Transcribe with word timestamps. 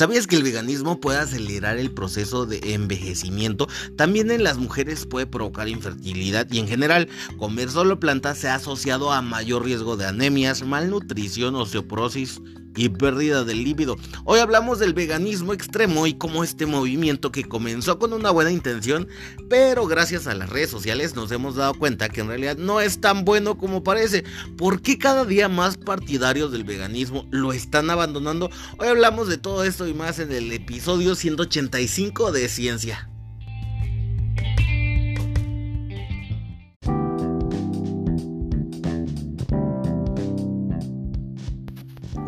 ¿Sabías 0.00 0.26
que 0.26 0.36
el 0.36 0.42
veganismo 0.42 0.98
puede 0.98 1.18
acelerar 1.18 1.76
el 1.76 1.90
proceso 1.90 2.46
de 2.46 2.72
envejecimiento? 2.72 3.68
También 3.98 4.30
en 4.30 4.42
las 4.42 4.56
mujeres 4.56 5.04
puede 5.04 5.26
provocar 5.26 5.68
infertilidad 5.68 6.50
y 6.50 6.58
en 6.58 6.66
general 6.66 7.06
comer 7.36 7.68
solo 7.68 8.00
plantas 8.00 8.38
se 8.38 8.48
ha 8.48 8.54
asociado 8.54 9.12
a 9.12 9.20
mayor 9.20 9.62
riesgo 9.62 9.98
de 9.98 10.06
anemias, 10.06 10.62
malnutrición, 10.62 11.54
osteoporosis 11.54 12.40
y 12.80 12.88
pérdida 12.88 13.44
del 13.44 13.62
líbido. 13.62 13.96
Hoy 14.24 14.40
hablamos 14.40 14.78
del 14.78 14.94
veganismo 14.94 15.52
extremo 15.52 16.06
y 16.06 16.14
cómo 16.14 16.42
este 16.42 16.64
movimiento 16.64 17.30
que 17.30 17.44
comenzó 17.44 17.98
con 17.98 18.14
una 18.14 18.30
buena 18.30 18.50
intención, 18.50 19.06
pero 19.50 19.86
gracias 19.86 20.26
a 20.26 20.34
las 20.34 20.48
redes 20.48 20.70
sociales 20.70 21.14
nos 21.14 21.30
hemos 21.30 21.56
dado 21.56 21.74
cuenta 21.74 22.08
que 22.08 22.22
en 22.22 22.28
realidad 22.28 22.56
no 22.56 22.80
es 22.80 23.00
tan 23.00 23.26
bueno 23.26 23.58
como 23.58 23.84
parece. 23.84 24.24
¿Por 24.56 24.80
qué 24.80 24.98
cada 24.98 25.26
día 25.26 25.50
más 25.50 25.76
partidarios 25.76 26.52
del 26.52 26.64
veganismo 26.64 27.26
lo 27.30 27.52
están 27.52 27.90
abandonando? 27.90 28.48
Hoy 28.78 28.88
hablamos 28.88 29.28
de 29.28 29.36
todo 29.36 29.64
esto 29.64 29.86
y 29.86 29.92
más 29.92 30.18
en 30.18 30.32
el 30.32 30.50
episodio 30.50 31.14
185 31.14 32.32
de 32.32 32.48
Ciencia. 32.48 33.09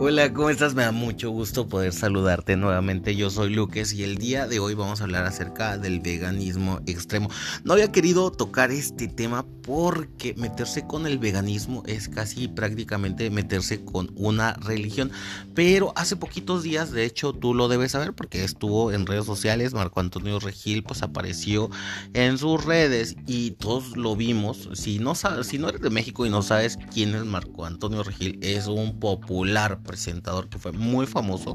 Hola, 0.05 0.33
¿cómo 0.33 0.51
estás? 0.51 0.75
Me 0.75 0.83
da 0.83 0.91
mucho 0.91 1.31
gusto 1.31 1.69
poder 1.69 1.93
saludarte 1.93 2.57
nuevamente. 2.57 3.15
Yo 3.15 3.31
soy 3.31 3.51
Luques 3.51 3.93
y 3.93 4.03
el 4.03 4.19
día 4.19 4.49
de 4.49 4.59
hoy 4.59 4.75
vamos 4.75 5.01
a 5.01 5.05
hablar 5.05 5.27
acerca 5.27 5.79
del 5.79 6.01
veganismo 6.01 6.81
extremo. 6.87 7.31
No 7.63 7.75
había 7.75 7.93
querido 7.93 8.33
tocar 8.33 8.73
este 8.73 9.07
tema 9.07 9.47
porque 9.63 10.35
meterse 10.37 10.85
con 10.89 11.07
el 11.07 11.21
veganismo 11.21 11.85
es 11.87 12.09
casi 12.09 12.49
prácticamente 12.49 13.31
meterse 13.31 13.85
con 13.85 14.11
una 14.17 14.55
religión. 14.55 15.13
Pero 15.55 15.93
hace 15.95 16.17
poquitos 16.17 16.65
días, 16.65 16.91
de 16.91 17.05
hecho 17.05 17.33
tú 17.33 17.55
lo 17.55 17.69
debes 17.69 17.93
saber 17.93 18.13
porque 18.13 18.43
estuvo 18.43 18.91
en 18.91 19.07
redes 19.07 19.25
sociales, 19.25 19.73
Marco 19.73 20.01
Antonio 20.01 20.41
Regil 20.41 20.83
pues 20.83 21.05
apareció 21.05 21.71
en 22.13 22.39
sus 22.39 22.65
redes 22.65 23.15
y 23.29 23.53
todos 23.53 23.97
lo 23.97 24.17
vimos. 24.17 24.69
Si 24.75 24.99
no, 24.99 25.15
si 25.15 25.59
no 25.59 25.69
eres 25.69 25.81
de 25.81 25.91
México 25.91 26.27
y 26.27 26.31
no 26.31 26.43
sabes 26.43 26.77
quién 26.93 27.15
es 27.15 27.25
Marco 27.25 27.67
Antonio 27.67 28.03
Regil, 28.03 28.41
es 28.43 28.67
un 28.67 28.99
popular 28.99 29.81
presentador 29.93 30.49
que 30.49 30.59
fue 30.59 30.73
muy 30.73 31.05
famoso 31.05 31.55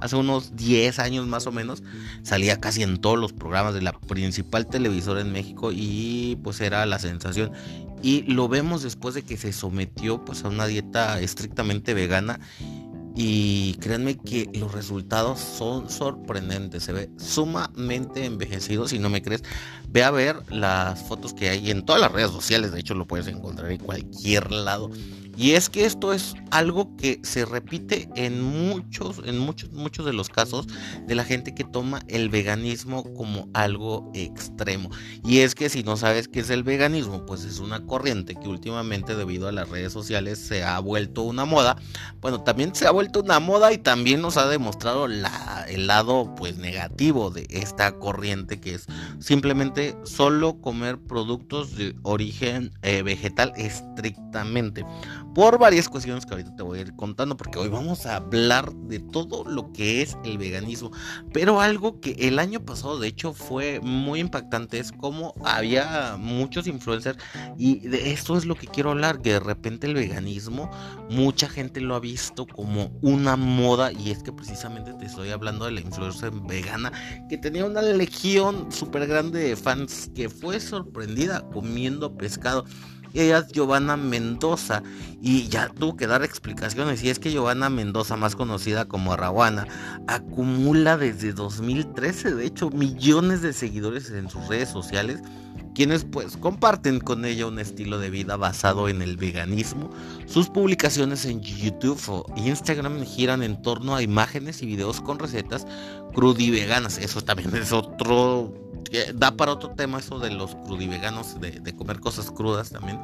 hace 0.00 0.14
unos 0.14 0.54
10 0.54 1.00
años 1.00 1.26
más 1.26 1.48
o 1.48 1.52
menos. 1.52 1.82
Salía 2.22 2.60
casi 2.60 2.84
en 2.84 2.98
todos 2.98 3.18
los 3.18 3.32
programas 3.32 3.74
de 3.74 3.82
la 3.82 3.92
principal 3.92 4.68
televisora 4.68 5.20
en 5.20 5.32
México 5.32 5.72
y 5.72 6.38
pues 6.44 6.60
era 6.60 6.86
la 6.86 7.00
sensación. 7.00 7.50
Y 8.00 8.22
lo 8.22 8.48
vemos 8.48 8.84
después 8.84 9.16
de 9.16 9.22
que 9.22 9.36
se 9.36 9.52
sometió 9.52 10.24
pues 10.24 10.44
a 10.44 10.48
una 10.48 10.66
dieta 10.66 11.20
estrictamente 11.20 11.92
vegana 11.92 12.38
y 13.16 13.74
créanme 13.74 14.16
que 14.16 14.48
los 14.54 14.72
resultados 14.72 15.40
son 15.40 15.90
sorprendentes. 15.90 16.84
Se 16.84 16.92
ve 16.92 17.10
sumamente 17.18 18.24
envejecido. 18.24 18.86
Si 18.86 19.00
no 19.00 19.10
me 19.10 19.22
crees, 19.22 19.42
ve 19.88 20.04
a 20.04 20.12
ver 20.12 20.36
las 20.50 21.02
fotos 21.02 21.34
que 21.34 21.50
hay 21.50 21.70
en 21.72 21.84
todas 21.84 22.00
las 22.00 22.12
redes 22.12 22.30
sociales. 22.30 22.70
De 22.70 22.78
hecho, 22.78 22.94
lo 22.94 23.06
puedes 23.06 23.26
encontrar 23.26 23.72
en 23.72 23.78
cualquier 23.78 24.52
lado. 24.52 24.90
Y 25.36 25.52
es 25.52 25.70
que 25.70 25.86
esto 25.86 26.12
es 26.12 26.34
algo 26.50 26.94
que 26.96 27.20
se 27.22 27.44
repite 27.44 28.08
en 28.16 28.42
muchos, 28.42 29.20
en 29.24 29.38
muchos, 29.38 29.72
muchos 29.72 30.04
de 30.04 30.12
los 30.12 30.28
casos 30.28 30.66
de 31.06 31.14
la 31.14 31.24
gente 31.24 31.54
que 31.54 31.64
toma 31.64 32.00
el 32.08 32.28
veganismo 32.28 33.04
como 33.14 33.48
algo 33.54 34.10
extremo. 34.14 34.90
Y 35.24 35.38
es 35.38 35.54
que 35.54 35.70
si 35.70 35.82
no 35.82 35.96
sabes 35.96 36.28
qué 36.28 36.40
es 36.40 36.50
el 36.50 36.62
veganismo, 36.62 37.24
pues 37.24 37.44
es 37.44 37.60
una 37.60 37.86
corriente 37.86 38.34
que 38.34 38.48
últimamente 38.48 39.16
debido 39.16 39.48
a 39.48 39.52
las 39.52 39.68
redes 39.68 39.92
sociales 39.92 40.38
se 40.38 40.64
ha 40.64 40.78
vuelto 40.80 41.22
una 41.22 41.46
moda. 41.46 41.76
Bueno, 42.20 42.42
también 42.42 42.74
se 42.74 42.86
ha 42.86 42.90
vuelto 42.90 43.20
una 43.20 43.40
moda 43.40 43.72
y 43.72 43.78
también 43.78 44.20
nos 44.20 44.36
ha 44.36 44.46
demostrado 44.48 45.08
la, 45.08 45.64
el 45.68 45.86
lado 45.86 46.34
pues 46.36 46.58
negativo 46.58 47.30
de 47.30 47.46
esta 47.50 47.98
corriente 47.98 48.60
que 48.60 48.74
es 48.74 48.86
simplemente 49.18 49.96
solo 50.04 50.60
comer 50.60 50.98
productos 50.98 51.76
de 51.76 51.96
origen 52.02 52.72
eh, 52.82 53.02
vegetal 53.02 53.52
estrictamente 53.56 54.84
por 55.34 55.58
varias 55.58 55.88
cuestiones 55.88 56.26
que 56.26 56.34
ahorita 56.34 56.54
te 56.56 56.62
voy 56.62 56.78
a 56.78 56.82
ir 56.82 56.94
contando, 56.94 57.36
porque 57.36 57.58
hoy 57.58 57.68
vamos 57.68 58.06
a 58.06 58.16
hablar 58.16 58.72
de 58.72 58.98
todo 58.98 59.44
lo 59.44 59.72
que 59.72 60.02
es 60.02 60.16
el 60.24 60.38
veganismo. 60.38 60.90
Pero 61.32 61.60
algo 61.60 62.00
que 62.00 62.12
el 62.18 62.38
año 62.38 62.64
pasado, 62.64 62.98
de 62.98 63.08
hecho, 63.08 63.32
fue 63.32 63.80
muy 63.80 64.20
impactante 64.20 64.78
es 64.78 64.92
como 64.92 65.34
había 65.44 66.16
muchos 66.18 66.66
influencers, 66.66 67.18
y 67.56 67.80
de 67.80 68.12
esto 68.12 68.36
es 68.36 68.44
lo 68.44 68.54
que 68.54 68.66
quiero 68.66 68.90
hablar, 68.90 69.22
que 69.22 69.32
de 69.32 69.40
repente 69.40 69.86
el 69.86 69.94
veganismo, 69.94 70.70
mucha 71.10 71.48
gente 71.48 71.80
lo 71.80 71.94
ha 71.94 72.00
visto 72.00 72.46
como 72.46 72.92
una 73.00 73.36
moda, 73.36 73.92
y 73.92 74.10
es 74.10 74.22
que 74.22 74.32
precisamente 74.32 74.92
te 74.94 75.06
estoy 75.06 75.30
hablando 75.30 75.64
de 75.64 75.72
la 75.72 75.80
influencer 75.80 76.32
vegana, 76.46 76.92
que 77.28 77.38
tenía 77.38 77.64
una 77.64 77.82
legión 77.82 78.70
súper 78.70 79.06
grande 79.06 79.40
de 79.40 79.56
fans, 79.56 80.10
que 80.14 80.28
fue 80.28 80.60
sorprendida 80.60 81.48
comiendo 81.50 82.16
pescado 82.16 82.64
ella 83.20 83.38
es 83.38 83.48
Giovanna 83.48 83.96
Mendoza 83.96 84.82
y 85.20 85.48
ya 85.48 85.68
tuvo 85.68 85.96
que 85.96 86.06
dar 86.06 86.22
explicaciones 86.22 87.02
y 87.02 87.10
es 87.10 87.18
que 87.18 87.30
Giovanna 87.30 87.70
Mendoza, 87.70 88.16
más 88.16 88.36
conocida 88.36 88.86
como 88.86 89.12
Arraguana, 89.12 89.66
acumula 90.06 90.96
desde 90.96 91.32
2013, 91.32 92.34
de 92.34 92.46
hecho, 92.46 92.70
millones 92.70 93.42
de 93.42 93.52
seguidores 93.52 94.10
en 94.10 94.30
sus 94.30 94.48
redes 94.48 94.68
sociales 94.68 95.20
quienes 95.74 96.04
pues 96.04 96.36
comparten 96.36 97.00
con 97.00 97.24
ella 97.24 97.46
un 97.46 97.58
estilo 97.58 97.98
de 97.98 98.10
vida 98.10 98.36
basado 98.36 98.88
en 98.88 99.02
el 99.02 99.16
veganismo. 99.16 99.90
Sus 100.26 100.48
publicaciones 100.48 101.24
en 101.24 101.40
YouTube 101.40 102.00
o 102.08 102.26
Instagram 102.36 103.04
giran 103.04 103.42
en 103.42 103.60
torno 103.62 103.94
a 103.94 104.02
imágenes 104.02 104.62
y 104.62 104.66
videos 104.66 105.00
con 105.00 105.18
recetas 105.18 105.66
crudiveganas. 106.14 106.98
Eso 106.98 107.22
también 107.22 107.54
es 107.56 107.72
otro 107.72 108.52
da 109.14 109.36
para 109.36 109.52
otro 109.52 109.70
tema 109.70 109.98
eso 109.98 110.18
de 110.18 110.30
los 110.30 110.54
crudiveganos, 110.54 111.40
de, 111.40 111.52
de 111.52 111.74
comer 111.74 112.00
cosas 112.00 112.30
crudas 112.30 112.70
también. 112.70 113.00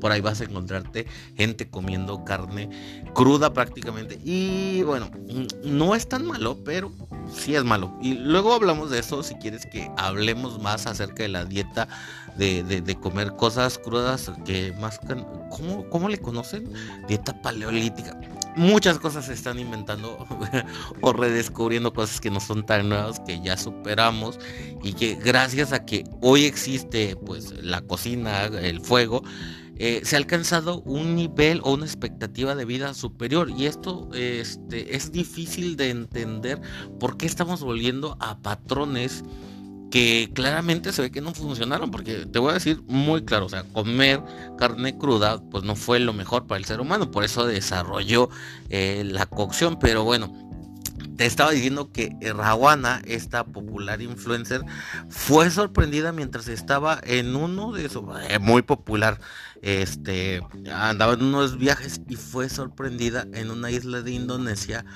Por 0.00 0.12
ahí 0.12 0.20
vas 0.20 0.40
a 0.40 0.44
encontrarte 0.44 1.06
gente 1.36 1.68
comiendo 1.68 2.24
carne 2.24 2.70
cruda 3.14 3.52
prácticamente. 3.52 4.18
Y 4.24 4.82
bueno, 4.82 5.10
no 5.62 5.94
es 5.94 6.08
tan 6.08 6.26
malo, 6.26 6.58
pero 6.64 6.92
sí 7.32 7.54
es 7.54 7.64
malo. 7.64 7.96
Y 8.02 8.14
luego 8.14 8.54
hablamos 8.54 8.90
de 8.90 8.98
eso 8.98 9.22
si 9.22 9.34
quieres 9.36 9.66
que 9.66 9.90
hablemos 9.96 10.60
más 10.60 10.86
acerca 10.86 11.22
de 11.22 11.28
la 11.28 11.44
dieta 11.44 11.86
de, 12.36 12.62
de, 12.62 12.94
comer 12.96 13.36
cosas 13.36 13.78
crudas 13.78 14.32
que 14.44 14.72
más... 14.80 14.98
¿cómo, 15.50 15.88
¿Cómo 15.90 16.08
le 16.08 16.18
conocen? 16.18 16.72
Dieta 17.06 17.40
paleolítica 17.42 18.18
muchas 18.56 18.98
cosas 18.98 19.26
se 19.26 19.32
están 19.32 19.58
inventando 19.58 20.26
o 21.00 21.12
redescubriendo 21.12 21.92
cosas 21.92 22.20
que 22.20 22.30
no 22.30 22.40
son 22.40 22.64
tan 22.64 22.88
nuevas 22.88 23.20
que 23.20 23.40
ya 23.40 23.56
superamos 23.56 24.38
y 24.82 24.92
que 24.94 25.14
gracias 25.14 25.72
a 25.72 25.84
que 25.84 26.04
hoy 26.20 26.44
existe 26.44 27.16
pues 27.16 27.52
la 27.62 27.82
cocina, 27.82 28.44
el 28.44 28.80
fuego, 28.80 29.22
eh, 29.82 30.02
se 30.04 30.14
ha 30.14 30.18
alcanzado 30.18 30.82
un 30.82 31.16
nivel 31.16 31.62
o 31.64 31.72
una 31.72 31.86
expectativa 31.86 32.54
de 32.54 32.66
vida 32.66 32.92
superior. 32.92 33.50
Y 33.50 33.64
esto 33.64 34.10
este, 34.12 34.94
es 34.94 35.10
difícil 35.10 35.76
de 35.76 35.88
entender 35.88 36.60
por 36.98 37.16
qué 37.16 37.24
estamos 37.24 37.62
volviendo 37.62 38.18
a 38.20 38.38
patrones 38.40 39.24
que 39.90 40.30
claramente 40.32 40.92
se 40.92 41.02
ve 41.02 41.10
que 41.10 41.20
no 41.20 41.34
funcionaron, 41.34 41.90
porque 41.90 42.26
te 42.26 42.38
voy 42.38 42.50
a 42.50 42.54
decir 42.54 42.80
muy 42.86 43.24
claro, 43.24 43.46
o 43.46 43.48
sea, 43.48 43.64
comer 43.64 44.22
carne 44.56 44.96
cruda 44.96 45.42
pues 45.50 45.64
no 45.64 45.74
fue 45.76 45.98
lo 45.98 46.12
mejor 46.12 46.46
para 46.46 46.58
el 46.58 46.64
ser 46.64 46.80
humano, 46.80 47.10
por 47.10 47.24
eso 47.24 47.46
desarrolló 47.46 48.30
eh, 48.68 49.02
la 49.04 49.26
cocción, 49.26 49.78
pero 49.78 50.04
bueno, 50.04 50.49
te 51.20 51.26
estaba 51.26 51.50
diciendo 51.50 51.92
que 51.92 52.16
Rawana, 52.34 53.02
esta 53.04 53.44
popular 53.44 54.00
influencer, 54.00 54.62
fue 55.10 55.50
sorprendida 55.50 56.12
mientras 56.12 56.48
estaba 56.48 56.98
en 57.02 57.36
uno 57.36 57.72
de 57.72 57.84
esos, 57.84 58.04
eh, 58.30 58.38
muy 58.38 58.62
popular, 58.62 59.20
este, 59.60 60.40
andaba 60.72 61.12
en 61.12 61.24
unos 61.24 61.58
viajes 61.58 62.00
y 62.08 62.16
fue 62.16 62.48
sorprendida 62.48 63.26
en 63.34 63.50
una 63.50 63.70
isla 63.70 64.00
de 64.00 64.12
Indonesia, 64.12 64.86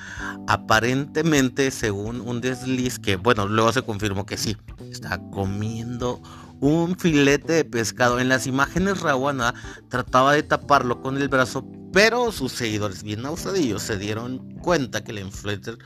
aparentemente 0.48 1.70
según 1.70 2.22
un 2.22 2.40
desliz 2.40 2.98
que, 2.98 3.16
bueno, 3.16 3.46
luego 3.46 3.75
se 3.75 3.82
confirmó 3.82 4.25
que 4.25 4.38
sí, 4.38 4.56
está 4.90 5.20
comiendo 5.31 6.22
un 6.58 6.96
filete 6.96 7.52
de 7.52 7.64
pescado. 7.66 8.19
En 8.19 8.31
las 8.31 8.46
imágenes 8.46 9.02
Rawana 9.02 9.52
trataba 9.90 10.32
de 10.32 10.43
taparlo 10.43 11.02
con 11.02 11.19
el 11.19 11.28
brazo, 11.28 11.66
pero 11.93 12.32
sus 12.32 12.52
seguidores 12.52 13.02
bien 13.02 13.26
ausadillos 13.26 13.82
se 13.82 13.98
dieron 13.98 14.38
cuenta 14.62 15.04
que 15.04 15.12
la 15.12 15.20
influencer 15.20 15.76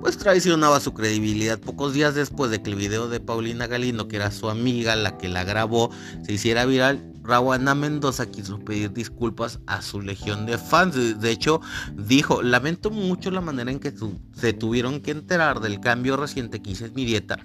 pues 0.00 0.16
traicionaba 0.16 0.80
su 0.80 0.94
credibilidad 0.94 1.58
pocos 1.58 1.92
días 1.92 2.14
después 2.14 2.50
de 2.50 2.62
que 2.62 2.70
el 2.70 2.76
video 2.76 3.08
de 3.08 3.20
Paulina 3.20 3.66
Galindo, 3.66 4.08
que 4.08 4.16
era 4.16 4.30
su 4.30 4.48
amiga, 4.48 4.96
la 4.96 5.18
que 5.18 5.28
la 5.28 5.44
grabó, 5.44 5.90
se 6.22 6.32
hiciera 6.32 6.64
viral. 6.64 7.06
Rawana 7.22 7.74
Mendoza 7.74 8.30
quiso 8.30 8.58
pedir 8.58 8.92
disculpas 8.92 9.60
a 9.66 9.82
su 9.82 10.00
legión 10.00 10.46
de 10.46 10.58
fans. 10.58 11.20
De 11.20 11.30
hecho, 11.30 11.60
dijo, 11.94 12.42
lamento 12.42 12.90
mucho 12.90 13.30
la 13.30 13.40
manera 13.40 13.70
en 13.70 13.78
que 13.78 13.92
se 14.32 14.52
tuvieron 14.52 15.00
que 15.00 15.10
enterar 15.10 15.60
del 15.60 15.80
cambio 15.80 16.16
reciente 16.16 16.60
que 16.62 16.70
hice 16.70 16.86
en 16.86 16.94
mi 16.94 17.04
dieta, 17.04 17.38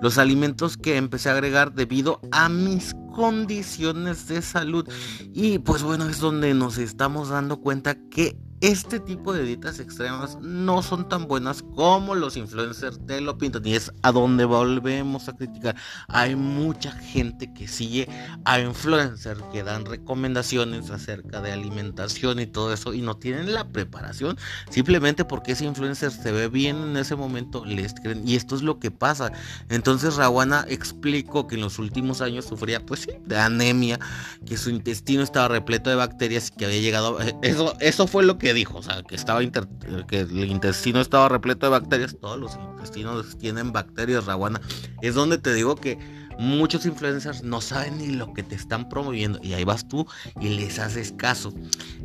los 0.00 0.18
alimentos 0.18 0.76
que 0.76 0.96
empecé 0.96 1.30
a 1.30 1.32
agregar 1.32 1.72
debido 1.72 2.20
a 2.30 2.48
mis 2.48 2.94
condiciones 3.14 4.28
de 4.28 4.42
salud. 4.42 4.88
Y 5.32 5.58
pues 5.58 5.82
bueno, 5.82 6.08
es 6.08 6.20
donde 6.20 6.52
nos 6.54 6.78
estamos 6.78 7.30
dando 7.30 7.60
cuenta 7.60 7.96
que 8.10 8.36
este 8.62 9.00
tipo 9.00 9.32
de 9.32 9.42
dietas 9.42 9.80
extremas 9.80 10.38
no 10.40 10.82
son 10.82 11.08
tan 11.08 11.26
buenas 11.26 11.64
como 11.74 12.14
los 12.14 12.36
influencers 12.36 13.04
te 13.06 13.20
lo 13.20 13.36
pintan. 13.36 13.66
Y 13.66 13.74
es 13.74 13.92
a 14.02 14.12
donde 14.12 14.44
volvemos 14.44 15.28
a 15.28 15.36
criticar. 15.36 15.74
Hay 16.06 16.36
mucha 16.36 16.92
gente 16.92 17.52
que 17.52 17.66
sigue 17.66 18.08
a 18.44 18.60
influencers 18.60 19.42
que 19.52 19.64
dan 19.64 19.84
recomendaciones 19.84 20.90
acerca 20.90 21.40
de 21.40 21.50
alimentación 21.50 22.38
y 22.38 22.46
todo 22.46 22.72
eso 22.72 22.94
y 22.94 23.02
no 23.02 23.16
tienen 23.16 23.52
la 23.52 23.68
preparación. 23.68 24.38
Simplemente 24.70 25.24
porque 25.24 25.52
ese 25.52 25.64
influencer 25.64 26.12
se 26.12 26.30
ve 26.30 26.46
bien 26.46 26.76
en 26.76 26.96
ese 26.96 27.16
momento, 27.16 27.64
les 27.64 27.94
creen. 27.94 28.22
Y 28.28 28.36
esto 28.36 28.54
es 28.54 28.62
lo 28.62 28.78
que 28.78 28.92
pasa. 28.92 29.32
Entonces 29.70 30.14
Rawana 30.14 30.66
explicó 30.68 31.48
que 31.48 31.56
en 31.56 31.62
los 31.62 31.80
últimos 31.80 32.20
años 32.20 32.44
sufría 32.44 32.86
pues 32.86 33.08
de 33.26 33.38
anemia, 33.38 33.98
que 34.46 34.56
su 34.56 34.70
intestino 34.70 35.24
estaba 35.24 35.48
repleto 35.48 35.90
de 35.90 35.96
bacterias 35.96 36.52
y 36.52 36.56
que 36.56 36.66
había 36.66 36.80
llegado... 36.80 37.18
Eso, 37.42 37.74
eso 37.80 38.06
fue 38.06 38.22
lo 38.22 38.38
que 38.38 38.51
dijo, 38.54 38.78
o 38.78 38.82
sea, 38.82 39.02
que 39.02 39.14
estaba 39.14 39.40
que 39.40 40.20
el 40.20 40.50
intestino 40.50 41.00
estaba 41.00 41.28
repleto 41.28 41.66
de 41.66 41.70
bacterias, 41.70 42.16
todos 42.20 42.38
los 42.38 42.56
intestinos 42.56 43.38
tienen 43.38 43.72
bacterias, 43.72 44.26
Raguana. 44.26 44.60
Es 45.00 45.14
donde 45.14 45.38
te 45.38 45.54
digo 45.54 45.76
que 45.76 45.98
muchos 46.38 46.86
influencers 46.86 47.42
no 47.42 47.60
saben 47.60 47.98
ni 47.98 48.08
lo 48.08 48.32
que 48.32 48.42
te 48.42 48.54
están 48.54 48.88
promoviendo 48.88 49.38
y 49.42 49.54
ahí 49.54 49.64
vas 49.64 49.86
tú 49.86 50.06
y 50.40 50.48
les 50.50 50.78
haces 50.78 51.12
caso. 51.12 51.52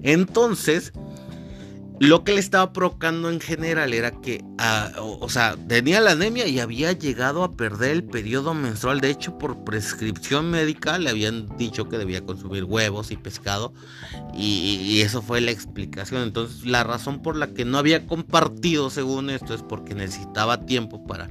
Entonces, 0.03 0.93
lo 1.99 2.23
que 2.23 2.33
le 2.33 2.39
estaba 2.39 2.73
provocando 2.73 3.31
en 3.31 3.39
general 3.39 3.93
era 3.93 4.11
que, 4.11 4.43
ah, 4.59 4.91
o, 4.99 5.29
sea, 5.29 5.55
tenía 5.67 5.99
la 5.99 6.11
anemia 6.11 6.47
y 6.47 6.59
había 6.59 6.91
llegado 6.91 7.43
a 7.43 7.53
perder 7.53 7.91
el 7.91 8.03
periodo 8.03 8.53
menstrual. 8.53 9.01
De 9.01 9.09
hecho, 9.09 9.39
por 9.39 9.63
prescripción 9.63 10.51
médica 10.51 10.99
le 10.99 11.09
habían 11.09 11.57
dicho 11.57 11.89
que 11.89 11.97
debía 11.97 12.23
consumir 12.23 12.65
huevos 12.65 13.09
y 13.09 13.17
pescado. 13.17 13.73
Y, 14.35 15.01
eso 15.01 15.21
fue 15.21 15.41
la 15.41 15.51
explicación. 15.51 16.21
Entonces, 16.21 16.65
la 16.65 16.83
razón 16.83 17.21
por 17.21 17.35
la 17.35 17.47
que 17.47 17.65
no 17.65 17.79
había 17.79 18.05
compartido, 18.05 18.89
según 18.91 19.31
esto, 19.31 19.55
es 19.55 19.63
porque 19.63 19.95
necesitaba 19.95 20.65
tiempo 20.65 21.05
para 21.07 21.29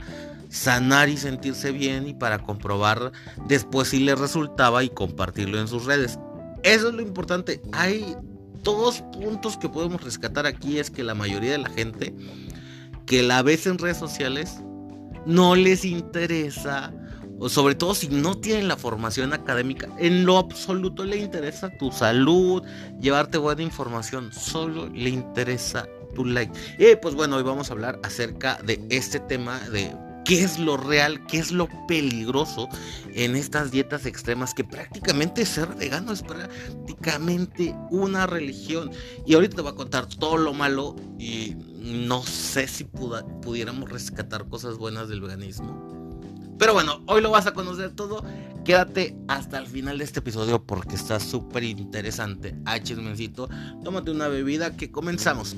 sanar 0.48 1.08
y 1.08 1.16
sentirse 1.16 1.70
bien 1.70 2.08
y 2.08 2.14
para 2.14 2.38
comprobar 2.38 3.12
después 3.46 3.88
si 3.88 4.00
le 4.00 4.14
resultaba 4.14 4.82
y 4.82 4.88
compartirlo 4.88 5.60
en 5.60 5.68
sus 5.68 5.84
redes. 5.84 6.18
Eso 6.62 6.88
es 6.88 6.94
lo 6.94 7.02
importante. 7.02 7.60
Hay 7.72 8.16
dos 8.72 9.02
puntos 9.12 9.56
que 9.56 9.68
podemos 9.68 10.02
rescatar 10.02 10.46
aquí 10.46 10.78
es 10.78 10.90
que 10.90 11.02
la 11.02 11.14
mayoría 11.14 11.52
de 11.52 11.58
la 11.58 11.70
gente 11.70 12.14
que 13.06 13.22
la 13.22 13.42
ves 13.42 13.66
en 13.66 13.78
redes 13.78 13.96
sociales 13.96 14.58
no 15.26 15.54
les 15.56 15.84
interesa, 15.84 16.92
o 17.38 17.48
sobre 17.48 17.74
todo 17.74 17.94
si 17.94 18.08
no 18.08 18.36
tienen 18.38 18.68
la 18.68 18.76
formación 18.76 19.32
académica, 19.32 19.88
en 19.98 20.24
lo 20.24 20.38
absoluto 20.38 21.04
le 21.04 21.16
interesa 21.16 21.70
tu 21.78 21.90
salud, 21.92 22.62
llevarte 23.00 23.38
buena 23.38 23.62
información, 23.62 24.32
solo 24.32 24.88
le 24.88 25.10
interesa 25.10 25.86
tu 26.14 26.24
like. 26.24 26.52
Y 26.78 26.96
pues 26.96 27.14
bueno, 27.14 27.36
hoy 27.36 27.42
vamos 27.42 27.70
a 27.70 27.74
hablar 27.74 28.00
acerca 28.02 28.58
de 28.64 28.80
este 28.90 29.20
tema 29.20 29.58
de 29.70 29.92
qué 30.26 30.42
es 30.42 30.58
lo 30.58 30.76
real, 30.76 31.24
qué 31.26 31.38
es 31.38 31.52
lo 31.52 31.68
peligroso 31.86 32.68
en 33.14 33.36
estas 33.36 33.70
dietas 33.70 34.06
extremas, 34.06 34.52
que 34.54 34.64
prácticamente 34.64 35.46
ser 35.46 35.68
vegano 35.76 36.12
es 36.12 36.22
prácticamente 36.22 37.74
una 37.90 38.26
religión. 38.26 38.90
Y 39.24 39.34
ahorita 39.34 39.56
te 39.56 39.62
voy 39.62 39.72
a 39.72 39.76
contar 39.76 40.06
todo 40.06 40.36
lo 40.36 40.52
malo 40.52 40.96
y 41.18 41.54
no 41.78 42.22
sé 42.24 42.66
si 42.66 42.84
pudiéramos 42.84 43.88
rescatar 43.90 44.48
cosas 44.48 44.76
buenas 44.76 45.08
del 45.08 45.20
veganismo. 45.20 45.86
Pero 46.58 46.72
bueno, 46.72 47.02
hoy 47.06 47.22
lo 47.22 47.30
vas 47.30 47.46
a 47.46 47.52
conocer 47.52 47.92
todo. 47.92 48.24
Quédate 48.64 49.16
hasta 49.28 49.58
el 49.58 49.66
final 49.66 49.98
de 49.98 50.04
este 50.04 50.18
episodio 50.18 50.64
porque 50.64 50.96
está 50.96 51.20
súper 51.20 51.62
interesante. 51.62 52.56
Ah, 52.64 52.80
chismencito, 52.80 53.48
tómate 53.84 54.10
una 54.10 54.26
bebida 54.26 54.76
que 54.76 54.90
comenzamos. 54.90 55.54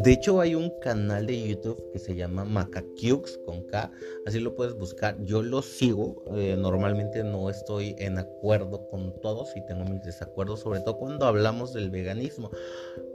De 0.00 0.12
hecho, 0.12 0.40
hay 0.40 0.54
un 0.54 0.70
canal 0.80 1.26
de 1.26 1.48
YouTube 1.48 1.90
que 1.92 1.98
se 1.98 2.14
llama 2.14 2.44
Macacux 2.44 3.36
con 3.44 3.64
K, 3.64 3.90
así 4.26 4.38
lo 4.38 4.54
puedes 4.54 4.74
buscar. 4.74 5.16
Yo 5.24 5.42
lo 5.42 5.60
sigo, 5.60 6.22
eh, 6.36 6.56
normalmente 6.56 7.24
no 7.24 7.50
estoy 7.50 7.96
en 7.98 8.16
acuerdo 8.16 8.88
con 8.90 9.12
todos 9.20 9.56
y 9.56 9.66
tengo 9.66 9.84
mis 9.84 10.04
desacuerdos, 10.04 10.60
sobre 10.60 10.80
todo 10.80 10.98
cuando 10.98 11.26
hablamos 11.26 11.72
del 11.72 11.90
veganismo. 11.90 12.50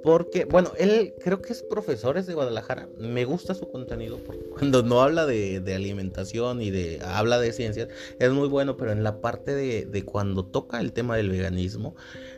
Porque, 0.04 0.44
bueno, 0.44 0.72
él 0.78 1.14
creo 1.22 1.42
que 1.42 1.54
es 1.54 1.64
profesor, 1.64 2.18
es 2.18 2.28
de 2.28 2.34
Guadalajara. 2.34 2.90
Me 2.98 3.24
gusta 3.24 3.54
su 3.54 3.70
contenido 3.70 4.18
porque 4.18 4.50
cuando 4.50 4.84
no 4.84 5.02
habla 5.02 5.26
de, 5.26 5.64
alimentación 5.74 6.62
y 6.62 6.70
de 6.70 7.00
habla 7.02 7.40
de 7.40 7.54
ciencias, 7.54 7.88
es 8.20 8.32
muy 8.32 8.50
bueno, 8.50 8.76
pero 8.76 8.92
en 8.92 9.04
la 9.04 9.22
parte 9.22 9.56
de, 9.56 10.04
cuando 10.04 10.46
toca 10.46 10.82
el 10.82 10.92
tema 10.92 11.16
del 11.16 11.30
veganismo, 11.30 11.96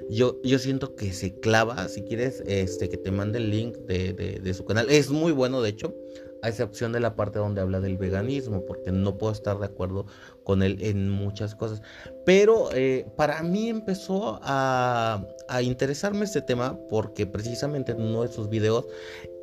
yo, 0.10 0.42
yo 0.44 0.60
siento 0.60 0.96
que 0.96 1.13
se 1.13 1.40
clava. 1.40 1.88
Si 1.88 2.04
quieres 2.04 2.44
este, 2.48 2.90
que 2.90 2.98
te 2.98 3.12
mande 3.12 3.40
el 3.40 3.50
link 3.50 3.78
de 3.78 4.13
de 4.13 4.54
su 4.54 4.66
canal. 4.66 4.90
Es 4.90 5.10
muy 5.10 5.31
bueno, 5.31 5.62
de 5.62 5.69
hecho, 5.69 5.96
a 6.42 6.50
excepción 6.50 6.92
de 6.92 7.00
la 7.00 7.16
parte 7.16 7.40
donde 7.40 7.62
habla 7.62 7.80
del 7.80 7.98
veganismo, 7.98 8.66
porque 8.66 8.92
no 8.92 9.18
puedo 9.18 9.34
estar 9.34 9.57
de 9.57 9.66
acuerdo 9.66 10.06
con 10.45 10.63
él 10.63 10.77
en 10.80 11.09
muchas 11.09 11.56
cosas. 11.56 11.81
Pero 12.24 12.69
eh, 12.74 13.06
para 13.18 13.44
mí 13.44 13.68
empezó 13.68 14.39
a, 14.42 15.25
interesarme 15.62 16.25
este 16.25 16.42
tema 16.42 16.80
porque 16.89 17.27
precisamente 17.27 17.92
en 17.92 18.01
uno 18.01 18.24
de 18.24 18.30
sus 18.30 18.50
videos 18.50 18.86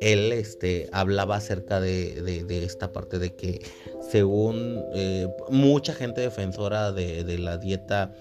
él 0.01 0.33
este, 0.33 0.89
hablaba 0.91 1.37
acerca 1.37 1.79
de, 1.79 2.45
esta 2.49 2.91
parte 2.91 3.19
de 3.19 3.33
que 3.35 3.61
según 4.11 4.83
eh, 4.93 5.27
mucha 5.49 5.93
gente 5.93 6.21
defensora 6.21 6.91
de, 6.91 7.37
la 7.37 7.57
dieta 7.57 8.13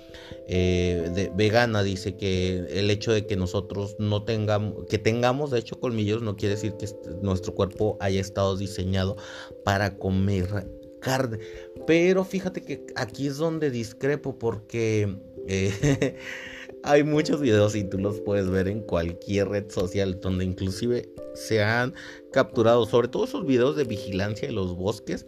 eh, 0.47 1.31
vegana 1.35 1.83
dice 1.83 2.17
que 2.17 2.65
el 2.71 2.91
hecho 2.91 3.13
de 3.13 3.27
que 3.27 3.37
nosotros 3.37 3.97
no 3.99 4.25
tengamos, 4.25 4.87
que 4.89 4.99
tengamos 4.99 5.51
de 5.51 5.59
hecho 5.59 5.81
colmillos 5.81 6.23
no 6.23 6.37
quiere 6.37 6.55
decir 6.55 6.75
que 6.77 6.87
nuestro 7.21 7.55
cuerpo 7.55 7.97
haya 8.01 8.21
estado 8.21 8.57
diseñado 8.57 9.17
para 9.65 9.97
comer 9.97 10.67
carne. 11.03 11.39
Pero 11.87 12.25
fíjate 12.25 12.63
que 12.63 12.87
aquí 12.95 13.27
es 13.27 13.39
donde 13.39 13.71
discrepo 13.71 14.39
porque 14.39 15.19
eh, 15.49 16.17
hay 16.85 17.03
muchos 17.05 17.41
videos 17.41 17.75
y 17.75 17.85
tú 17.85 17.99
los 17.99 18.21
puedes 18.21 18.49
ver 18.51 18.69
en 18.69 18.83
cualquier 18.83 19.49
red 19.49 19.71
social 19.71 20.21
donde 20.21 20.45
inclusive 20.45 21.13
se 21.35 21.63
han 21.63 21.95
capturado, 22.33 22.87
sobre 22.87 23.09
todo 23.09 23.25
esos 23.25 23.47
videos 23.47 23.77
de 23.77 23.85
vigilancia 23.85 24.49
de 24.49 24.55
los 24.55 24.77
bosques, 24.77 25.27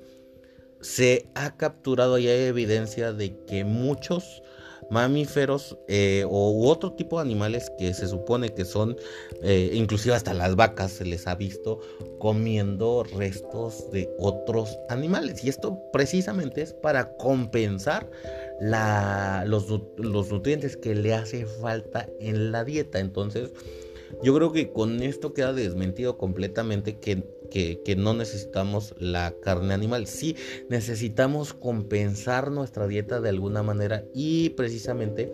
se 0.80 1.30
ha 1.34 1.56
capturado 1.56 2.18
y 2.18 2.28
hay 2.28 2.44
evidencia 2.44 3.12
de 3.12 3.36
que 3.46 3.64
muchos 3.64 4.42
mamíferos 4.90 5.76
eh, 5.88 6.24
u 6.28 6.66
otro 6.66 6.92
tipo 6.92 7.16
de 7.16 7.22
animales 7.22 7.70
que 7.78 7.92
se 7.94 8.06
supone 8.06 8.50
que 8.50 8.64
son, 8.64 8.96
eh, 9.42 9.70
inclusive 9.74 10.14
hasta 10.14 10.34
las 10.34 10.56
vacas 10.56 10.92
se 10.92 11.04
les 11.04 11.26
ha 11.26 11.34
visto 11.34 11.80
comiendo 12.18 13.04
restos 13.04 13.90
de 13.90 14.08
otros 14.18 14.78
animales. 14.88 15.44
Y 15.44 15.48
esto 15.48 15.78
precisamente 15.92 16.62
es 16.62 16.72
para 16.72 17.16
compensar 17.16 18.10
los, 18.60 19.66
los 19.96 20.30
nutrientes 20.30 20.76
que 20.76 20.94
le 20.94 21.14
hace 21.14 21.46
falta 21.46 22.08
en 22.20 22.52
la 22.52 22.64
dieta. 22.64 22.98
Entonces, 22.98 23.52
yo 24.22 24.34
creo 24.34 24.52
que 24.52 24.70
con 24.70 25.02
esto 25.02 25.32
queda 25.32 25.52
desmentido 25.52 26.16
completamente 26.16 26.98
que 26.98 27.24
que, 27.54 27.94
no 27.96 28.14
necesitamos 28.14 28.94
la 28.98 29.32
carne 29.40 29.74
animal. 29.74 30.08
Sí, 30.08 30.34
necesitamos 30.68 31.54
compensar 31.54 32.50
nuestra 32.50 32.88
dieta 32.88 33.20
de 33.20 33.28
alguna 33.28 33.62
manera 33.62 34.04
y 34.12 34.50
precisamente 34.50 35.32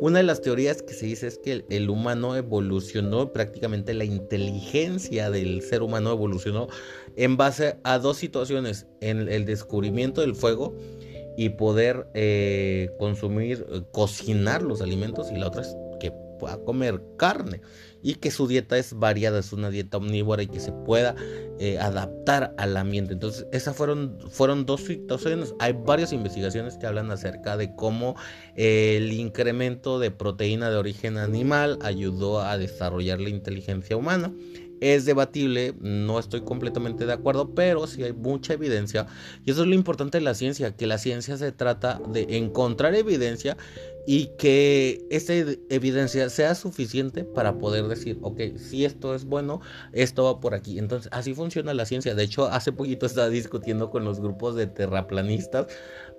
una 0.00 0.18
de 0.18 0.24
las 0.24 0.40
teorías 0.40 0.82
que 0.82 0.94
se 0.94 1.06
dice 1.06 1.28
es 1.28 1.38
que 1.38 1.64
el, 1.68 1.90
humano 1.90 2.34
evolucionó, 2.34 3.32
prácticamente 3.32 3.94
la 3.94 4.04
inteligencia 4.04 5.30
del 5.30 5.62
ser 5.62 5.82
humano 5.82 6.10
evolucionó 6.10 6.68
en 7.16 7.36
base 7.36 7.76
a 7.84 7.98
dos 7.98 8.16
situaciones, 8.16 8.86
en 9.00 9.28
el 9.28 9.44
descubrimiento 9.44 10.22
del 10.22 10.34
fuego 10.34 10.76
y 11.36 11.50
poder 11.50 12.08
eh, 12.14 12.90
consumir, 12.98 13.64
eh, 13.70 13.82
cocinar 13.92 14.62
los 14.62 14.80
alimentos 14.80 15.30
y 15.30 15.36
la 15.36 15.48
otra 15.48 15.62
es 15.62 15.76
que 16.00 16.12
pueda 16.40 16.58
comer 16.64 17.00
carne 17.16 17.60
y 18.02 18.14
que 18.14 18.30
su 18.30 18.46
dieta 18.46 18.78
es 18.78 18.94
variada, 18.94 19.40
es 19.40 19.52
una 19.52 19.70
dieta 19.70 19.98
omnívora 19.98 20.42
y 20.42 20.46
que 20.46 20.60
se 20.60 20.72
pueda 20.72 21.14
eh, 21.58 21.78
adaptar 21.78 22.54
al 22.56 22.76
ambiente. 22.76 23.12
Entonces, 23.12 23.46
esas 23.52 23.76
fueron, 23.76 24.18
fueron 24.30 24.64
dos 24.66 24.82
situaciones. 24.82 25.54
Hay 25.58 25.72
varias 25.72 26.12
investigaciones 26.12 26.78
que 26.78 26.86
hablan 26.86 27.10
acerca 27.10 27.56
de 27.56 27.74
cómo 27.74 28.16
eh, 28.56 28.96
el 28.96 29.12
incremento 29.12 29.98
de 29.98 30.10
proteína 30.10 30.70
de 30.70 30.76
origen 30.76 31.18
animal 31.18 31.78
ayudó 31.82 32.40
a 32.40 32.56
desarrollar 32.56 33.20
la 33.20 33.28
inteligencia 33.28 33.96
humana. 33.96 34.32
Es 34.80 35.04
debatible, 35.04 35.74
no 35.78 36.18
estoy 36.18 36.40
completamente 36.40 37.04
de 37.04 37.12
acuerdo, 37.12 37.54
pero 37.54 37.86
sí 37.86 38.02
hay 38.02 38.14
mucha 38.14 38.54
evidencia. 38.54 39.06
Y 39.44 39.50
eso 39.50 39.60
es 39.60 39.68
lo 39.68 39.74
importante 39.74 40.16
de 40.16 40.24
la 40.24 40.34
ciencia, 40.34 40.74
que 40.74 40.86
la 40.86 40.96
ciencia 40.96 41.36
se 41.36 41.52
trata 41.52 42.00
de 42.10 42.38
encontrar 42.38 42.94
evidencia 42.94 43.58
y 44.06 44.26
que 44.38 45.06
esa 45.10 45.34
evidencia 45.68 46.30
sea 46.30 46.54
suficiente 46.54 47.24
para 47.24 47.58
poder 47.58 47.88
decir, 47.88 48.18
ok, 48.22 48.40
si 48.56 48.84
esto 48.84 49.14
es 49.14 49.24
bueno, 49.24 49.60
esto 49.92 50.24
va 50.24 50.40
por 50.40 50.54
aquí. 50.54 50.78
Entonces, 50.78 51.10
así 51.12 51.34
funciona 51.34 51.74
la 51.74 51.86
ciencia. 51.86 52.14
De 52.14 52.24
hecho, 52.24 52.46
hace 52.46 52.72
poquito 52.72 53.06
estaba 53.06 53.28
discutiendo 53.28 53.90
con 53.90 54.04
los 54.04 54.20
grupos 54.20 54.54
de 54.54 54.66
terraplanistas, 54.66 55.66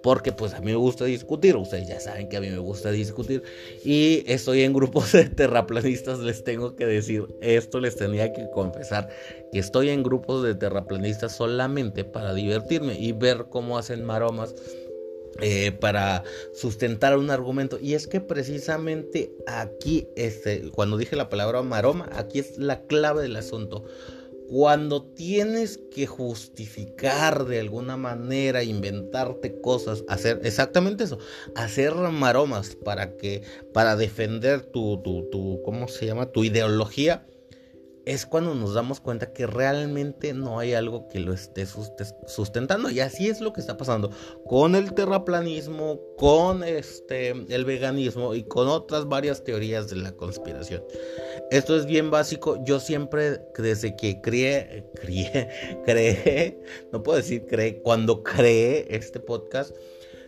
porque 0.01 0.31
pues 0.31 0.53
a 0.53 0.59
mí 0.59 0.67
me 0.67 0.75
gusta 0.75 1.05
discutir, 1.05 1.55
ustedes 1.55 1.87
ya 1.87 1.99
saben 1.99 2.27
que 2.27 2.37
a 2.37 2.41
mí 2.41 2.49
me 2.49 2.57
gusta 2.57 2.91
discutir, 2.91 3.43
y 3.83 4.23
estoy 4.25 4.63
en 4.63 4.73
grupos 4.73 5.11
de 5.11 5.29
terraplanistas, 5.29 6.19
les 6.19 6.43
tengo 6.43 6.75
que 6.75 6.85
decir, 6.85 7.27
esto 7.41 7.79
les 7.79 7.95
tenía 7.95 8.33
que 8.33 8.49
confesar, 8.49 9.09
que 9.51 9.59
estoy 9.59 9.89
en 9.89 10.03
grupos 10.03 10.43
de 10.43 10.55
terraplanistas 10.55 11.35
solamente 11.35 12.03
para 12.03 12.33
divertirme 12.33 12.99
y 12.99 13.11
ver 13.11 13.45
cómo 13.49 13.77
hacen 13.77 14.03
maromas 14.03 14.55
eh, 15.39 15.71
para 15.71 16.23
sustentar 16.53 17.17
un 17.17 17.29
argumento. 17.31 17.79
Y 17.79 17.93
es 17.93 18.07
que 18.07 18.19
precisamente 18.21 19.31
aquí, 19.47 20.07
este, 20.15 20.69
cuando 20.71 20.97
dije 20.97 21.15
la 21.15 21.29
palabra 21.29 21.61
maroma, 21.61 22.09
aquí 22.13 22.39
es 22.39 22.57
la 22.57 22.81
clave 22.81 23.21
del 23.21 23.35
asunto. 23.35 23.85
Cuando 24.49 25.03
tienes 25.03 25.79
que 25.95 26.07
justificar 26.07 27.45
de 27.45 27.61
alguna 27.61 27.95
manera, 27.95 28.63
inventarte 28.63 29.61
cosas, 29.61 30.03
hacer 30.09 30.41
exactamente 30.43 31.05
eso, 31.05 31.19
hacer 31.55 31.93
maromas 31.93 32.75
para 32.75 33.15
que, 33.15 33.43
para 33.71 33.95
defender 33.95 34.61
tu, 34.61 35.01
tu, 35.01 35.29
tu 35.31 35.61
¿cómo 35.63 35.87
se 35.87 36.05
llama? 36.05 36.33
Tu 36.33 36.43
ideología, 36.43 37.25
es 38.05 38.25
cuando 38.25 38.55
nos 38.55 38.73
damos 38.73 38.99
cuenta 38.99 39.31
que 39.31 39.45
realmente 39.45 40.33
no 40.33 40.59
hay 40.59 40.73
algo 40.73 41.07
que 41.07 41.19
lo 41.19 41.33
esté 41.33 41.65
sustentando. 42.25 42.89
Y 42.89 42.99
así 42.99 43.29
es 43.29 43.41
lo 43.41 43.53
que 43.53 43.61
está 43.61 43.77
pasando 43.77 44.11
con 44.45 44.75
el 44.75 44.93
terraplanismo, 44.93 45.99
con 46.17 46.63
este, 46.63 47.29
el 47.29 47.65
veganismo 47.65 48.33
y 48.33 48.43
con 48.43 48.67
otras 48.67 49.07
varias 49.07 49.43
teorías 49.43 49.89
de 49.89 49.97
la 49.97 50.11
conspiración. 50.13 50.83
Esto 51.51 51.75
es 51.75 51.85
bien 51.85 52.09
básico. 52.09 52.63
Yo 52.63 52.79
siempre, 52.79 53.41
desde 53.57 53.95
que 53.95 54.21
crié, 54.21 54.85
crié, 55.01 55.49
creé, 55.85 56.59
no 56.91 57.03
puedo 57.03 57.17
decir 57.17 57.45
creé, 57.45 57.81
cuando 57.81 58.23
creé 58.23 58.87
este 58.89 59.19
podcast, 59.19 59.75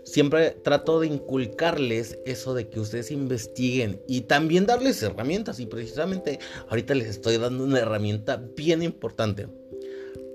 siempre 0.04 0.52
trato 0.52 1.00
de 1.00 1.08
inculcarles 1.08 2.20
eso 2.26 2.54
de 2.54 2.70
que 2.70 2.80
ustedes 2.80 3.12
investiguen 3.12 4.02
y 4.08 4.22
también 4.22 4.66
darles 4.66 5.02
herramientas. 5.02 5.60
Y 5.60 5.66
precisamente 5.66 6.40
ahorita 6.70 6.94
les 6.96 7.08
estoy 7.08 7.38
dando 7.38 7.64
una 7.64 7.80
herramienta 7.80 8.42
bien 8.56 8.84
importante. 8.84 9.48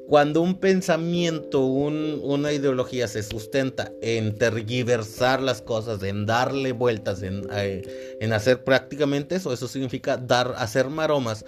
Cuando 0.09 0.41
un 0.41 0.55
pensamiento, 0.55 1.67
una 1.67 2.51
ideología 2.51 3.07
se 3.09 3.23
sustenta 3.23 3.93
en 4.01 4.39
tergiversar 4.39 5.43
las 5.43 5.61
cosas, 5.61 6.03
en 6.03 6.25
darle 6.25 6.73
vueltas, 6.73 7.23
en, 7.23 7.47
eh, 7.53 8.17
en 8.19 8.33
hacer 8.33 8.65
prácticamente 8.65 9.35
eso, 9.35 9.53
eso 9.53 9.69
significa 9.69 10.17
dar, 10.17 10.55
hacer 10.57 10.89
maromas 10.89 11.45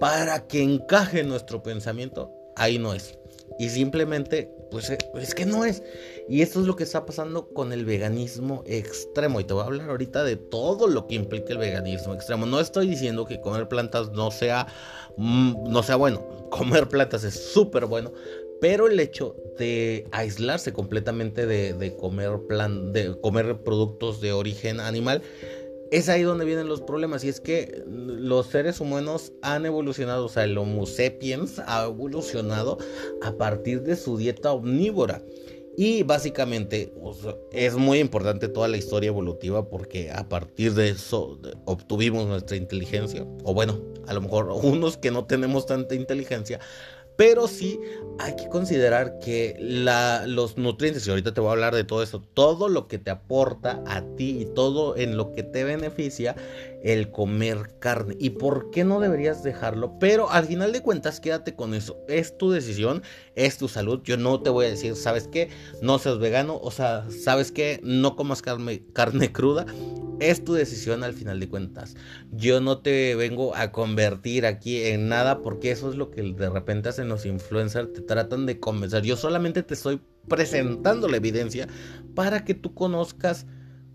para 0.00 0.48
que 0.48 0.60
encaje 0.60 1.22
nuestro 1.22 1.62
pensamiento, 1.62 2.32
ahí 2.56 2.80
no 2.80 2.94
es. 2.94 3.16
Y 3.60 3.68
simplemente, 3.68 4.50
pues 4.70 4.90
es 4.90 5.34
que 5.34 5.46
no 5.46 5.64
es. 5.64 5.82
Y 6.28 6.42
esto 6.42 6.60
es 6.60 6.66
lo 6.66 6.76
que 6.76 6.84
está 6.84 7.04
pasando 7.04 7.48
con 7.48 7.72
el 7.72 7.84
veganismo 7.84 8.62
extremo. 8.66 9.40
Y 9.40 9.44
te 9.44 9.52
voy 9.52 9.62
a 9.62 9.66
hablar 9.66 9.90
ahorita 9.90 10.22
de 10.24 10.36
todo 10.36 10.86
lo 10.86 11.06
que 11.06 11.16
implica 11.16 11.52
el 11.52 11.58
veganismo 11.58 12.14
extremo. 12.14 12.46
No 12.46 12.60
estoy 12.60 12.88
diciendo 12.88 13.26
que 13.26 13.40
comer 13.40 13.68
plantas 13.68 14.10
no 14.12 14.30
sea, 14.30 14.66
mm, 15.16 15.70
no 15.70 15.82
sea 15.82 15.96
bueno. 15.96 16.26
Comer 16.50 16.88
plantas 16.88 17.24
es 17.24 17.34
súper 17.34 17.86
bueno. 17.86 18.12
Pero 18.60 18.88
el 18.88 19.00
hecho 19.00 19.36
de 19.58 20.06
aislarse 20.12 20.72
completamente 20.72 21.46
de, 21.46 21.72
de 21.72 21.96
comer 21.96 22.40
plan, 22.46 22.92
de 22.92 23.18
comer 23.20 23.62
productos 23.62 24.20
de 24.20 24.32
origen 24.32 24.80
animal 24.80 25.22
es 25.90 26.08
ahí 26.08 26.22
donde 26.22 26.44
vienen 26.44 26.68
los 26.68 26.80
problemas. 26.80 27.24
Y 27.24 27.28
es 27.28 27.40
que 27.40 27.82
los 27.86 28.46
seres 28.46 28.80
humanos 28.80 29.32
han 29.42 29.66
evolucionado, 29.66 30.26
o 30.26 30.28
sea, 30.28 30.44
el 30.44 30.56
Homo 30.56 30.86
sapiens 30.86 31.58
ha 31.66 31.84
evolucionado 31.84 32.78
a 33.22 33.32
partir 33.32 33.82
de 33.82 33.96
su 33.96 34.16
dieta 34.16 34.52
omnívora. 34.52 35.22
Y 35.76 36.02
básicamente 36.02 36.92
es 37.52 37.76
muy 37.76 38.00
importante 38.00 38.48
toda 38.48 38.68
la 38.68 38.76
historia 38.76 39.08
evolutiva 39.08 39.68
porque 39.68 40.10
a 40.10 40.28
partir 40.28 40.74
de 40.74 40.90
eso 40.90 41.38
obtuvimos 41.64 42.26
nuestra 42.26 42.56
inteligencia. 42.56 43.26
O 43.44 43.54
bueno, 43.54 43.80
a 44.06 44.12
lo 44.12 44.20
mejor 44.20 44.50
unos 44.50 44.96
que 44.96 45.10
no 45.10 45.24
tenemos 45.24 45.66
tanta 45.66 45.94
inteligencia 45.94 46.60
pero 47.20 47.48
sí 47.48 47.78
hay 48.18 48.34
que 48.34 48.48
considerar 48.48 49.18
que 49.18 49.54
los 50.26 50.56
nutrientes, 50.56 51.06
y 51.06 51.10
ahorita 51.10 51.34
te 51.34 51.42
voy 51.42 51.50
a 51.50 51.52
hablar 51.52 51.74
de 51.74 51.84
todo 51.84 52.02
eso, 52.02 52.22
todo 52.22 52.70
lo 52.70 52.88
que 52.88 52.96
te 52.96 53.10
aporta 53.10 53.82
a 53.86 54.00
ti 54.16 54.38
y 54.40 54.46
todo 54.46 54.96
en 54.96 55.18
lo 55.18 55.30
que 55.32 55.42
te 55.42 55.64
beneficia 55.64 56.34
el 56.82 57.10
comer 57.10 57.74
carne. 57.78 58.16
¿Y 58.18 58.30
por 58.30 58.70
qué 58.70 58.84
no 58.84 59.00
deberías 59.00 59.42
dejarlo? 59.42 59.98
Pero 59.98 60.30
al 60.30 60.46
final 60.46 60.72
de 60.72 60.80
cuentas, 60.80 61.20
quédate 61.20 61.54
con 61.54 61.74
eso. 61.74 61.98
Es 62.08 62.38
tu 62.38 62.50
decisión, 62.50 63.02
es 63.34 63.58
tu 63.58 63.68
salud. 63.68 64.00
Yo 64.02 64.16
no 64.16 64.40
te 64.40 64.48
voy 64.48 64.64
a 64.64 64.70
decir, 64.70 64.96
¿sabes 64.96 65.28
qué? 65.28 65.50
No 65.82 65.98
seas 65.98 66.18
vegano, 66.18 66.58
o 66.62 66.70
sea, 66.70 67.04
¿sabes 67.10 67.52
qué? 67.52 67.80
No 67.82 68.16
comas 68.16 68.40
carne, 68.40 68.82
carne 68.94 69.30
cruda 69.32 69.66
es 70.20 70.44
tu 70.44 70.54
decisión 70.54 71.02
al 71.02 71.14
final 71.14 71.40
de 71.40 71.48
cuentas. 71.48 71.96
Yo 72.30 72.60
no 72.60 72.78
te 72.78 73.14
vengo 73.14 73.54
a 73.56 73.72
convertir 73.72 74.46
aquí 74.46 74.82
en 74.82 75.08
nada 75.08 75.42
porque 75.42 75.70
eso 75.70 75.90
es 75.90 75.96
lo 75.96 76.10
que 76.10 76.22
de 76.22 76.50
repente 76.50 76.90
hacen 76.90 77.08
los 77.08 77.26
influencers, 77.26 77.92
te 77.92 78.02
tratan 78.02 78.46
de 78.46 78.60
convencer. 78.60 79.02
Yo 79.02 79.16
solamente 79.16 79.62
te 79.62 79.74
estoy 79.74 80.00
presentando 80.28 81.08
la 81.08 81.16
evidencia 81.16 81.66
para 82.14 82.44
que 82.44 82.54
tú 82.54 82.74
conozcas 82.74 83.46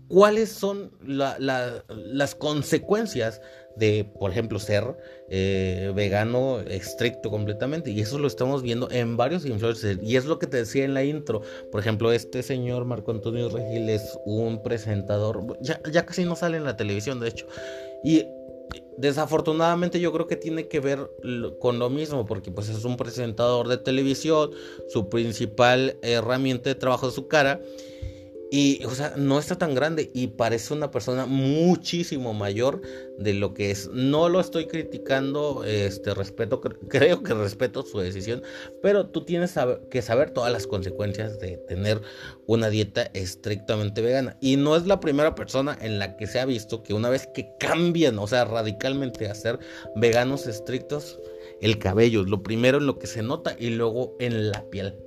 cuáles 0.08 0.50
son 0.50 0.92
las 1.06 2.34
consecuencias 2.34 3.40
de, 3.76 4.04
por 4.18 4.30
ejemplo, 4.30 4.58
ser 4.58 4.96
eh, 5.28 5.92
vegano 5.94 6.60
estricto 6.60 7.30
completamente. 7.30 7.90
Y 7.90 8.00
eso 8.00 8.18
lo 8.18 8.26
estamos 8.26 8.62
viendo 8.62 8.90
en 8.90 9.16
varios 9.16 9.44
influencers. 9.44 10.00
Y 10.02 10.16
es 10.16 10.24
lo 10.24 10.38
que 10.38 10.46
te 10.46 10.58
decía 10.58 10.84
en 10.84 10.94
la 10.94 11.04
intro. 11.04 11.42
Por 11.70 11.80
ejemplo, 11.80 12.12
este 12.12 12.42
señor 12.42 12.84
Marco 12.84 13.10
Antonio 13.10 13.48
Regil 13.48 13.88
es 13.88 14.18
un 14.24 14.62
presentador. 14.62 15.58
Ya, 15.60 15.80
ya 15.92 16.04
casi 16.06 16.24
no 16.24 16.36
sale 16.36 16.56
en 16.56 16.64
la 16.64 16.76
televisión, 16.76 17.20
de 17.20 17.28
hecho. 17.28 17.46
Y 18.02 18.24
desafortunadamente 18.96 20.00
yo 20.00 20.12
creo 20.12 20.26
que 20.26 20.36
tiene 20.36 20.68
que 20.68 20.80
ver 20.80 21.10
con 21.60 21.78
lo 21.78 21.90
mismo, 21.90 22.26
porque 22.26 22.50
pues 22.50 22.68
es 22.68 22.84
un 22.84 22.96
presentador 22.96 23.68
de 23.68 23.78
televisión, 23.78 24.50
su 24.88 25.08
principal 25.08 25.98
herramienta 26.02 26.70
de 26.70 26.74
trabajo 26.74 27.08
es 27.08 27.14
su 27.14 27.28
cara, 27.28 27.60
y, 28.50 28.84
o 28.84 28.90
sea, 28.90 29.14
no 29.16 29.38
está 29.38 29.58
tan 29.58 29.74
grande 29.74 30.10
y 30.14 30.28
parece 30.28 30.72
una 30.72 30.90
persona 30.90 31.26
muchísimo 31.26 32.32
mayor 32.32 32.80
de 33.18 33.34
lo 33.34 33.54
que 33.54 33.70
es. 33.70 33.90
No 33.92 34.28
lo 34.28 34.40
estoy 34.40 34.66
criticando, 34.66 35.64
este 35.64 36.14
respeto, 36.14 36.60
creo 36.60 37.22
que 37.22 37.34
respeto 37.34 37.82
su 37.82 37.98
decisión, 37.98 38.42
pero 38.82 39.06
tú 39.06 39.24
tienes 39.24 39.54
que 39.90 40.02
saber 40.02 40.30
todas 40.30 40.52
las 40.52 40.66
consecuencias 40.66 41.40
de 41.40 41.56
tener 41.68 42.00
una 42.46 42.70
dieta 42.70 43.10
estrictamente 43.14 44.00
vegana. 44.00 44.36
Y 44.40 44.56
no 44.56 44.76
es 44.76 44.86
la 44.86 45.00
primera 45.00 45.34
persona 45.34 45.76
en 45.80 45.98
la 45.98 46.16
que 46.16 46.26
se 46.26 46.38
ha 46.38 46.46
visto 46.46 46.82
que 46.82 46.94
una 46.94 47.10
vez 47.10 47.28
que 47.34 47.48
cambian, 47.58 48.18
o 48.18 48.26
sea, 48.26 48.44
radicalmente 48.44 49.28
a 49.28 49.34
ser 49.34 49.58
veganos 49.96 50.46
estrictos, 50.46 51.18
el 51.60 51.78
cabello 51.78 52.22
lo 52.24 52.42
primero 52.42 52.78
en 52.78 52.86
lo 52.86 52.98
que 52.98 53.06
se 53.06 53.22
nota 53.22 53.56
y 53.58 53.70
luego 53.70 54.14
en 54.20 54.50
la 54.50 54.62
piel 54.70 55.05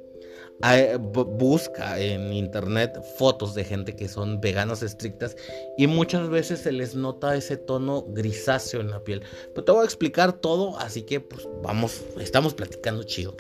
busca 1.10 2.00
en 2.00 2.34
internet 2.34 3.02
fotos 3.18 3.54
de 3.54 3.64
gente 3.64 3.96
que 3.96 4.08
son 4.08 4.42
veganas 4.42 4.84
estrictas 4.84 5.36
y 5.78 5.88
muchas 5.88 6.30
veces 6.30 6.60
se 6.60 6.72
les 6.72 6.96
nota 6.96 7.36
ese 7.36 7.58
tono 7.58 8.04
grisáceo 8.10 8.82
en 8.82 8.92
la 8.92 9.04
piel. 9.04 9.24
Pero 9.54 9.66
te 9.66 9.72
voy 9.72 9.82
a 9.82 9.86
explicar 9.86 10.34
todo, 10.34 10.78
así 10.80 11.04
que 11.04 11.22
pues 11.22 11.48
vamos, 11.64 12.02
estamos 12.20 12.54
platicando 12.54 13.04
chido. 13.04 13.36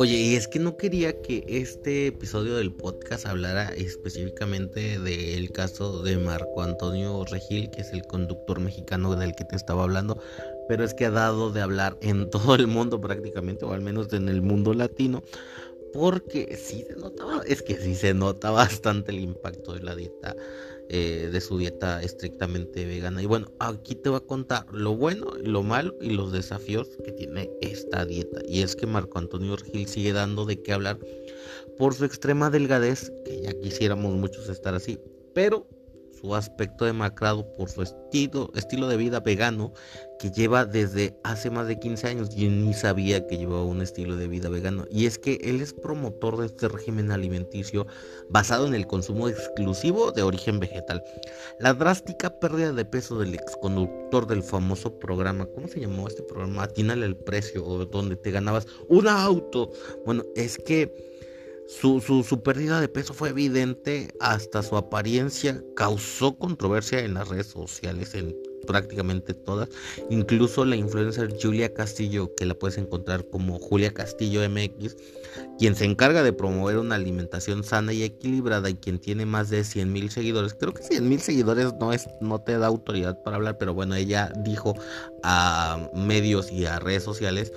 Oye, 0.00 0.16
y 0.16 0.36
es 0.36 0.46
que 0.46 0.60
no 0.60 0.76
quería 0.76 1.22
que 1.22 1.42
este 1.48 2.06
episodio 2.06 2.54
del 2.54 2.72
podcast 2.72 3.26
hablara 3.26 3.70
específicamente 3.70 4.96
del 5.00 5.50
caso 5.50 6.04
de 6.04 6.16
Marco 6.18 6.62
Antonio 6.62 7.24
Regil, 7.24 7.68
que 7.70 7.80
es 7.80 7.92
el 7.92 8.02
conductor 8.04 8.60
mexicano 8.60 9.16
del 9.16 9.34
que 9.34 9.44
te 9.44 9.56
estaba 9.56 9.82
hablando, 9.82 10.22
pero 10.68 10.84
es 10.84 10.94
que 10.94 11.06
ha 11.06 11.10
dado 11.10 11.50
de 11.50 11.62
hablar 11.62 11.98
en 12.00 12.30
todo 12.30 12.54
el 12.54 12.68
mundo 12.68 13.00
prácticamente, 13.00 13.64
o 13.64 13.72
al 13.72 13.80
menos 13.80 14.12
en 14.12 14.28
el 14.28 14.40
mundo 14.40 14.72
latino, 14.72 15.24
porque 15.92 16.56
sí 16.56 16.84
se 16.86 16.94
notaba, 16.94 17.42
es 17.48 17.60
que 17.62 17.76
sí 17.76 17.96
se 17.96 18.14
nota 18.14 18.52
bastante 18.52 19.10
el 19.10 19.18
impacto 19.18 19.72
de 19.72 19.80
la 19.80 19.96
dieta 19.96 20.36
eh, 20.90 21.28
de 21.30 21.40
su 21.40 21.58
dieta 21.58 22.02
estrictamente 22.02 22.86
vegana. 22.86 23.22
Y 23.22 23.26
bueno, 23.26 23.48
aquí 23.60 23.94
te 23.94 24.08
voy 24.08 24.18
a 24.18 24.26
contar 24.26 24.66
lo 24.72 24.96
bueno, 24.96 25.26
lo 25.42 25.62
malo 25.62 25.94
y 26.00 26.10
los 26.10 26.32
desafíos 26.32 26.88
que 27.04 27.12
tiene 27.12 27.50
esta 27.60 28.04
dieta. 28.04 28.40
Y 28.48 28.62
es 28.62 28.74
que 28.74 28.86
Marco 28.86 29.18
Antonio 29.18 29.56
Gil 29.56 29.86
sigue 29.86 30.12
dando 30.12 30.44
de 30.46 30.62
qué 30.62 30.72
hablar 30.72 30.98
por 31.76 31.94
su 31.94 32.04
extrema 32.04 32.50
delgadez, 32.50 33.12
que 33.24 33.42
ya 33.42 33.52
quisiéramos 33.60 34.14
muchos 34.14 34.48
estar 34.48 34.74
así, 34.74 34.98
pero 35.34 35.66
su 36.20 36.34
aspecto 36.34 36.84
demacrado 36.84 37.46
por 37.56 37.70
su 37.70 37.82
estilo, 37.82 38.50
estilo 38.54 38.88
de 38.88 38.96
vida 38.96 39.20
vegano 39.20 39.72
que 40.18 40.30
lleva 40.30 40.64
desde 40.64 41.16
hace 41.22 41.50
más 41.50 41.66
de 41.68 41.78
15 41.78 42.06
años. 42.08 42.28
y 42.36 42.48
ni 42.48 42.74
sabía 42.74 43.26
que 43.26 43.38
llevaba 43.38 43.64
un 43.64 43.82
estilo 43.82 44.16
de 44.16 44.28
vida 44.28 44.48
vegano. 44.48 44.86
Y 44.90 45.06
es 45.06 45.18
que 45.18 45.38
él 45.42 45.60
es 45.60 45.72
promotor 45.72 46.38
de 46.38 46.46
este 46.46 46.68
régimen 46.68 47.10
alimenticio 47.10 47.86
basado 48.28 48.66
en 48.66 48.74
el 48.74 48.86
consumo 48.86 49.28
exclusivo 49.28 50.12
de 50.12 50.22
origen 50.22 50.58
vegetal. 50.60 51.02
La 51.60 51.74
drástica 51.74 52.38
pérdida 52.40 52.72
de 52.72 52.84
peso 52.84 53.18
del 53.18 53.34
exconductor 53.34 54.26
del 54.26 54.42
famoso 54.42 54.98
programa, 54.98 55.46
¿cómo 55.46 55.68
se 55.68 55.80
llamó 55.80 56.08
este 56.08 56.22
programa? 56.22 56.64
Atínale 56.64 57.06
el 57.06 57.16
precio, 57.16 57.64
o 57.64 57.84
donde 57.86 58.16
te 58.16 58.30
ganabas 58.30 58.66
un 58.88 59.08
auto. 59.08 59.70
Bueno, 60.04 60.24
es 60.34 60.58
que 60.58 60.92
su, 61.68 62.00
su, 62.00 62.42
pérdida 62.42 62.80
de 62.80 62.88
peso 62.88 63.12
fue 63.12 63.28
evidente, 63.28 64.08
hasta 64.20 64.62
su 64.62 64.76
apariencia 64.76 65.62
causó 65.76 66.36
controversia 66.38 67.00
en 67.00 67.14
las 67.14 67.28
redes 67.28 67.48
sociales, 67.48 68.14
prácticamente 68.68 69.32
todas, 69.32 69.70
incluso 70.10 70.66
la 70.66 70.76
influencer 70.76 71.34
Julia 71.40 71.72
Castillo, 71.72 72.34
que 72.36 72.44
la 72.44 72.54
puedes 72.54 72.76
encontrar 72.76 73.24
como 73.30 73.58
Julia 73.58 73.94
Castillo 73.94 74.46
MX, 74.46 74.94
quien 75.58 75.74
se 75.74 75.86
encarga 75.86 76.22
de 76.22 76.34
promover 76.34 76.76
una 76.76 76.96
alimentación 76.96 77.64
sana 77.64 77.94
y 77.94 78.02
equilibrada 78.02 78.68
y 78.68 78.74
quien 78.74 78.98
tiene 78.98 79.24
más 79.24 79.48
de 79.48 79.64
100 79.64 79.90
mil 79.90 80.10
seguidores. 80.10 80.52
Creo 80.52 80.74
que 80.74 80.82
100 80.82 81.08
mil 81.08 81.20
seguidores 81.20 81.72
no, 81.80 81.94
es, 81.94 82.08
no 82.20 82.42
te 82.42 82.58
da 82.58 82.66
autoridad 82.66 83.22
para 83.22 83.36
hablar, 83.36 83.56
pero 83.56 83.72
bueno, 83.72 83.94
ella 83.94 84.30
dijo 84.44 84.74
a 85.22 85.88
medios 85.94 86.52
y 86.52 86.66
a 86.66 86.78
redes 86.78 87.04
sociales 87.04 87.52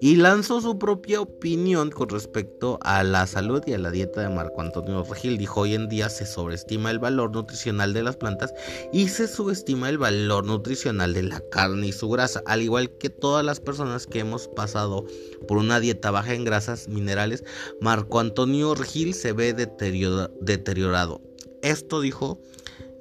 y 0.00 0.16
lanzó 0.16 0.60
su 0.60 0.78
propia 0.78 1.20
opinión 1.20 1.90
con 1.90 2.08
respecto 2.08 2.78
a 2.82 3.02
la 3.04 3.26
salud 3.26 3.62
y 3.66 3.72
a 3.72 3.78
la 3.78 3.90
dieta 3.90 4.20
de 4.20 4.28
Marco 4.28 4.60
Antonio 4.60 5.04
Regil. 5.04 5.38
Dijo, 5.38 5.62
hoy 5.62 5.74
en 5.74 5.88
día 5.88 6.08
se 6.08 6.26
sobreestima 6.26 6.90
el 6.90 6.98
valor 6.98 7.32
nutricional 7.32 7.92
de 7.92 8.02
las 8.02 8.16
plantas 8.16 8.52
y 8.92 9.08
se 9.08 9.28
subestima 9.28 9.88
el 9.88 9.98
valor 9.98 10.44
nutricional 10.44 11.14
de 11.14 11.22
la 11.22 11.40
carne 11.50 11.88
y 11.88 11.92
su 11.92 12.08
grasa, 12.08 12.42
al 12.46 12.62
igual 12.62 12.90
que 12.98 13.10
todas 13.10 13.44
las 13.44 13.60
personas 13.60 14.06
que 14.06 14.20
hemos 14.20 14.48
pasado 14.48 15.06
por 15.46 15.58
una 15.58 15.80
dieta 15.80 16.10
baja 16.10 16.34
en 16.34 16.44
grasas 16.44 16.88
minerales, 16.88 17.44
Marco 17.80 18.20
Antonio 18.20 18.74
Regil 18.74 19.14
se 19.14 19.32
ve 19.32 19.54
deteriorado. 19.54 21.20
Esto 21.62 22.00
dijo 22.00 22.40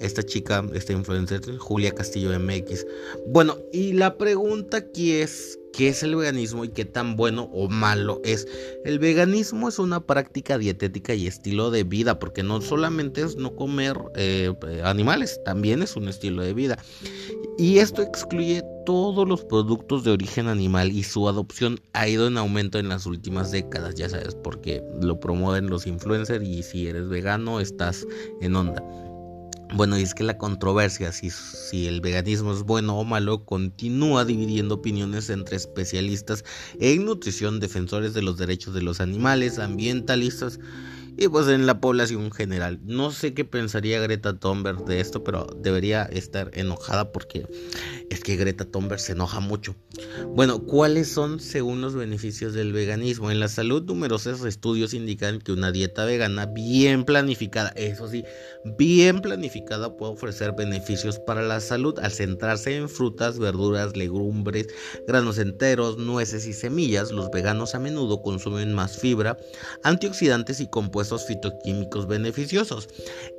esta 0.04 0.24
chica, 0.24 0.66
esta 0.74 0.94
influencer, 0.94 1.58
Julia 1.58 1.92
Castillo 1.92 2.38
MX. 2.40 2.86
Bueno, 3.28 3.58
y 3.72 3.94
la 3.94 4.18
pregunta 4.18 4.78
aquí 4.78 5.14
es, 5.14 5.58
qué 5.74 5.90
es 5.90 6.04
el 6.04 6.16
veganismo 6.16 6.64
y 6.64 6.70
qué 6.70 6.86
tan 6.86 7.16
bueno 7.16 7.50
o 7.52 7.68
malo 7.68 8.22
es. 8.24 8.48
El 8.86 9.00
veganismo 9.00 9.68
es 9.68 9.80
una 9.80 10.00
práctica 10.02 10.58
dietética 10.58 11.14
y 11.16 11.28
estilo 11.28 11.72
de 11.72 11.84
vida, 11.84 12.20
porque 12.20 12.44
no 12.44 12.62
solamente 12.62 13.22
es 13.22 13.36
no 13.36 13.56
comer 13.56 13.98
eh, 14.16 14.54
animales, 14.84 15.42
también 15.44 15.82
es 15.82 15.96
un 15.96 16.08
estilo 16.08 16.44
de 16.44 16.54
vida. 16.54 16.78
Y 17.58 17.80
esto 17.80 18.02
excluye 18.02 18.64
todos 18.86 19.28
los 19.28 19.44
productos 19.46 20.04
de 20.04 20.12
origen 20.12 20.48
animal 20.48 20.92
y 20.92 21.04
su 21.04 21.28
adopción 21.28 21.80
ha 21.94 22.08
ido 22.08 22.28
en 22.28 22.38
aumento 22.38 22.80
en 22.80 22.90
las 22.90 23.06
últimas 23.06 23.52
décadas, 23.52 23.96
ya 23.96 24.10
sabes, 24.10 24.36
porque 24.36 24.84
lo 25.02 25.20
promueven 25.20 25.70
los 25.70 25.88
influencers 25.88 26.46
y 26.46 26.64
si 26.64 26.88
eres 26.88 27.08
vegano 27.08 27.60
estás 27.60 28.06
en 28.42 28.56
onda. 28.56 28.84
Bueno, 29.76 29.98
y 29.98 30.04
es 30.04 30.14
que 30.14 30.24
la 30.24 30.38
controversia, 30.38 31.12
si, 31.12 31.88
el 31.88 32.00
veganismo 32.00 32.54
es 32.54 32.62
bueno 32.62 32.96
o 32.96 33.04
malo, 33.04 33.44
continúa 33.44 34.24
dividiendo 34.24 34.76
opiniones 34.76 35.32
entre 35.32 35.58
especialistas 35.58 36.46
en 36.80 37.06
nutrición, 37.06 37.60
defensores 37.60 38.14
de 38.14 38.22
los 38.22 38.38
derechos 38.38 38.76
de 38.76 38.84
los 38.84 39.02
animales, 39.02 39.58
ambientalistas 39.58 40.60
y 41.18 41.28
pues 41.28 41.48
en 41.48 41.66
la 41.66 41.80
población 41.80 42.32
general. 42.32 42.80
No 42.84 43.12
sé 43.12 43.34
qué 43.34 43.46
pensaría 43.46 44.00
Greta 44.00 44.38
Thunberg 44.38 44.86
de 44.86 45.00
esto, 45.00 45.24
pero 45.24 45.46
debería 45.60 46.04
estar 46.04 46.50
enojada 46.54 47.12
porque 47.12 47.46
es 48.10 48.22
que 48.22 48.36
Greta 48.36 48.66
Thunberg 48.66 49.00
se 49.00 49.12
enoja 49.12 49.40
mucho. 49.40 49.76
Bueno, 50.28 50.64
¿cuáles 50.64 51.10
son 51.10 51.40
según 51.40 51.82
los 51.82 51.94
beneficios 51.94 52.54
del 52.54 52.74
veganismo? 52.74 53.30
En 53.30 53.40
la 53.40 53.48
salud 53.48 53.84
numerosos 53.84 54.44
estudios 54.46 54.94
indican 54.94 55.40
que 55.40 55.52
una 55.52 55.72
dieta 55.72 56.06
vegana 56.06 56.48
bien 56.48 57.04
planificada, 57.04 57.70
eso 57.76 58.08
sí, 58.08 58.24
bien 58.78 59.22
planificada 59.22 59.96
puede 59.96 60.14
ofrecer 60.14 60.54
beneficios 60.58 61.20
para 61.20 61.44
la 61.44 61.60
salud 61.60 61.98
al 62.00 62.12
centrarse 62.12 62.76
en 62.76 62.90
frutas, 62.90 63.38
verduras, 63.38 63.96
legumbres, 63.96 64.68
granos 65.08 65.38
enteros, 65.38 65.98
nueces 65.98 66.48
y 66.48 66.54
semillas. 66.54 67.12
Los 67.12 67.30
veganos 67.30 67.76
a 67.76 67.80
menudo 67.80 68.22
consumen 68.22 68.74
más 68.74 68.98
fibra, 68.98 69.38
antioxidantes 69.84 70.60
y 70.60 70.68
compuestos 70.68 71.03
fitoquímicos 71.28 72.08
beneficiosos. 72.08 72.88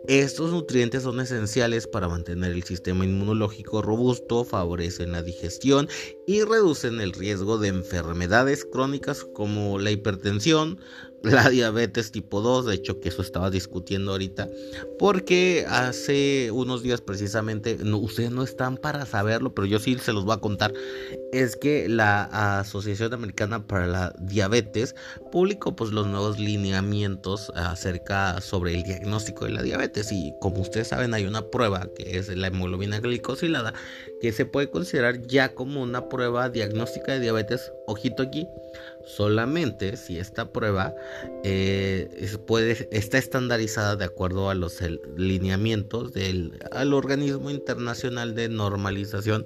Estos 0.07 0.51
nutrientes 0.51 1.03
son 1.03 1.21
esenciales 1.21 1.87
para 1.87 2.09
mantener 2.09 2.53
el 2.53 2.63
sistema 2.63 3.05
inmunológico 3.05 3.83
robusto, 3.83 4.45
favorecen 4.45 5.13
la 5.13 5.23
digestión 5.23 5.89
y 6.27 6.43
reducen 6.43 7.01
el 7.01 7.13
riesgo 7.13 7.59
de 7.59 7.69
enfermedades 7.69 8.65
crónicas 8.65 9.25
como 9.25 9.79
la 9.79 9.91
hipertensión, 9.91 10.79
la 11.25 11.49
diabetes 11.51 12.13
tipo 12.13 12.41
2, 12.41 12.67
de 12.67 12.75
hecho 12.75 13.01
que 13.01 13.09
eso 13.09 13.23
estaba 13.23 13.51
discutiendo 13.51 14.13
ahorita, 14.13 14.49
porque 14.99 15.67
hace 15.69 16.51
unos 16.53 16.83
días 16.83 17.01
precisamente, 17.01 17.79
ustedes 17.95 18.31
no 18.31 18.43
están 18.43 18.77
para 18.77 19.07
saberlo, 19.07 19.55
pero 19.55 19.67
yo 19.67 19.79
sí 19.79 19.97
se 19.99 20.13
los 20.13 20.25
voy 20.25 20.35
a 20.35 20.41
contar, 20.41 20.73
es 21.33 21.57
que 21.57 21.89
la 21.89 22.25
Asociación 22.61 23.13
Americana 23.15 23.67
para 23.67 23.87
la 23.87 24.15
Diabetes 24.21 24.95
publicó 25.33 25.75
pues 25.75 25.91
los 25.91 26.07
nuevos 26.07 26.39
lineamientos 26.39 27.51
acerca 27.55 28.41
sobre 28.41 28.75
el 28.75 28.83
diagnóstico 28.83 29.45
de 29.45 29.53
la 29.53 29.63
diabetes. 29.63 30.13
Y 30.13 30.35
como 30.41 30.61
ustedes 30.61 30.89
saben 30.89 31.15
hay 31.15 31.25
una 31.25 31.51
prueba 31.51 31.89
que 31.97 32.19
es 32.19 32.29
la 32.29 32.49
hemoglobina 32.49 33.01
glicosilada 33.01 33.75
que 34.21 34.33
se 34.33 34.47
puede 34.47 34.71
considerar 34.71 35.27
ya 35.27 35.55
como 35.55 35.83
una 35.83 36.09
prueba 36.09 36.49
diagnóstica 36.49 37.13
de 37.13 37.21
diabetes, 37.21 37.73
ojito 37.87 38.23
aquí, 38.23 38.49
solamente 39.07 39.97
si 39.97 40.19
esta 40.19 40.53
prueba 40.53 40.95
eh, 41.43 42.29
está 42.91 43.19
estandarizada 43.19 43.97
de 43.97 44.05
acuerdo 44.05 44.51
a 44.51 44.55
los 44.55 44.81
lineamientos 45.17 46.13
del 46.13 46.59
al 46.71 46.95
organismo 46.95 47.51
internacional 47.51 48.35
de 48.35 48.49
normalización 48.49 49.45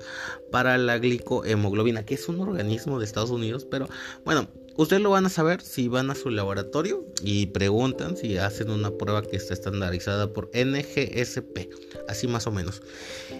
para 0.51 0.79
la 0.79 0.99
glicohemoglobina, 0.99 2.05
que 2.05 2.15
es 2.15 2.29
un 2.29 2.41
organismo 2.41 2.99
de 2.99 3.05
Estados 3.05 3.31
Unidos, 3.31 3.67
pero 3.69 3.89
bueno, 4.25 4.49
Ustedes 4.79 5.03
lo 5.03 5.11
van 5.11 5.27
a 5.27 5.29
saber 5.29 5.61
si 5.61 5.89
van 5.89 6.09
a 6.09 6.15
su 6.15 6.31
laboratorio 6.31 7.05
y 7.21 7.47
preguntan 7.47 8.17
si 8.17 8.39
hacen 8.39 8.71
una 8.71 8.93
prueba 8.93 9.23
que 9.23 9.35
está 9.35 9.53
estandarizada 9.53 10.33
por 10.33 10.53
NGSP, 10.55 11.69
así 12.07 12.29
más 12.29 12.47
o 12.47 12.53
menos. 12.53 12.81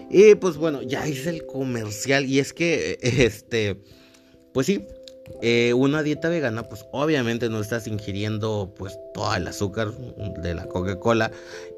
Y 0.09 0.35
pues 0.35 0.57
bueno, 0.57 0.81
ya 0.81 1.07
hice 1.07 1.29
el 1.29 1.45
comercial 1.45 2.25
y 2.25 2.39
es 2.39 2.51
que, 2.51 2.99
este, 3.01 3.79
pues 4.53 4.67
sí, 4.67 4.85
eh, 5.41 5.73
una 5.73 6.03
dieta 6.03 6.29
vegana, 6.29 6.63
pues 6.63 6.85
obviamente 6.91 7.49
no 7.49 7.59
estás 7.59 7.87
ingiriendo 7.87 8.73
pues 8.77 8.99
todo 9.13 9.33
el 9.35 9.47
azúcar 9.47 9.91
de 9.91 10.55
la 10.55 10.65
Coca-Cola. 10.65 11.31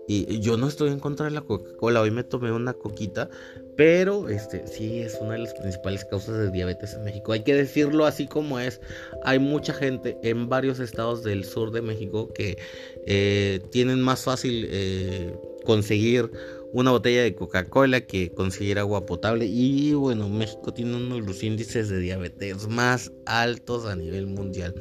Y 0.08 0.40
yo 0.40 0.58
no 0.58 0.68
estoy 0.68 0.90
en 0.90 1.00
contra 1.00 1.26
de 1.26 1.32
la 1.32 1.42
Coca-Cola. 1.42 2.02
Hoy 2.02 2.12
me 2.12 2.24
tomé 2.24 2.52
una 2.52 2.74
coquita. 2.74 3.30
Pero 3.78 4.30
este 4.30 4.68
sí 4.68 5.00
es 5.00 5.18
una 5.22 5.34
de 5.34 5.40
las 5.40 5.54
principales 5.54 6.06
causas 6.06 6.38
de 6.38 6.52
diabetes 6.52 6.94
en 6.94 7.04
México. 7.04 7.32
Hay 7.32 7.44
que 7.44 7.56
decirlo 7.56 8.06
así 8.06 8.28
como 8.28 8.60
es. 8.60 8.82
Hay 9.24 9.40
mucha 9.40 9.74
gente 9.74 10.18
en 10.24 10.50
varios 10.50 10.80
estados 10.80 11.24
del 11.24 11.46
sur 11.46 11.72
de 11.72 11.82
México 11.82 12.32
que 12.34 12.58
eh, 13.08 13.62
tienen 13.72 14.02
más 14.02 14.24
fácil 14.26 14.68
eh, 14.70 15.34
conseguir 15.66 16.30
una 16.74 16.92
botella 16.92 17.24
de 17.24 17.36
Coca-Cola 17.36 18.02
que 18.02 18.32
conseguir 18.32 18.78
agua 18.78 19.06
potable. 19.06 19.46
Y 19.46 19.94
bueno, 19.94 20.30
México 20.30 20.74
tiene 20.74 20.98
uno 20.98 21.16
de 21.16 21.22
los 21.22 21.42
índices 21.42 21.90
de 21.90 22.00
diabetes 22.00 22.68
más 22.68 23.12
altos 23.26 23.86
a 23.86 23.96
nivel 23.96 24.28
mundial. 24.28 24.76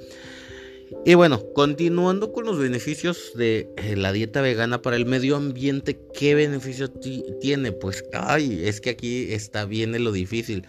Y 1.06 1.14
bueno, 1.14 1.40
continuando 1.54 2.32
con 2.32 2.44
los 2.44 2.58
beneficios 2.58 3.32
de 3.34 3.70
eh, 3.76 3.96
la 3.96 4.12
dieta 4.12 4.40
vegana 4.40 4.82
para 4.82 4.96
el 4.96 5.06
medio 5.06 5.36
ambiente, 5.36 6.00
¿qué 6.12 6.34
beneficio 6.34 6.90
tiene? 7.40 7.72
Pues, 7.72 8.04
ay, 8.12 8.62
es 8.64 8.80
que 8.80 8.90
aquí 8.90 9.32
está 9.32 9.64
bien 9.64 10.02
lo 10.02 10.10
difícil. 10.10 10.66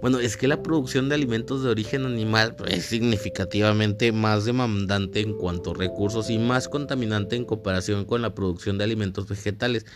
Bueno, 0.00 0.18
es 0.18 0.36
que 0.36 0.48
la 0.48 0.62
producción 0.62 1.08
de 1.08 1.14
alimentos 1.14 1.62
de 1.62 1.70
origen 1.70 2.04
animal 2.04 2.56
es 2.68 2.86
significativamente 2.86 4.12
más 4.12 4.44
demandante 4.44 5.20
en 5.20 5.34
cuanto 5.34 5.70
a 5.70 5.74
recursos 5.74 6.30
y 6.30 6.38
más 6.38 6.68
contaminante 6.68 7.36
en 7.36 7.44
comparación 7.44 8.04
con 8.04 8.22
la 8.22 8.34
producción 8.34 8.76
de 8.76 8.84
alimentos 8.84 9.28
vegetales. 9.28 9.86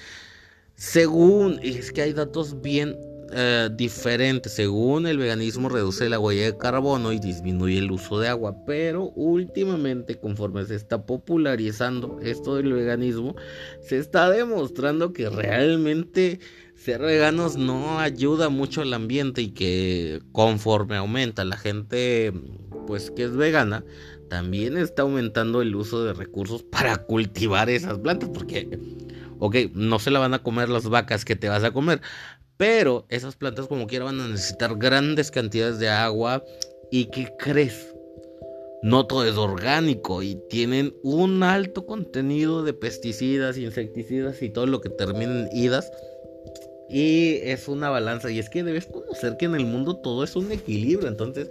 Según, 0.77 1.61
es 1.63 1.93
que 1.93 2.03
hay 2.03 2.13
datos 2.13 2.61
bien 2.63 2.97
eh, 3.37 3.69
diferentes. 3.73 4.53
Según 4.53 5.09
el 5.09 5.19
veganismo 5.19 5.69
reduce 5.69 6.09
la 6.09 6.21
huella 6.21 6.45
de 6.45 6.57
carbono 6.57 7.13
y 7.13 7.19
disminuye 7.19 7.79
el 7.79 7.91
uso 7.91 8.21
de 8.21 8.29
agua. 8.29 8.55
Pero 8.65 9.11
últimamente, 9.17 10.21
conforme 10.21 10.65
se 10.65 10.77
está 10.77 11.05
popularizando 11.05 12.21
esto 12.23 12.55
del 12.55 12.73
veganismo, 12.73 13.35
se 13.83 13.99
está 13.99 14.31
demostrando 14.31 15.13
que 15.13 15.29
realmente 15.31 16.39
ser 16.77 17.01
veganos 17.01 17.57
no 17.57 17.99
ayuda 17.99 18.51
mucho 18.51 18.83
al 18.83 18.95
ambiente 18.95 19.43
y 19.43 19.49
que 19.49 20.23
conforme 20.31 20.97
aumenta 20.97 21.45
la 21.45 21.57
gente 21.57 22.33
pues 22.87 23.11
que 23.11 23.25
es 23.25 23.35
vegana, 23.35 23.85
también 24.29 24.77
está 24.77 25.03
aumentando 25.03 25.61
el 25.61 25.75
uso 25.75 26.05
de 26.05 26.13
recursos 26.13 26.63
para 26.63 26.97
cultivar 26.99 27.69
esas 27.69 27.99
plantas 27.99 28.29
porque 28.29 28.79
Ok, 29.39 29.57
no 29.75 29.99
se 29.99 30.11
la 30.11 30.21
van 30.21 30.35
a 30.35 30.43
comer 30.43 30.69
las 30.69 30.89
vacas 30.89 31.25
que 31.25 31.37
te 31.37 31.49
vas 31.49 31.65
a 31.65 31.73
comer, 31.73 32.01
pero 32.57 33.07
esas 33.09 33.37
plantas 33.37 33.67
como 33.67 33.87
quiera 33.87 34.05
van 34.05 34.21
a 34.21 34.29
necesitar 34.29 34.77
grandes 34.77 35.31
cantidades 35.31 35.79
de 35.79 35.89
agua. 35.89 36.45
¿Y 36.91 37.07
qué 37.07 37.33
crees? 37.39 37.95
No 38.83 39.07
todo 39.07 39.25
es 39.25 39.37
orgánico 39.37 40.23
y 40.23 40.37
tienen 40.49 40.95
un 41.03 41.43
alto 41.43 41.87
contenido 41.87 42.63
de 42.63 42.75
pesticidas, 42.75 43.57
insecticidas 43.57 44.43
y 44.43 44.51
todo 44.51 44.67
lo 44.67 44.81
que 44.81 44.91
termina 44.91 45.41
en 45.41 45.57
idas. 45.57 45.91
Y 46.89 47.37
es 47.43 47.67
una 47.67 47.89
balanza. 47.89 48.31
Y 48.31 48.39
es 48.39 48.51
que 48.51 48.63
debes 48.63 48.87
conocer 48.87 49.37
que 49.39 49.47
en 49.47 49.55
el 49.55 49.65
mundo 49.65 49.97
todo 49.97 50.23
es 50.23 50.37
un 50.37 50.53
equilibrio. 50.53 51.09
Entonces, 51.09 51.51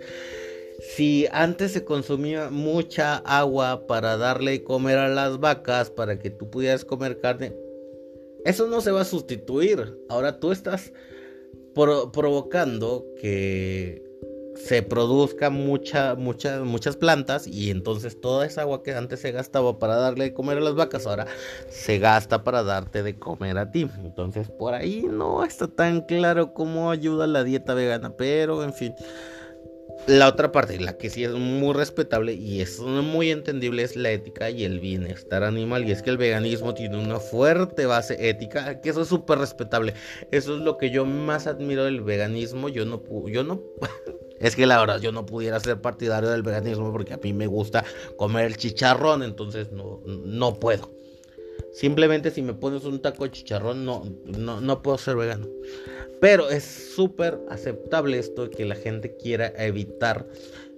si 0.96 1.28
antes 1.32 1.72
se 1.72 1.84
consumía 1.84 2.50
mucha 2.50 3.18
agua 3.18 3.88
para 3.88 4.18
darle 4.18 4.64
comer 4.64 4.98
a 5.00 5.10
las 5.10 5.40
vacas, 5.40 5.90
para 5.90 6.20
que 6.20 6.30
tú 6.30 6.50
pudieras 6.50 6.86
comer 6.86 7.20
carne, 7.20 7.54
eso 8.46 8.68
no 8.68 8.82
se 8.82 8.92
va 8.92 9.02
a 9.02 9.06
sustituir. 9.06 9.98
Ahora 10.10 10.40
tú 10.40 10.52
estás 10.52 10.94
provocando 11.74 13.06
que 13.20 14.04
se 14.56 14.84
produzca 14.84 15.50
mucha, 15.50 16.16
muchas 16.16 16.96
plantas 16.96 17.48
y 17.48 17.72
entonces 17.72 18.22
toda 18.22 18.46
esa 18.46 18.62
agua 18.62 18.84
que 18.84 18.94
antes 18.94 19.20
se 19.20 19.32
gastaba 19.32 19.80
para 19.80 19.96
darle 19.96 20.26
de 20.26 20.34
comer 20.34 20.58
a 20.60 20.62
las 20.62 20.76
vacas 20.76 21.08
ahora 21.08 21.26
se 21.70 21.98
gasta 21.98 22.44
para 22.44 22.64
darte 22.64 23.02
de 23.02 23.18
comer 23.18 23.58
a 23.58 23.72
ti. 23.72 23.90
Entonces 24.04 24.50
por 24.50 24.74
ahí 24.74 25.06
no 25.10 25.44
está 25.44 25.68
tan 25.68 26.02
claro 26.02 26.54
cómo 26.54 26.92
ayuda 26.92 27.26
la 27.28 27.44
dieta 27.44 27.74
vegana, 27.74 28.16
pero 28.16 28.64
en 28.64 28.74
fin. 28.74 28.94
La 30.06 30.28
otra 30.28 30.52
parte, 30.52 30.78
la 30.82 30.98
que 30.98 31.10
sí 31.10 31.24
es 31.24 31.32
muy 31.32 31.74
respetable 31.74 32.34
y 32.34 32.60
es 32.60 32.82
muy 32.82 33.32
entendible, 33.32 33.84
es 33.84 33.96
la 33.96 34.12
ética 34.12 34.50
y 34.50 34.66
el 34.66 34.82
bienestar 34.82 35.46
animal. 35.46 35.88
Y 35.88 35.94
es 35.94 36.02
que 36.02 36.10
el 36.10 36.18
veganismo 36.18 36.74
tiene 36.74 36.98
una 36.98 37.22
fuerte 37.22 37.86
base 37.86 38.30
ética, 38.30 38.82
que 38.82 38.90
eso 38.90 39.04
es 39.04 39.08
súper 39.08 39.40
respetable. 39.40 39.94
Eso 40.32 40.56
es 40.56 40.62
lo 40.62 40.78
que 40.78 40.90
yo 40.90 41.06
más 41.06 41.48
admiro 41.48 41.86
del 41.86 42.02
veganismo. 42.02 42.68
Yo 42.68 42.86
no, 42.86 43.02
yo 43.30 43.46
no, 43.46 43.62
es 44.42 44.58
que 44.58 44.66
la 44.66 44.78
verdad 44.78 45.00
yo 45.00 45.14
no 45.14 45.26
pudiera 45.26 45.58
ser 45.62 45.80
partidario 45.80 46.30
del 46.30 46.44
veganismo 46.44 46.92
porque 46.92 47.14
a 47.14 47.18
mí 47.18 47.32
me 47.32 47.48
gusta 47.48 47.86
comer 48.18 48.48
el 48.48 48.58
chicharrón, 48.58 49.24
entonces 49.24 49.72
no, 49.72 50.02
no 50.06 50.60
puedo. 50.60 51.03
Simplemente 51.72 52.32
si 52.32 52.42
me 52.42 52.54
pones 52.54 52.86
un 52.86 53.02
taco 53.02 53.24
de 53.24 53.32
chicharrón, 53.32 53.86
no, 53.86 54.04
no, 54.26 54.62
no 54.62 54.82
puedo 54.82 54.98
ser 54.98 55.16
vegano. 55.16 55.48
Pero 56.22 56.50
es 56.50 56.64
súper 56.64 57.40
aceptable 57.50 58.18
esto 58.18 58.50
que 58.50 58.66
la 58.66 58.76
gente 58.76 59.18
quiera 59.18 59.52
evitar. 59.58 60.26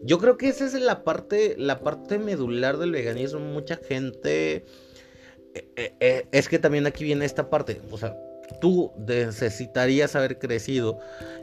Yo 0.02 0.18
creo 0.18 0.38
que 0.38 0.48
esa 0.48 0.66
es 0.66 0.74
la 0.74 1.04
parte, 1.04 1.56
la 1.58 1.82
parte 1.82 2.18
medular 2.18 2.78
del 2.78 2.92
veganismo. 2.92 3.40
Mucha 3.40 3.78
gente... 3.78 4.66
Eh, 5.54 5.70
eh, 5.76 5.94
eh, 6.00 6.28
es 6.32 6.50
que 6.50 6.60
también 6.60 6.86
aquí 6.86 7.04
viene 7.04 7.26
esta 7.26 7.50
parte. 7.50 7.82
O 7.92 7.98
sea, 7.98 8.18
tú 8.62 8.92
necesitarías 8.98 10.16
haber 10.16 10.38
crecido 10.38 11.00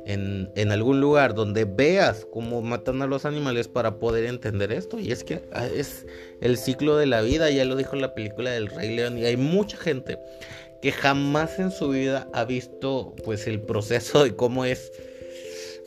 en, 0.07 0.51
en, 0.57 0.73
algún 0.73 1.01
lugar 1.01 1.35
donde 1.35 1.65
veas 1.65 2.27
cómo 2.33 2.63
matan 2.63 3.03
a 3.03 3.07
los 3.07 3.25
animales 3.25 3.69
para 3.69 3.99
poder 3.99 4.27
entender 4.27 4.73
esto. 4.73 4.99
Y 4.99 5.13
es 5.13 5.25
que 5.25 5.43
ah, 5.53 5.67
es 5.67 6.07
el 6.41 6.57
ciclo 6.57 6.97
de 6.97 7.07
la 7.07 7.23
vida, 7.23 7.51
ya 7.51 7.65
lo 7.65 7.77
dijo 7.77 7.97
la 7.97 8.15
película 8.15 8.51
del 8.51 8.69
Rey 8.69 8.95
León. 8.95 9.19
Y 9.19 9.25
hay 9.25 9.37
mucha 9.37 9.77
gente 9.77 10.19
que 10.83 10.93
jamás 10.93 11.59
en 11.59 11.71
su 11.71 11.91
vida 11.91 12.29
ha 12.33 12.45
visto 12.45 13.15
pues 13.25 13.47
el 13.47 13.61
proceso 13.61 14.25
de 14.25 14.35
cómo 14.35 14.65
es, 14.65 14.93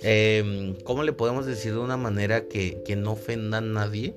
em, 0.01 0.75
cómo 0.83 1.03
le 1.03 1.11
podemos 1.13 1.45
decir 1.45 1.73
de 1.73 1.79
una 1.79 1.97
manera 1.97 2.47
que, 2.47 2.81
que 2.85 2.95
no 2.95 3.11
ofenda 3.11 3.57
a 3.57 3.61
nadie, 3.61 4.15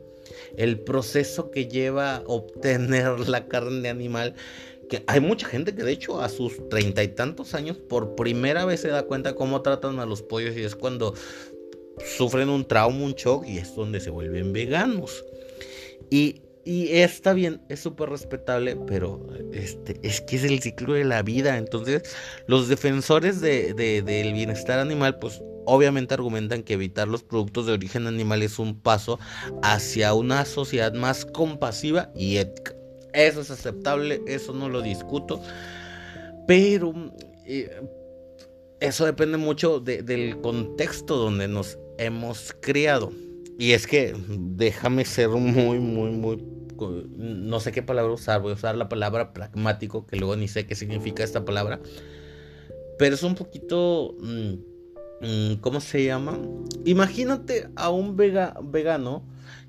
el 0.57 0.79
proceso 0.81 1.51
que 1.51 1.67
lleva 1.67 2.23
obtener 2.27 3.29
la 3.29 3.47
carne 3.47 3.89
animal 3.89 4.35
que 4.89 5.05
hay 5.07 5.21
mucha 5.21 5.47
gente 5.47 5.75
que 5.75 5.83
de 5.83 5.93
hecho 5.93 6.21
a 6.21 6.29
sus 6.29 6.69
treinta 6.69 7.03
y 7.03 7.09
tantos 7.09 7.55
años 7.55 7.77
por 7.77 8.15
primera 8.15 8.65
vez 8.65 8.81
se 8.81 8.89
da 8.89 9.03
cuenta 9.05 9.35
cómo 9.35 9.63
tratan 9.63 10.01
a 10.01 10.07
los 10.07 10.23
pollos 10.23 10.57
y 10.57 10.63
es 10.63 10.75
cuando 10.75 11.15
sufren 12.17 12.49
un 12.49 12.67
trauma, 12.67 13.05
un 13.05 13.15
shock 13.15 13.47
y 13.47 13.59
es 13.59 13.75
donde 13.75 14.01
se 14.01 14.11
vuelven 14.11 14.53
veganos. 14.53 15.25
Y 16.11 16.43
y 16.69 16.99
está 16.99 17.33
bien, 17.33 17.63
es 17.71 17.81
súper 17.81 18.11
respetable, 18.11 18.77
pero 18.87 19.27
este, 19.55 19.99
es 20.03 20.21
que 20.21 20.37
es 20.37 20.45
el 20.45 20.61
ciclo 20.61 20.93
de 20.93 21.05
la 21.07 21.23
vida. 21.23 21.57
Entonces, 21.57 22.03
los 22.47 22.69
defensores 22.69 23.41
de, 23.41 23.73
del 23.73 24.35
bienestar 24.35 24.79
animal, 24.79 25.19
pues 25.19 25.41
obviamente 25.65 26.13
argumentan 26.13 26.63
que 26.63 26.75
evitar 26.75 27.09
los 27.09 27.23
productos 27.23 27.65
de 27.65 27.73
origen 27.73 28.07
animal 28.07 28.43
es 28.43 28.59
un 28.59 28.79
paso 28.79 29.19
hacia 29.63 30.13
una 30.13 30.45
sociedad 30.45 30.93
más 30.93 31.25
compasiva 31.25 32.11
y 32.15 32.37
ética. 32.37 32.78
Eso 33.13 33.41
es 33.41 33.51
aceptable, 33.51 34.23
eso 34.27 34.53
no 34.53 34.69
lo 34.69 34.83
discuto. 34.83 35.41
Pero 36.47 36.93
eh, 37.47 37.71
eso 38.81 39.05
depende 39.05 39.39
mucho 39.39 39.81
del 39.81 40.41
contexto 40.41 41.17
donde 41.17 41.49
nos 41.49 41.79
hemos 41.99 42.55
criado. 42.61 43.13
Y 43.59 43.73
es 43.73 43.87
que 43.87 44.15
déjame 44.29 45.05
ser 45.05 45.29
muy, 45.29 45.79
muy, 45.79 46.11
muy 46.11 46.59
no 47.17 47.61
sé 47.61 47.73
qué 47.73 47.83
palabra 47.83 48.13
usar, 48.13 48.41
voy 48.41 48.53
a 48.53 48.55
usar 48.55 48.77
la 48.77 48.89
palabra 48.89 49.33
pragmático, 49.33 50.07
que 50.07 50.17
luego 50.17 50.37
ni 50.37 50.49
sé 50.49 50.67
qué 50.67 50.75
significa 50.75 51.25
esta 51.25 51.45
palabra, 51.45 51.81
pero 52.99 53.15
es 53.15 53.23
un 53.23 53.35
poquito, 53.35 54.15
mm, 54.21 54.53
mm, 55.21 55.55
¿cómo 55.61 55.81
se 55.81 56.05
llama? 56.05 56.39
Imagínate 56.85 57.69
a 57.77 57.91
un 57.91 58.17
vegano 58.17 59.25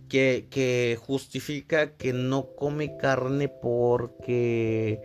que, 0.09 0.97
justifica 0.99 1.95
que 1.95 2.11
no 2.13 2.55
come 2.55 2.97
carne 2.97 3.47
porque 3.47 5.01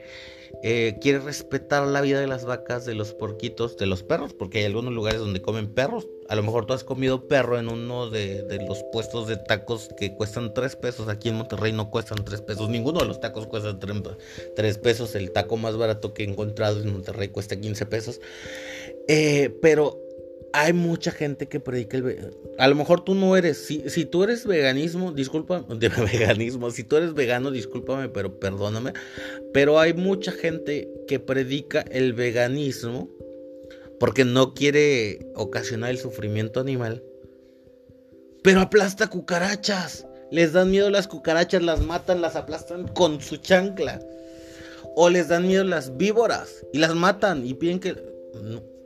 eh, 0.63 0.97
quiere 1.01 1.21
respetar 1.21 1.87
la 1.87 2.01
vida 2.01 2.19
de 2.21 2.27
las 2.27 2.45
vacas, 2.45 2.85
de 2.87 2.95
los 2.95 3.13
porquitos, 3.13 3.77
de 3.77 3.87
los 3.87 4.03
perros, 4.03 4.35
porque 4.35 4.59
hay 4.59 4.65
algunos 4.65 4.93
lugares 4.93 5.21
donde 5.21 5.43
comen 5.43 5.73
perros. 5.73 6.09
A 6.29 6.37
lo 6.37 6.43
mejor 6.43 6.65
tú 6.67 6.73
has 6.73 6.85
comido 6.85 7.29
perro 7.29 7.59
en 7.59 7.69
uno 7.69 8.09
de, 8.09 8.65
los 8.67 8.83
puestos 8.93 9.29
de 9.29 9.37
tacos 9.37 9.91
que 9.99 10.15
cuestan 10.17 10.55
3 10.55 10.77
pesos. 10.77 11.09
Aquí 11.09 11.29
en 11.29 11.37
Monterrey 11.37 11.73
no 11.73 11.91
cuestan 11.91 12.25
3 12.25 12.41
pesos. 12.41 12.69
Ninguno 12.71 13.01
de 13.01 13.07
los 13.07 13.21
tacos 13.21 13.47
cuesta 13.47 13.79
3 13.79 14.79
pesos. 14.79 15.15
El 15.15 15.33
taco 15.33 15.59
más 15.59 15.77
barato 15.77 16.15
que 16.15 16.25
he 16.25 16.27
encontrado 16.27 16.81
en 16.81 16.93
Monterrey 16.93 17.29
cuesta 17.29 17.61
15 17.61 17.87
pesos. 17.87 18.21
Eh, 19.07 19.55
pero 19.61 20.04
hay 20.57 20.73
mucha 20.73 21.11
gente 21.11 21.49
que 21.49 21.59
predica 21.59 21.97
el 21.97 22.31
a 22.59 22.69
lo 22.69 22.77
mejor 22.77 23.05
tú 23.05 23.17
no 23.17 23.37
eres 23.37 23.67
si, 23.67 23.91
si 23.91 24.05
tú 24.05 24.23
eres 24.23 24.47
veganismo 24.47 25.11
disculpa 25.11 25.61
de 25.69 25.89
veganismo 25.89 26.71
si 26.71 26.85
tú 26.85 26.97
eres 26.97 27.13
vegano 27.13 27.51
discúlpame 27.51 28.09
pero 28.09 28.39
perdóname 28.39 28.93
pero 29.53 29.81
hay 29.81 29.95
mucha 29.95 30.31
gente 30.31 30.89
que 31.09 31.19
predica 31.19 31.81
el 31.91 32.13
veganismo 32.13 33.09
porque 33.99 34.25
no 34.25 34.55
quiere 34.55 35.27
ocasionar 35.35 35.91
el 35.91 35.99
sufrimiento 35.99 36.61
animal 36.61 37.03
pero 38.45 38.61
aplasta 38.61 39.09
cucarachas 39.09 40.07
les 40.31 40.53
dan 40.53 40.71
miedo 40.71 40.89
las 40.89 41.09
cucarachas 41.09 41.63
las 41.63 41.81
matan 41.81 42.21
las 42.21 42.37
aplastan 42.37 42.87
con 42.87 43.21
su 43.21 43.39
chancla 43.39 43.99
o 44.95 45.11
les 45.11 45.27
dan 45.27 45.49
miedo 45.49 45.65
las 45.65 45.97
víboras 45.97 46.65
y 46.73 46.79
las 46.79 46.95
matan 46.95 47.45
y 47.45 47.55
piden 47.55 47.81
que 47.81 47.97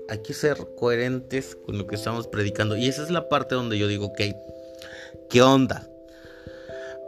hay 0.08 0.18
que 0.22 0.34
ser 0.34 0.56
coherentes 0.76 1.56
con 1.66 1.78
lo 1.78 1.86
que 1.86 1.96
estamos 1.96 2.26
predicando. 2.26 2.76
Y 2.76 2.88
esa 2.88 3.02
es 3.02 3.10
la 3.10 3.28
parte 3.28 3.54
donde 3.54 3.78
yo 3.78 3.86
digo, 3.86 4.06
ok, 4.06 4.20
¿qué 5.30 5.42
onda? 5.42 5.88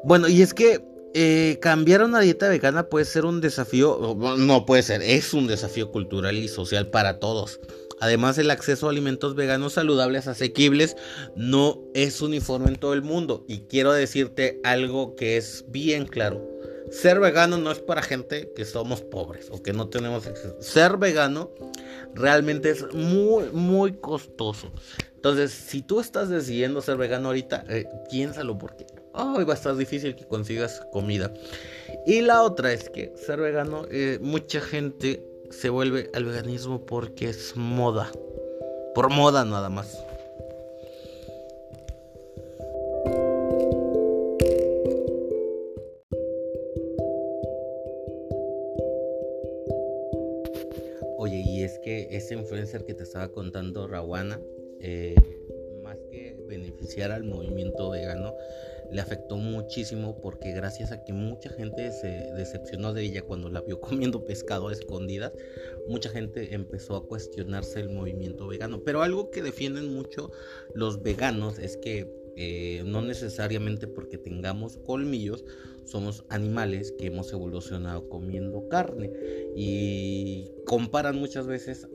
Bueno, 0.04 0.28
y 0.28 0.42
es 0.42 0.54
que 0.54 0.84
eh, 1.14 1.58
cambiar 1.60 2.02
una 2.02 2.20
dieta 2.20 2.48
vegana 2.48 2.88
puede 2.88 3.04
ser 3.04 3.24
un 3.24 3.40
desafío, 3.40 4.16
no 4.38 4.66
puede 4.66 4.82
ser, 4.82 5.02
es 5.02 5.34
un 5.34 5.46
desafío 5.46 5.90
cultural 5.90 6.36
y 6.36 6.48
social 6.48 6.88
para 6.88 7.18
todos. 7.18 7.60
Además, 8.00 8.38
el 8.38 8.50
acceso 8.50 8.86
a 8.86 8.90
alimentos 8.90 9.34
veganos 9.34 9.74
saludables, 9.74 10.26
asequibles, 10.26 10.96
no 11.36 11.82
es 11.92 12.22
uniforme 12.22 12.68
en 12.68 12.76
todo 12.76 12.94
el 12.94 13.02
mundo. 13.02 13.44
Y 13.46 13.60
quiero 13.60 13.92
decirte 13.92 14.58
algo 14.64 15.14
que 15.16 15.36
es 15.36 15.66
bien 15.68 16.06
claro. 16.06 16.59
Ser 16.90 17.20
vegano 17.20 17.56
no 17.56 17.70
es 17.70 17.78
para 17.78 18.02
gente 18.02 18.52
que 18.54 18.64
somos 18.64 19.00
pobres 19.00 19.48
o 19.50 19.62
que 19.62 19.72
no 19.72 19.88
tenemos 19.88 20.26
acceso. 20.26 20.56
Ser 20.60 20.96
vegano 20.96 21.50
realmente 22.14 22.70
es 22.70 22.92
muy, 22.92 23.44
muy 23.52 23.92
costoso. 23.92 24.72
Entonces, 25.14 25.52
si 25.52 25.82
tú 25.82 26.00
estás 26.00 26.28
decidiendo 26.28 26.80
ser 26.80 26.96
vegano 26.96 27.28
ahorita, 27.28 27.64
eh, 27.68 27.86
piénsalo 28.10 28.58
porque 28.58 28.86
hoy 29.12 29.44
va 29.44 29.52
a 29.52 29.56
estar 29.56 29.76
difícil 29.76 30.16
que 30.16 30.26
consigas 30.26 30.82
comida. 30.92 31.32
Y 32.06 32.22
la 32.22 32.42
otra 32.42 32.72
es 32.72 32.88
que 32.90 33.12
ser 33.16 33.40
vegano, 33.40 33.86
eh, 33.90 34.18
mucha 34.20 34.60
gente 34.60 35.24
se 35.50 35.68
vuelve 35.68 36.10
al 36.14 36.24
veganismo 36.24 36.86
porque 36.86 37.28
es 37.28 37.54
moda. 37.54 38.10
Por 38.94 39.10
moda 39.10 39.44
nada 39.44 39.68
más. 39.68 39.96
Ese 52.30 52.38
influencer 52.38 52.84
que 52.84 52.94
te 52.94 53.02
estaba 53.02 53.32
contando, 53.32 53.88
Rawana, 53.88 54.40
eh, 54.78 55.16
más 55.82 55.98
que 56.12 56.38
beneficiar 56.46 57.10
al 57.10 57.24
movimiento 57.24 57.90
vegano, 57.90 58.34
le 58.92 59.00
afectó 59.00 59.36
muchísimo 59.36 60.20
porque 60.20 60.52
gracias 60.52 60.92
a 60.92 61.02
que 61.02 61.12
mucha 61.12 61.50
gente 61.50 61.90
se 61.90 62.06
decepcionó 62.36 62.92
de 62.92 63.02
ella 63.02 63.22
cuando 63.22 63.50
la 63.50 63.62
vio 63.62 63.80
comiendo 63.80 64.24
pescado 64.24 64.68
a 64.68 64.72
escondidas, 64.72 65.32
mucha 65.88 66.08
gente 66.08 66.54
empezó 66.54 66.94
a 66.94 67.04
cuestionarse 67.04 67.80
el 67.80 67.90
movimiento 67.90 68.46
vegano. 68.46 68.80
Pero 68.84 69.02
algo 69.02 69.32
que 69.32 69.42
defienden 69.42 69.92
mucho 69.92 70.30
los 70.72 71.02
veganos 71.02 71.58
es 71.58 71.76
que 71.78 72.08
eh, 72.36 72.84
no 72.86 73.02
necesariamente 73.02 73.88
porque 73.88 74.18
tengamos 74.18 74.76
colmillos 74.76 75.44
somos 75.90 76.24
animales 76.28 76.94
que 76.98 77.06
hemos 77.06 77.32
evolucionado 77.32 78.08
comiendo 78.08 78.68
carne 78.68 79.10
y 79.56 80.50
comparan 80.66 81.16
muchas 81.16 81.46
veces 81.46 81.88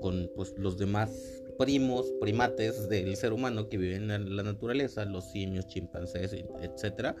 con 0.00 0.30
pues, 0.36 0.54
los 0.58 0.76
demás 0.76 1.42
primos, 1.58 2.12
primates 2.20 2.88
del 2.88 3.16
ser 3.16 3.32
humano 3.32 3.68
que 3.68 3.78
viven 3.78 4.10
en 4.10 4.36
la 4.36 4.42
naturaleza, 4.42 5.04
los 5.04 5.30
simios, 5.30 5.66
chimpancés, 5.68 6.32
etcétera, 6.60 7.16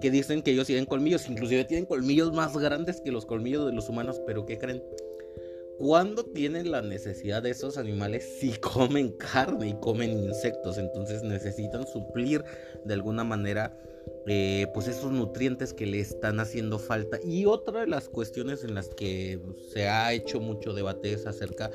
que 0.00 0.10
dicen 0.10 0.42
que 0.42 0.52
ellos 0.52 0.66
tienen 0.66 0.84
colmillos, 0.84 1.28
inclusive 1.28 1.64
tienen 1.64 1.86
colmillos 1.86 2.32
más 2.32 2.56
grandes 2.56 3.00
que 3.00 3.12
los 3.12 3.26
colmillos 3.26 3.66
de 3.66 3.72
los 3.72 3.88
humanos, 3.88 4.20
pero 4.26 4.46
¿qué 4.46 4.58
creen? 4.58 4.82
Cuando 5.78 6.24
tienen 6.24 6.72
la 6.72 6.82
necesidad 6.82 7.42
de 7.42 7.50
esos 7.50 7.78
animales, 7.78 8.28
sí 8.40 8.52
comen 8.60 9.12
carne 9.12 9.68
y 9.68 9.74
comen 9.74 10.10
insectos, 10.10 10.76
entonces 10.76 11.22
necesitan 11.22 11.86
suplir 11.86 12.44
de 12.84 12.94
alguna 12.94 13.24
manera 13.24 13.78
eh, 14.26 14.66
pues 14.74 14.88
esos 14.88 15.12
nutrientes 15.12 15.72
que 15.72 15.86
le 15.86 16.00
están 16.00 16.40
haciendo 16.40 16.78
falta. 16.78 17.18
Y 17.24 17.46
otra 17.46 17.80
de 17.80 17.86
las 17.86 18.08
cuestiones 18.08 18.64
en 18.64 18.74
las 18.74 18.88
que 18.88 19.40
se 19.72 19.88
ha 19.88 20.12
hecho 20.12 20.40
mucho 20.40 20.72
debate 20.72 21.12
es 21.12 21.26
acerca 21.26 21.70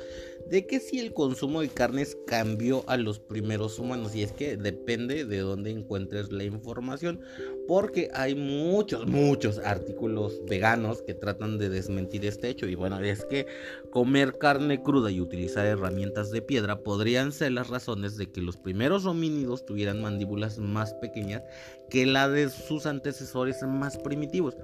de 0.48 0.66
que 0.66 0.80
si 0.80 1.00
el 1.00 1.12
consumo 1.12 1.60
de 1.60 1.68
carnes 1.68 2.16
cambió 2.26 2.84
a 2.86 2.96
los 2.96 3.18
primeros 3.18 3.78
humanos. 3.78 4.14
Y 4.14 4.22
es 4.22 4.32
que 4.32 4.56
depende 4.56 5.24
de 5.24 5.38
dónde 5.38 5.70
encuentres 5.70 6.32
la 6.32 6.44
información. 6.44 7.20
Porque 7.66 8.10
hay 8.12 8.34
muchos, 8.34 9.06
muchos 9.06 9.58
artículos 9.58 10.40
veganos 10.48 11.02
que 11.02 11.14
tratan 11.14 11.58
de 11.58 11.70
desmentir 11.70 12.26
este 12.26 12.48
hecho. 12.48 12.66
Y 12.66 12.74
bueno, 12.74 13.00
es 13.00 13.24
que 13.24 13.46
comer 13.90 14.38
carne 14.38 14.82
cruda 14.82 15.10
y 15.10 15.20
utilizar 15.20 15.66
herramientas 15.66 16.30
de 16.30 16.42
piedra 16.42 16.80
podrían 16.80 17.32
ser 17.32 17.52
las 17.52 17.68
razones 17.68 18.16
de 18.16 18.30
que 18.30 18.42
los 18.42 18.56
primeros 18.56 19.06
homínidos 19.06 19.64
tuvieran 19.64 20.02
mandíbulas 20.02 20.58
más 20.58 20.94
pequeñas 20.94 21.42
que 21.90 22.06
la 22.06 22.28
de 22.28 22.50
sus 22.50 22.86
antecesores 22.86 23.62
más 23.62 23.96
primitivos. 23.98 24.56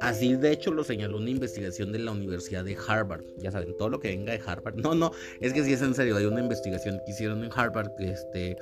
Así 0.00 0.34
de 0.34 0.52
hecho 0.52 0.70
lo 0.70 0.84
señaló 0.84 1.18
una 1.18 1.30
investigación 1.30 1.92
de 1.92 1.98
la 1.98 2.12
Universidad 2.12 2.64
de 2.64 2.76
Harvard. 2.86 3.24
Ya 3.38 3.50
saben, 3.50 3.76
todo 3.76 3.88
lo 3.88 4.00
que 4.00 4.08
venga 4.08 4.32
de 4.32 4.40
Harvard. 4.44 4.76
No, 4.76 4.94
no, 4.94 5.09
es 5.40 5.52
que 5.52 5.64
si 5.64 5.72
es 5.72 5.82
en 5.82 5.94
serio. 5.94 6.16
Hay 6.16 6.24
una 6.24 6.40
investigación 6.40 7.00
que 7.04 7.12
hicieron 7.12 7.44
en 7.44 7.50
Harvard 7.54 7.92
este, 8.00 8.56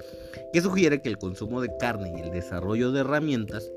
que 0.53 0.61
sugiere 0.61 1.01
que 1.01 1.09
el 1.09 1.19
consumo 1.19 1.61
de 1.61 1.71
carne 1.79 2.13
y 2.17 2.21
el 2.21 2.31
desarrollo 2.31 2.93
de 2.93 3.01
herramientas 3.01 3.71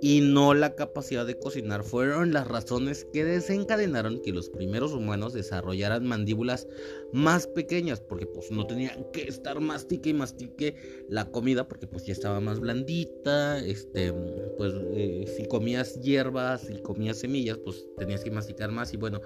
y 0.00 0.20
no 0.20 0.52
la 0.52 0.74
capacidad 0.74 1.24
de 1.26 1.38
cocinar 1.38 1.82
fueron 1.82 2.34
las 2.34 2.46
razones 2.46 3.06
que 3.10 3.24
desencadenaron 3.24 4.20
que 4.20 4.32
los 4.32 4.50
primeros 4.50 4.92
humanos 4.92 5.32
desarrollaran 5.32 6.06
mandíbulas 6.06 6.68
más 7.12 7.46
pequeñas 7.46 8.00
porque 8.00 8.26
pues 8.26 8.50
no 8.50 8.66
tenían 8.66 9.06
que 9.14 9.22
estar 9.22 9.60
mastique 9.60 10.10
y 10.10 10.12
mastique 10.12 10.74
la 11.08 11.30
comida 11.30 11.66
porque 11.66 11.86
pues 11.86 12.04
ya 12.04 12.12
estaba 12.12 12.38
más 12.40 12.60
blandita 12.60 13.58
este 13.64 14.12
pues 14.58 14.74
eh, 14.92 15.24
si 15.38 15.48
comías 15.48 15.98
hierbas 16.02 16.68
y 16.68 16.82
comías 16.82 17.18
semillas 17.20 17.56
pues 17.64 17.86
tenías 17.96 18.22
que 18.22 18.30
masticar 18.30 18.72
más 18.72 18.92
y 18.92 18.98
bueno 18.98 19.22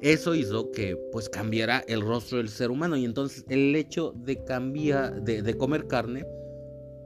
eso 0.00 0.34
hizo 0.34 0.70
que 0.70 0.96
pues 1.12 1.28
cambiara 1.28 1.84
el 1.88 2.00
rostro 2.02 2.38
del 2.38 2.48
ser 2.48 2.70
humano 2.70 2.96
y 2.96 3.04
entonces 3.04 3.44
el 3.48 3.74
hecho 3.74 4.12
de 4.16 4.44
cambiar 4.44 5.22
de, 5.22 5.56
comer 5.56 5.86
carne 5.86 6.24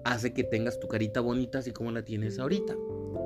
hace 0.04 0.32
que 0.34 0.44
tengas 0.44 0.78
tu 0.78 0.88
carita 0.88 1.20
bonita 1.20 1.58
así 1.58 1.72
como 1.72 1.90
la 1.90 2.04
tienes 2.04 2.38
ahorita. 2.38 2.76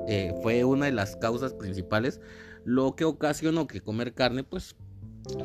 Eh, 0.07 0.33
fue 0.41 0.63
una 0.63 0.85
de 0.85 0.93
las 0.93 1.17
causas 1.17 1.53
principales, 1.53 2.21
lo 2.63 2.95
que 2.95 3.03
ocasionó 3.03 3.67
que 3.67 3.81
comer 3.81 4.13
carne 4.13 4.43
pues 4.43 4.75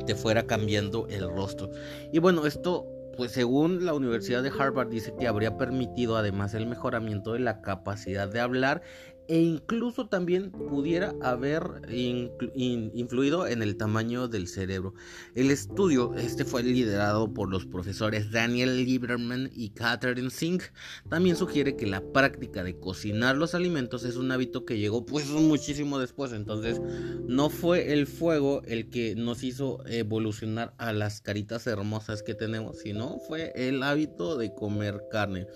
te 0.05 0.15
fuera 0.15 0.47
cambiando 0.47 1.07
el 1.09 1.29
rostro. 1.29 1.69
Y 2.13 2.19
bueno, 2.19 2.45
esto 2.45 2.87
pues 3.15 3.31
según 3.31 3.85
la 3.85 3.93
Universidad 3.93 4.41
de 4.41 4.51
Harvard 4.57 4.89
dice 4.89 5.13
que 5.19 5.27
habría 5.27 5.57
permitido 5.57 6.17
además 6.17 6.53
el 6.53 6.65
mejoramiento 6.65 7.33
de 7.33 7.39
la 7.39 7.61
capacidad 7.61 8.27
de 8.27 8.39
hablar 8.39 8.81
e 9.27 9.39
incluso 9.39 10.07
también 10.07 10.51
pudiera 10.51 11.13
haber 11.21 11.63
influido 11.89 13.47
en 13.47 13.61
el 13.61 13.77
tamaño 13.77 14.27
del 14.27 14.47
cerebro. 14.47 14.93
El 15.35 15.51
estudio 15.51 16.13
este 16.15 16.45
fue 16.45 16.63
liderado 16.63 17.33
por 17.33 17.49
los 17.49 17.65
profesores 17.65 18.31
Daniel 18.31 18.83
Lieberman 18.83 19.49
y 19.53 19.69
Catherine 19.69 20.29
Singh. 20.29 20.61
También 21.09 21.35
sugiere 21.35 21.75
que 21.75 21.87
la 21.87 22.01
práctica 22.01 22.63
de 22.63 22.79
cocinar 22.79 23.37
los 23.37 23.55
alimentos 23.55 24.03
es 24.03 24.15
un 24.15 24.31
hábito 24.31 24.65
que 24.65 24.77
llegó 24.77 25.05
pues 25.05 25.27
muchísimo 25.27 25.99
después, 25.99 26.33
entonces 26.33 26.81
no 27.27 27.49
fue 27.49 27.93
el 27.93 28.07
fuego 28.07 28.61
el 28.65 28.89
que 28.89 29.15
nos 29.15 29.43
hizo 29.43 29.85
evolucionar 29.87 30.73
a 30.77 30.91
las 30.93 31.21
caritas 31.21 31.67
hermosas 31.67 32.23
que 32.23 32.33
tenemos, 32.33 32.79
sino 32.79 33.19
fue 33.27 33.53
el 33.55 33.83
hábito 33.83 34.37
de 34.37 34.53
comer 34.53 35.03
carne. 35.09 35.47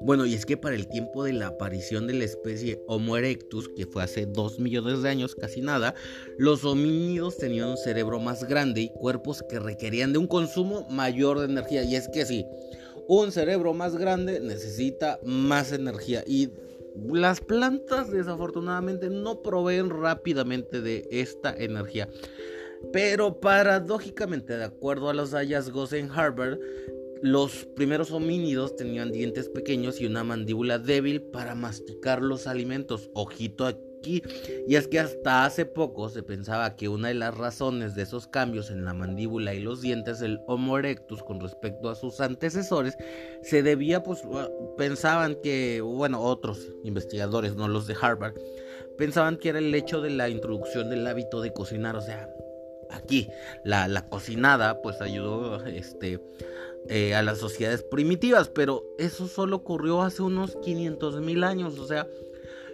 Bueno, 0.00 0.26
y 0.26 0.34
es 0.34 0.46
que 0.46 0.56
para 0.56 0.74
el 0.74 0.88
tiempo 0.88 1.24
de 1.24 1.32
la 1.32 1.48
aparición 1.48 2.06
de 2.06 2.14
la 2.14 2.24
especie 2.24 2.80
Homo 2.86 3.03
Erectus, 3.16 3.68
que 3.68 3.86
fue 3.86 4.02
hace 4.02 4.26
2 4.26 4.58
millones 4.58 5.02
de 5.02 5.08
años, 5.08 5.34
casi 5.34 5.60
nada, 5.60 5.94
los 6.38 6.64
homínidos 6.64 7.36
tenían 7.36 7.68
un 7.68 7.76
cerebro 7.76 8.18
más 8.20 8.44
grande 8.44 8.80
y 8.82 8.88
cuerpos 8.88 9.42
que 9.48 9.58
requerían 9.58 10.12
de 10.12 10.18
un 10.18 10.26
consumo 10.26 10.86
mayor 10.90 11.38
de 11.38 11.46
energía. 11.46 11.82
Y 11.84 11.96
es 11.96 12.08
que 12.08 12.24
sí, 12.24 12.46
un 13.06 13.32
cerebro 13.32 13.74
más 13.74 13.96
grande 13.96 14.40
necesita 14.40 15.20
más 15.24 15.72
energía 15.72 16.24
y 16.26 16.50
las 17.12 17.40
plantas 17.40 18.10
desafortunadamente 18.10 19.10
no 19.10 19.42
proveen 19.42 19.90
rápidamente 19.90 20.80
de 20.80 21.06
esta 21.10 21.54
energía. 21.54 22.08
Pero 22.92 23.40
paradójicamente, 23.40 24.56
de 24.56 24.64
acuerdo 24.64 25.08
a 25.08 25.14
los 25.14 25.32
hallazgos 25.32 25.92
en 25.92 26.10
Harvard, 26.10 26.58
los 27.24 27.64
primeros 27.74 28.10
homínidos 28.10 28.76
tenían 28.76 29.10
dientes 29.10 29.48
pequeños 29.48 29.98
y 29.98 30.04
una 30.04 30.24
mandíbula 30.24 30.78
débil 30.78 31.22
para 31.22 31.54
masticar 31.54 32.20
los 32.20 32.46
alimentos. 32.46 33.08
Ojito 33.14 33.64
aquí. 33.64 34.22
Y 34.68 34.74
es 34.74 34.88
que 34.88 35.00
hasta 35.00 35.46
hace 35.46 35.64
poco 35.64 36.10
se 36.10 36.22
pensaba 36.22 36.76
que 36.76 36.90
una 36.90 37.08
de 37.08 37.14
las 37.14 37.34
razones 37.34 37.94
de 37.94 38.02
esos 38.02 38.26
cambios 38.26 38.70
en 38.70 38.84
la 38.84 38.92
mandíbula 38.92 39.54
y 39.54 39.60
los 39.60 39.80
dientes 39.80 40.20
del 40.20 40.38
Homo 40.46 40.76
erectus 40.76 41.22
con 41.22 41.40
respecto 41.40 41.88
a 41.88 41.94
sus 41.94 42.20
antecesores 42.20 42.94
se 43.40 43.62
debía, 43.62 44.02
pues, 44.02 44.20
pensaban 44.76 45.38
que, 45.42 45.80
bueno, 45.80 46.20
otros 46.20 46.74
investigadores, 46.82 47.56
no 47.56 47.68
los 47.68 47.86
de 47.86 47.96
Harvard, 47.98 48.34
pensaban 48.98 49.38
que 49.38 49.48
era 49.48 49.60
el 49.60 49.74
hecho 49.74 50.02
de 50.02 50.10
la 50.10 50.28
introducción 50.28 50.90
del 50.90 51.06
hábito 51.06 51.40
de 51.40 51.54
cocinar, 51.54 51.96
o 51.96 52.02
sea, 52.02 52.28
aquí 52.90 53.28
la, 53.64 54.08
cocinada 54.08 54.80
pues 54.82 55.00
ayudó 55.00 55.64
este 55.66 56.20
eh, 56.88 57.14
a 57.14 57.22
las 57.22 57.38
sociedades 57.38 57.82
primitivas, 57.82 58.48
pero 58.48 58.84
eso 58.98 59.26
solo 59.26 59.56
ocurrió 59.56 60.02
hace 60.02 60.22
unos 60.22 60.56
500 60.56 61.20
mil 61.20 61.44
años, 61.44 61.78
o 61.78 61.86
sea, 61.86 62.06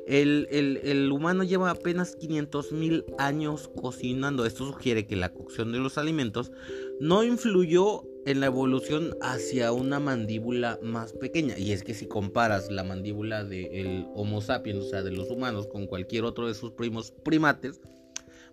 el, 0.07 1.11
humano 1.13 1.45
lleva 1.45 1.71
apenas 1.71 2.17
500 2.17 2.73
mil 2.73 3.05
años 3.19 3.71
cocinando. 3.81 4.45
Esto 4.45 4.67
sugiere 4.67 5.07
que 5.07 5.17
la 5.17 5.33
cocción 5.33 5.73
de 5.73 5.79
los 5.79 5.99
alimentos 5.99 6.51
no 6.99 7.23
influyó 7.23 8.03
en 8.27 8.41
la 8.41 8.47
evolución 8.47 9.17
hacia 9.23 9.73
una 9.73 10.01
mandíbula 10.01 10.79
más 10.83 11.13
pequeña. 11.13 11.59
Y 11.59 11.73
es 11.73 11.85
que 11.85 11.95
si 11.95 12.07
comparas 12.07 12.71
la 12.71 12.85
mandíbula 12.85 13.45
del 13.45 14.07
Homo 14.15 14.41
sapiens, 14.41 14.85
o 14.85 14.89
sea, 14.89 15.03
de 15.03 15.13
los 15.13 15.31
humanos, 15.31 15.67
con 15.69 15.87
cualquier 15.87 16.25
otro 16.25 16.49
de 16.49 16.55
sus 16.55 16.73
primos 16.73 17.13
primates, 17.25 17.81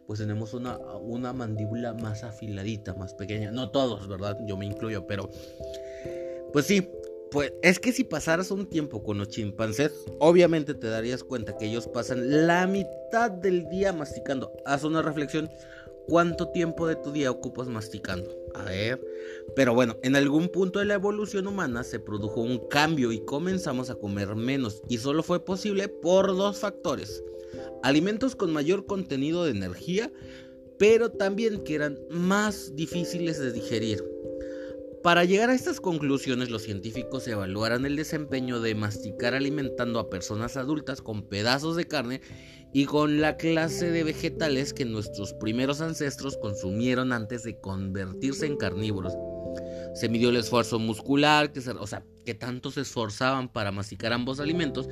pues 0.08 0.20
tenemos 0.20 0.54
una, 0.54 0.78
una 0.78 1.34
mandíbula 1.34 1.94
más 1.94 2.24
afiladita, 2.24 2.94
más 2.94 3.14
pequeña. 3.14 3.52
No 3.52 3.70
todos, 3.72 4.08
¿verdad? 4.08 4.38
Yo 4.46 4.56
me 4.56 4.66
incluyo, 4.66 5.06
pero 5.06 5.30
pues 6.54 6.66
sí, 6.66 6.90
pues 7.30 7.52
es 7.62 7.78
que 7.78 7.92
si 7.92 8.06
pasaras 8.06 8.50
un 8.52 8.68
tiempo 8.68 9.04
con 9.04 9.18
los 9.18 9.28
chimpancés, 9.28 9.92
obviamente 10.20 10.74
te 10.74 10.88
darías 10.88 11.26
cuenta 11.26 11.58
que 11.58 11.66
ellos 11.66 11.88
pasan 11.88 12.48
la 12.48 12.66
mitad 12.68 13.30
del 13.30 13.68
día 13.68 13.92
masticando. 13.92 14.54
Haz 14.66 14.86
una 14.86 15.02
reflexión. 15.02 15.50
¿Cuánto 16.08 16.48
tiempo 16.48 16.88
de 16.88 16.96
tu 16.96 17.12
día 17.12 17.30
ocupas 17.30 17.68
masticando? 17.68 18.32
A 18.56 18.64
ver. 18.64 19.06
Pero 19.58 19.74
bueno, 19.74 19.98
en 20.04 20.16
algún 20.16 20.48
punto 20.48 20.80
de 20.80 20.86
la 20.86 20.94
evolución 20.94 21.48
humana 21.48 21.84
se 21.84 22.00
produjo 22.00 22.40
un 22.40 22.66
cambio 22.70 23.12
y 23.12 23.20
comenzamos 23.26 23.90
a 23.90 23.96
comer 23.96 24.34
menos. 24.38 24.82
Y 24.88 25.00
solo 25.00 25.22
fue 25.22 25.44
posible 25.44 25.90
por 25.90 26.28
dos 26.28 26.60
factores 26.60 27.22
alimentos 27.84 28.36
con 28.36 28.54
mayor 28.54 28.86
contenido 28.86 29.46
de 29.46 29.52
energía, 29.52 30.12
pero 30.78 31.12
también 31.12 31.64
que 31.64 31.76
eran 31.76 31.98
más 32.10 32.76
difíciles 32.76 33.40
de 33.40 33.52
digerir. 33.52 34.04
Para 35.04 35.24
llegar 35.24 35.50
a 35.50 35.56
estas 35.56 35.80
conclusiones, 35.80 36.50
los 36.50 36.64
científicos 36.64 37.28
evaluaron 37.28 37.86
el 37.86 37.96
desempeño 37.96 38.60
de 38.60 38.76
masticar 38.76 39.36
alimentando 39.36 40.00
a 40.00 40.10
personas 40.10 40.58
adultas 40.58 41.02
con 41.02 41.24
pedazos 41.30 41.76
de 41.76 41.86
carne 41.86 42.22
y 42.74 42.86
con 42.86 43.22
la 43.22 43.38
clase 43.38 43.90
de 43.90 44.04
vegetales 44.04 44.74
que 44.74 44.86
nuestros 44.86 45.34
primeros 45.34 45.82
ancestros 45.82 46.36
consumieron 46.38 47.14
antes 47.14 47.44
de 47.44 47.60
convertirse 47.60 48.48
en 48.48 48.58
carnívoros. 48.58 49.14
Se 49.94 50.10
midió 50.10 50.30
el 50.30 50.36
esfuerzo 50.36 50.78
muscular, 50.78 51.54
que 51.54 51.60
o 51.60 51.88
sea, 51.88 52.04
que 52.26 52.34
tanto 52.34 52.70
se 52.72 52.82
esforzaban 52.82 53.48
para 53.48 53.72
masticar 53.72 54.12
ambos 54.12 54.40
alimentos 54.40 54.90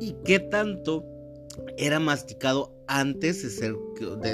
y 0.00 0.14
qué 0.24 0.40
tanto 0.40 1.04
era 1.76 2.00
masticado 2.00 2.74
antes 2.86 3.42
de, 3.42 3.50
ser, 3.50 3.76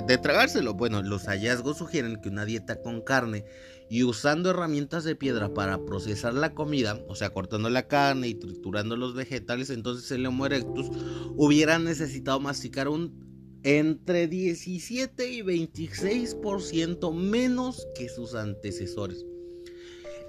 de, 0.06 0.18
tragárselo. 0.18 0.74
Bueno, 0.74 1.02
los 1.02 1.24
hallazgos 1.24 1.78
sugieren 1.78 2.20
que 2.20 2.28
una 2.28 2.44
dieta 2.44 2.80
con 2.80 3.00
carne 3.00 3.44
y 3.90 4.04
usando 4.04 4.50
herramientas 4.50 5.04
de 5.04 5.16
piedra 5.16 5.54
para 5.54 5.84
procesar 5.84 6.34
la 6.34 6.54
comida, 6.54 7.00
o 7.08 7.14
sea, 7.14 7.30
cortando 7.30 7.70
la 7.70 7.88
carne 7.88 8.28
y 8.28 8.34
triturando 8.34 8.96
los 8.96 9.14
vegetales, 9.14 9.70
entonces 9.70 10.10
el 10.10 10.26
Homo 10.26 10.46
erectus 10.46 10.90
hubiera 11.36 11.78
necesitado 11.78 12.40
masticar 12.40 12.88
un 12.88 13.26
entre 13.62 14.28
17 14.28 15.32
y 15.32 15.42
26% 15.42 17.12
menos 17.12 17.86
que 17.94 18.08
sus 18.08 18.34
antecesores. 18.34 19.24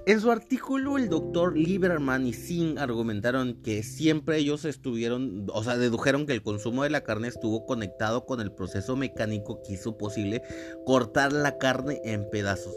En 0.06 0.22
su 0.22 0.32
artículo, 0.32 0.98
el 0.98 1.10
doctor 1.10 1.58
Lieberman 1.58 2.26
y 2.26 2.34
Singh 2.34 2.80
argumentaron 2.80 3.62
que 3.62 3.84
siempre 3.84 4.38
ellos 4.38 4.66
estuvieron, 4.66 5.46
o 5.54 5.64
sea, 5.64 5.78
dedujeron 5.78 6.26
que 6.26 6.34
el 6.34 6.42
consumo 6.42 6.84
de 6.84 6.90
la 6.90 7.04
carne 7.04 7.28
estuvo 7.28 7.66
conectado 7.66 8.26
con 8.26 8.40
el 8.42 8.52
proceso 8.52 8.96
mecánico 8.96 9.62
que 9.62 9.74
hizo 9.74 9.98
posible 9.98 10.42
cortar 10.86 11.34
la 11.34 11.58
carne 11.58 12.02
en 12.04 12.30
pedazos. 12.30 12.76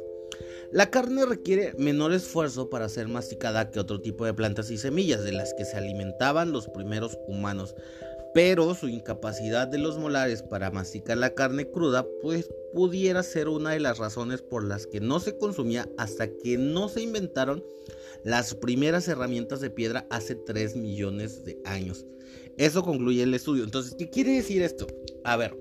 La 0.72 0.90
carne 0.90 1.26
requiere 1.26 1.74
menor 1.78 2.12
esfuerzo 2.12 2.70
para 2.70 2.88
ser 2.88 3.06
masticada 3.08 3.70
que 3.70 3.78
otro 3.78 4.00
tipo 4.00 4.24
de 4.24 4.34
plantas 4.34 4.70
y 4.70 4.78
semillas 4.78 5.22
de 5.22 5.32
las 5.32 5.54
que 5.54 5.64
se 5.64 5.76
alimentaban 5.76 6.52
los 6.52 6.68
primeros 6.68 7.18
humanos 7.28 7.74
pero 8.34 8.74
su 8.74 8.88
incapacidad 8.88 9.68
de 9.68 9.78
los 9.78 9.98
molares 9.98 10.42
para 10.42 10.70
masticar 10.70 11.18
la 11.18 11.34
carne 11.34 11.70
cruda 11.70 12.06
pues 12.22 12.50
pudiera 12.72 13.22
ser 13.22 13.48
una 13.48 13.70
de 13.70 13.80
las 13.80 13.98
razones 13.98 14.42
por 14.42 14.64
las 14.64 14.86
que 14.86 15.00
no 15.00 15.20
se 15.20 15.36
consumía 15.36 15.88
hasta 15.98 16.28
que 16.28 16.56
no 16.56 16.88
se 16.88 17.02
inventaron 17.02 17.62
las 18.24 18.54
primeras 18.54 19.08
herramientas 19.08 19.60
de 19.60 19.70
piedra 19.70 20.06
hace 20.10 20.34
3 20.34 20.76
millones 20.76 21.44
de 21.44 21.60
años. 21.64 22.06
Eso 22.56 22.82
concluye 22.82 23.22
el 23.22 23.34
estudio. 23.34 23.64
Entonces, 23.64 23.94
¿qué 23.98 24.08
quiere 24.08 24.32
decir 24.32 24.62
esto? 24.62 24.86
A 25.24 25.36
ver, 25.36 25.56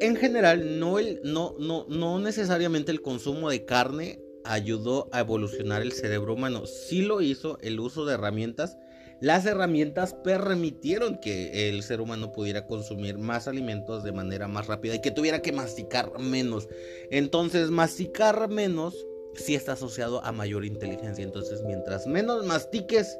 en 0.00 0.16
general 0.16 0.78
no, 0.80 0.98
el, 0.98 1.20
no, 1.22 1.54
no, 1.58 1.86
no 1.88 2.18
necesariamente 2.18 2.90
el 2.90 3.02
consumo 3.02 3.50
de 3.50 3.64
carne 3.64 4.20
ayudó 4.44 5.08
a 5.12 5.20
evolucionar 5.20 5.82
el 5.82 5.92
cerebro 5.92 6.34
humano. 6.34 6.66
Sí 6.66 7.02
lo 7.02 7.22
hizo 7.22 7.58
el 7.62 7.80
uso 7.80 8.04
de 8.04 8.14
herramientas 8.14 8.76
las 9.20 9.46
herramientas 9.46 10.14
permitieron 10.14 11.18
que 11.18 11.68
el 11.68 11.82
ser 11.82 12.00
humano 12.00 12.32
pudiera 12.32 12.66
consumir 12.66 13.18
más 13.18 13.48
alimentos 13.48 14.04
de 14.04 14.12
manera 14.12 14.48
más 14.48 14.66
rápida 14.66 14.96
y 14.96 15.00
que 15.00 15.10
tuviera 15.10 15.42
que 15.42 15.52
masticar 15.52 16.18
menos. 16.18 16.68
Entonces, 17.10 17.70
masticar 17.70 18.48
menos 18.48 19.06
sí 19.34 19.54
está 19.54 19.72
asociado 19.72 20.22
a 20.24 20.32
mayor 20.32 20.64
inteligencia. 20.64 21.24
Entonces, 21.24 21.62
mientras 21.64 22.06
menos 22.06 22.44
mastiques, 22.46 23.18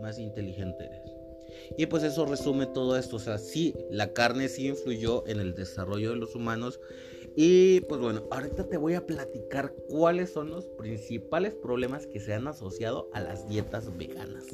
más 0.00 0.18
inteligente 0.18 0.84
eres. 0.84 1.14
Y 1.76 1.86
pues 1.86 2.02
eso 2.02 2.26
resume 2.26 2.66
todo 2.66 2.96
esto. 2.96 3.16
O 3.16 3.20
sea, 3.20 3.38
sí, 3.38 3.74
la 3.90 4.12
carne 4.12 4.48
sí 4.48 4.68
influyó 4.68 5.26
en 5.26 5.40
el 5.40 5.54
desarrollo 5.54 6.10
de 6.10 6.16
los 6.16 6.34
humanos. 6.34 6.80
Y 7.36 7.80
pues 7.82 8.00
bueno, 8.00 8.24
ahorita 8.30 8.68
te 8.68 8.76
voy 8.76 8.94
a 8.94 9.06
platicar 9.06 9.74
cuáles 9.88 10.32
son 10.32 10.50
los 10.50 10.68
principales 10.68 11.54
problemas 11.54 12.06
que 12.06 12.20
se 12.20 12.32
han 12.32 12.46
asociado 12.46 13.08
a 13.12 13.20
las 13.20 13.48
dietas 13.48 13.96
veganas. 13.96 14.44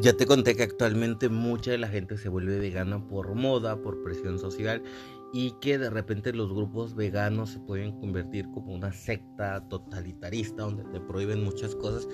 Ya 0.00 0.14
te 0.14 0.24
conté 0.24 0.56
que 0.56 0.62
actualmente 0.62 1.28
mucha 1.28 1.72
de 1.72 1.78
la 1.78 1.86
gente 1.86 2.16
se 2.16 2.30
vuelve 2.30 2.58
vegana 2.58 3.06
por 3.06 3.34
moda, 3.34 3.82
por 3.82 4.02
presión 4.02 4.38
social 4.38 4.82
y 5.30 5.52
que 5.60 5.76
de 5.76 5.90
repente 5.90 6.32
los 6.32 6.54
grupos 6.54 6.94
veganos 6.94 7.50
se 7.50 7.60
pueden 7.60 7.92
convertir 8.00 8.50
como 8.50 8.72
una 8.72 8.94
secta 8.94 9.68
totalitarista 9.68 10.62
donde 10.62 10.84
te 10.84 11.00
prohíben 11.00 11.44
muchas 11.44 11.74
cosas 11.74 12.08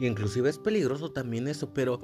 y 0.00 0.06
inclusive 0.06 0.50
es 0.50 0.58
peligroso 0.58 1.12
también 1.12 1.46
eso, 1.46 1.72
pero 1.72 2.00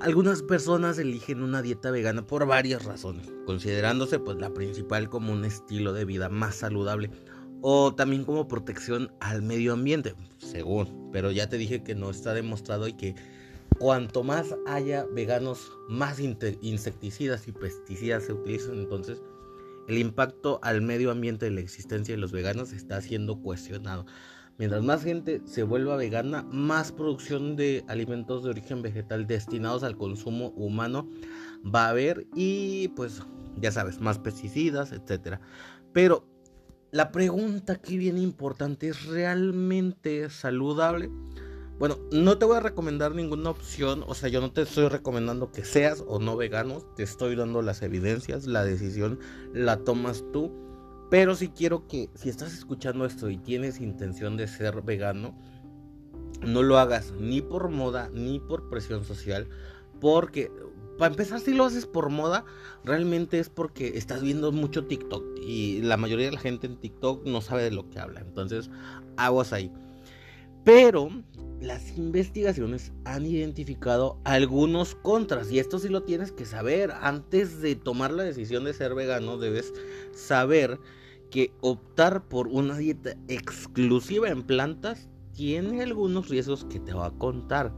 algunas 0.00 0.42
personas 0.42 0.98
eligen 0.98 1.44
una 1.44 1.62
dieta 1.62 1.92
vegana 1.92 2.26
por 2.26 2.44
varias 2.46 2.84
razones, 2.84 3.32
considerándose 3.46 4.18
pues 4.18 4.36
la 4.38 4.52
principal 4.52 5.08
como 5.08 5.32
un 5.32 5.44
estilo 5.44 5.92
de 5.92 6.06
vida 6.06 6.28
más 6.28 6.56
saludable 6.56 7.08
o 7.60 7.94
también 7.94 8.24
como 8.24 8.48
protección 8.48 9.12
al 9.20 9.42
medio 9.42 9.74
ambiente, 9.74 10.16
según, 10.38 11.10
pero 11.12 11.30
ya 11.30 11.48
te 11.48 11.56
dije 11.56 11.84
que 11.84 11.94
no 11.94 12.10
está 12.10 12.34
demostrado 12.34 12.88
y 12.88 12.94
que 12.94 13.14
cuanto 13.78 14.22
más 14.22 14.54
haya 14.66 15.06
veganos, 15.12 15.72
más 15.88 16.18
insecticidas 16.20 17.48
y 17.48 17.52
pesticidas 17.52 18.24
se 18.24 18.32
utilizan. 18.32 18.78
Entonces, 18.78 19.22
el 19.88 19.98
impacto 19.98 20.60
al 20.62 20.82
medio 20.82 21.10
ambiente 21.10 21.46
de 21.46 21.50
la 21.52 21.60
existencia 21.60 22.14
de 22.14 22.20
los 22.20 22.32
veganos 22.32 22.72
está 22.72 23.00
siendo 23.00 23.40
cuestionado. 23.40 24.06
Mientras 24.58 24.82
más 24.82 25.02
gente 25.02 25.40
se 25.44 25.62
vuelva 25.62 25.96
vegana, 25.96 26.42
más 26.44 26.92
producción 26.92 27.56
de 27.56 27.84
alimentos 27.88 28.44
de 28.44 28.50
origen 28.50 28.82
vegetal 28.82 29.26
destinados 29.26 29.82
al 29.82 29.96
consumo 29.96 30.48
humano 30.50 31.08
va 31.64 31.86
a 31.86 31.90
haber 31.90 32.26
y 32.34 32.88
pues 32.88 33.22
ya 33.56 33.72
sabes, 33.72 34.00
más 34.00 34.18
pesticidas, 34.18 34.92
etc. 34.92 35.38
Pero 35.92 36.26
la 36.90 37.10
pregunta 37.10 37.72
aquí 37.72 37.96
viene 37.96 38.20
importante, 38.20 38.88
¿es 38.88 39.06
realmente 39.06 40.28
saludable? 40.30 41.10
Bueno, 41.78 41.98
no 42.12 42.38
te 42.38 42.44
voy 42.44 42.56
a 42.56 42.60
recomendar 42.60 43.14
ninguna 43.14 43.50
opción, 43.50 44.04
o 44.06 44.14
sea, 44.14 44.28
yo 44.28 44.40
no 44.40 44.52
te 44.52 44.62
estoy 44.62 44.88
recomendando 44.88 45.50
que 45.50 45.64
seas 45.64 46.04
o 46.06 46.20
no 46.20 46.36
vegano, 46.36 46.80
te 46.96 47.02
estoy 47.02 47.34
dando 47.34 47.60
las 47.60 47.82
evidencias, 47.82 48.46
la 48.46 48.64
decisión 48.64 49.18
la 49.52 49.78
tomas 49.78 50.24
tú, 50.32 50.52
pero 51.10 51.34
si 51.34 51.48
quiero 51.48 51.88
que, 51.88 52.08
si 52.14 52.28
estás 52.28 52.52
escuchando 52.54 53.04
esto 53.04 53.30
y 53.30 53.38
tienes 53.38 53.80
intención 53.80 54.36
de 54.36 54.46
ser 54.46 54.82
vegano, 54.82 55.36
no 56.46 56.62
lo 56.62 56.78
hagas 56.78 57.12
ni 57.18 57.40
por 57.40 57.68
moda 57.68 58.10
ni 58.12 58.38
por 58.38 58.68
presión 58.68 59.04
social, 59.04 59.48
porque 60.00 60.50
para 60.98 61.10
empezar, 61.14 61.40
si 61.40 61.54
lo 61.54 61.64
haces 61.64 61.86
por 61.86 62.10
moda, 62.10 62.44
realmente 62.84 63.38
es 63.38 63.48
porque 63.48 63.96
estás 63.96 64.22
viendo 64.22 64.52
mucho 64.52 64.86
TikTok 64.86 65.24
y 65.44 65.80
la 65.82 65.96
mayoría 65.96 66.26
de 66.26 66.32
la 66.32 66.40
gente 66.40 66.66
en 66.66 66.76
TikTok 66.76 67.26
no 67.26 67.40
sabe 67.40 67.64
de 67.64 67.70
lo 67.70 67.88
que 67.90 67.98
habla. 67.98 68.20
Entonces, 68.20 68.70
aguas 69.16 69.52
ahí. 69.52 69.72
Pero 70.64 71.10
las 71.60 71.96
investigaciones 71.96 72.92
han 73.04 73.24
identificado 73.24 74.20
algunos 74.24 74.94
contras 74.96 75.50
y 75.50 75.58
esto 75.58 75.78
sí 75.78 75.88
lo 75.88 76.02
tienes 76.02 76.32
que 76.32 76.44
saber. 76.44 76.92
Antes 77.00 77.60
de 77.60 77.76
tomar 77.76 78.12
la 78.12 78.24
decisión 78.24 78.64
de 78.64 78.74
ser 78.74 78.94
vegano 78.94 79.38
debes 79.38 79.72
saber 80.12 80.78
que 81.30 81.52
optar 81.60 82.28
por 82.28 82.48
una 82.48 82.76
dieta 82.76 83.14
exclusiva 83.28 84.28
en 84.28 84.42
plantas 84.42 85.08
tiene 85.32 85.82
algunos 85.82 86.28
riesgos 86.28 86.64
que 86.66 86.78
te 86.78 86.92
voy 86.92 87.06
a 87.06 87.10
contar. 87.10 87.72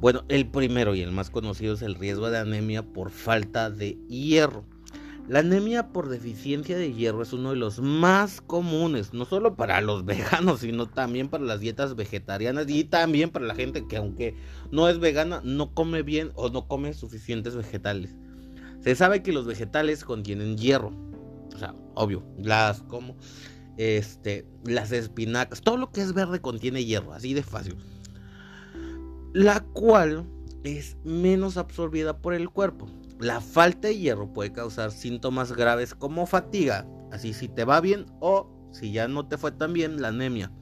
Bueno, 0.00 0.24
el 0.28 0.50
primero 0.50 0.94
y 0.94 1.02
el 1.02 1.12
más 1.12 1.30
conocido 1.30 1.74
es 1.74 1.82
el 1.82 1.94
riesgo 1.94 2.30
de 2.30 2.38
anemia 2.38 2.82
por 2.82 3.10
falta 3.10 3.70
de 3.70 3.98
hierro. 4.08 4.64
La 5.28 5.40
anemia 5.40 5.88
por 5.88 6.08
deficiencia 6.08 6.78
de 6.78 6.94
hierro 6.94 7.22
es 7.22 7.34
uno 7.34 7.50
de 7.50 7.56
los 7.56 7.80
más 7.80 8.40
comunes, 8.40 9.12
no 9.12 9.26
solo 9.26 9.56
para 9.56 9.82
los 9.82 10.04
veganos, 10.06 10.60
sino 10.60 10.88
también 10.88 11.28
para 11.28 11.44
las 11.44 11.60
dietas 11.60 11.94
vegetarianas 11.96 12.64
y 12.68 12.84
también 12.84 13.28
para 13.28 13.44
la 13.44 13.54
gente 13.54 13.86
que 13.86 13.98
aunque 13.98 14.34
no 14.70 14.88
es 14.88 14.98
vegana, 14.98 15.42
no 15.44 15.74
come 15.74 16.02
bien 16.02 16.32
o 16.34 16.48
no 16.48 16.66
come 16.66 16.94
suficientes 16.94 17.54
vegetales. 17.54 18.16
Se 18.80 18.94
sabe 18.94 19.22
que 19.22 19.32
los 19.32 19.44
vegetales 19.44 20.02
contienen 20.02 20.56
hierro, 20.56 20.92
o 21.54 21.58
sea, 21.58 21.74
obvio, 21.94 22.24
las 22.38 22.80
como 22.84 23.14
este, 23.76 24.46
las 24.64 24.92
espinacas, 24.92 25.60
todo 25.60 25.76
lo 25.76 25.90
que 25.92 26.00
es 26.00 26.14
verde 26.14 26.40
contiene 26.40 26.86
hierro, 26.86 27.12
así 27.12 27.34
de 27.34 27.42
fácil. 27.42 27.76
La 29.34 29.60
cual 29.60 30.24
es 30.64 30.96
menos 31.04 31.58
absorbida 31.58 32.16
por 32.16 32.32
el 32.32 32.48
cuerpo. 32.48 32.86
La 33.20 33.40
falta 33.40 33.88
de 33.88 33.98
hierro 33.98 34.32
puede 34.32 34.52
causar 34.52 34.92
síntomas 34.92 35.52
graves 35.52 35.92
como 35.92 36.26
fatiga, 36.26 36.86
así 37.10 37.32
si 37.32 37.48
te 37.48 37.64
va 37.64 37.80
bien 37.80 38.06
o 38.20 38.48
si 38.70 38.92
ya 38.92 39.08
no 39.08 39.26
te 39.26 39.36
fue 39.36 39.50
tan 39.50 39.72
bien, 39.72 40.00
la 40.00 40.08
anemia. 40.08 40.52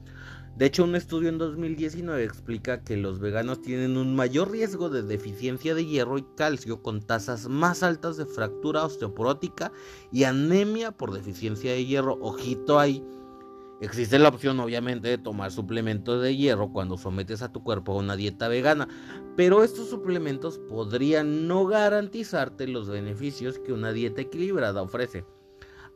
De 0.55 0.65
hecho, 0.65 0.83
un 0.83 0.95
estudio 0.95 1.29
en 1.29 1.37
2019 1.37 2.23
explica 2.23 2.83
que 2.83 2.97
los 2.97 3.19
veganos 3.19 3.61
tienen 3.61 3.95
un 3.95 4.15
mayor 4.15 4.49
riesgo 4.49 4.89
de 4.89 5.03
deficiencia 5.03 5.75
de 5.75 5.85
hierro 5.85 6.17
y 6.17 6.25
calcio 6.35 6.81
con 6.81 6.99
tasas 6.99 7.47
más 7.47 7.83
altas 7.83 8.17
de 8.17 8.25
fractura 8.25 8.83
osteoporótica 8.83 9.71
y 10.11 10.23
anemia 10.23 10.91
por 10.91 11.13
deficiencia 11.13 11.73
de 11.73 11.85
hierro. 11.85 12.17
Ojito 12.21 12.79
ahí 12.79 13.05
Existe 13.79 14.17
la 14.17 14.29
opción 14.29 14.59
obviamente 14.59 15.07
de 15.07 15.17
tomar 15.19 15.51
suplementos 15.51 16.23
de 16.23 16.35
hierro 16.35 16.71
cuando 16.71 16.97
sometes 16.97 17.43
a 17.43 17.51
tu 17.51 17.63
cuerpo 17.63 17.91
a 17.91 17.97
una 17.97 18.15
dieta 18.15 18.47
vegana, 18.47 18.87
pero 19.35 19.63
estos 19.63 19.87
suplementos 19.89 20.57
podrían 20.67 21.47
no 21.47 21.67
garantizarte 21.67 22.67
los 22.67 22.89
beneficios 22.89 23.59
que 23.59 23.73
una 23.73 23.91
dieta 23.91 24.21
equilibrada 24.21 24.81
ofrece. 24.81 25.25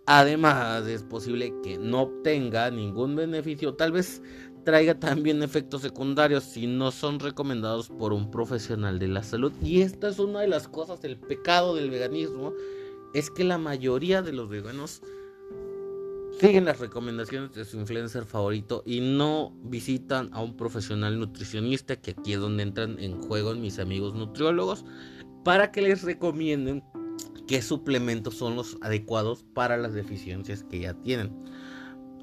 Además, 0.06 0.86
es 0.86 1.04
posible 1.04 1.54
que 1.64 1.80
no 1.80 2.02
obtenga 2.02 2.70
ningún 2.70 3.16
beneficio, 3.16 3.74
tal 3.74 3.92
vez 3.94 4.22
traiga 4.64 5.00
también 5.00 5.42
efectos 5.42 5.82
secundarios 5.82 6.44
si 6.44 6.68
no 6.68 6.92
son 6.92 7.20
recomendados 7.20 7.90
por 7.90 8.14
un 8.14 8.30
profesional 8.30 9.00
de 9.00 9.08
la 9.08 9.24
salud. 9.24 9.52
Y 9.64 9.82
esta 9.82 10.10
es 10.10 10.20
una 10.20 10.42
de 10.42 10.48
las 10.48 10.68
cosas, 10.68 11.04
el 11.04 11.18
pecado 11.18 11.76
del 11.76 11.90
veganismo, 11.90 12.54
es 13.16 13.32
que 13.32 13.44
la 13.44 13.58
mayoría 13.58 14.22
de 14.22 14.34
los 14.34 14.50
veganos 14.50 15.02
siguen 16.40 16.66
las 16.66 16.80
recomendaciones 16.80 17.54
de 17.54 17.66
su 17.66 17.78
influencer 17.78 18.26
favorito 18.26 18.84
y 18.86 19.02
no 19.02 19.54
visitan 19.64 20.30
a 20.34 20.42
un 20.42 20.56
profesional 20.58 21.20
nutricionista, 21.20 21.96
que 21.96 22.12
aquí 22.12 22.34
es 22.34 22.40
donde 22.40 22.64
entran 22.64 23.00
en 23.00 23.22
juego 23.22 23.54
mis 23.56 23.80
amigos 23.80 24.14
nutriólogos, 24.14 24.86
para 25.44 25.72
que 25.72 25.82
les 25.82 26.04
recomienden 26.04 26.84
qué 27.48 27.62
suplementos 27.62 28.36
son 28.36 28.56
los 28.56 28.78
adecuados 28.82 29.44
para 29.54 29.78
las 29.78 29.94
deficiencias 29.94 30.64
que 30.64 30.80
ya 30.80 30.94
tienen. 30.94 31.36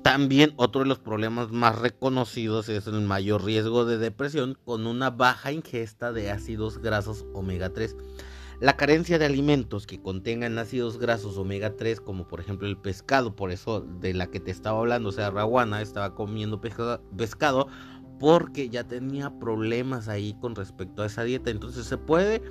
También 0.03 0.55
otro 0.57 0.83
de 0.83 0.87
los 0.87 1.01
problemas 1.01 1.51
más 1.51 1.79
reconocidos 1.79 2.69
es 2.69 2.87
el 2.87 3.01
mayor 3.03 3.45
riesgo 3.45 3.85
de 3.85 3.99
depresión 3.99 4.57
con 4.65 4.87
una 4.87 5.11
baja 5.11 5.53
ingesta 5.53 6.13
de 6.13 6.31
ácidos 6.31 6.79
grasos 6.79 7.27
omega 7.35 7.71
3. 7.75 7.95
La 8.61 8.77
carencia 8.77 9.21
de 9.21 9.25
alimentos 9.25 9.87
que 9.87 10.03
contengan 10.03 10.59
ácidos 10.59 10.99
grasos 10.99 11.39
omega 11.39 11.77
3, 11.77 12.01
como 12.01 12.27
por 12.27 12.41
ejemplo 12.41 12.67
el 12.67 12.77
pescado, 12.77 13.37
por 13.37 13.53
eso 13.53 13.83
de 14.01 14.15
la 14.15 14.27
que 14.27 14.41
te 14.41 14.51
estaba 14.51 14.81
hablando, 14.81 15.11
o 15.11 15.13
sea, 15.13 15.31
Raguana 15.31 15.81
estaba 15.81 16.17
comiendo 16.17 16.61
pescado 16.61 17.69
porque 18.19 18.69
ya 18.69 18.83
tenía 18.83 19.39
problemas 19.39 20.09
ahí 20.09 20.35
con 20.41 20.57
respecto 20.57 21.03
a 21.03 21.07
esa 21.07 21.23
dieta. 21.23 21.51
Entonces 21.51 21.87
se 21.87 21.99
puede, 21.99 22.43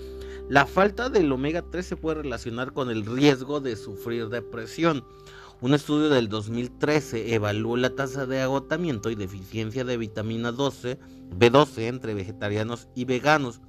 la 0.48 0.66
falta 0.66 1.10
del 1.10 1.30
omega 1.30 1.62
3 1.70 1.86
se 1.86 1.98
puede 1.98 2.22
relacionar 2.22 2.72
con 2.72 2.90
el 2.90 3.06
riesgo 3.06 3.60
de 3.60 3.76
sufrir 3.76 4.30
depresión. 4.30 5.04
Un 5.60 5.74
estudio 5.74 6.08
del 6.08 6.30
2013 6.30 7.34
evaluó 7.34 7.76
la 7.76 7.90
tasa 7.90 8.26
de 8.26 8.42
agotamiento 8.42 9.10
y 9.10 9.16
deficiencia 9.16 9.84
de 9.84 9.98
vitamina 9.98 10.54
12, 10.54 11.00
B12 11.38 11.82
entre 11.88 12.14
vegetarianos 12.14 12.88
y 12.96 13.04
veganos. 13.04 13.60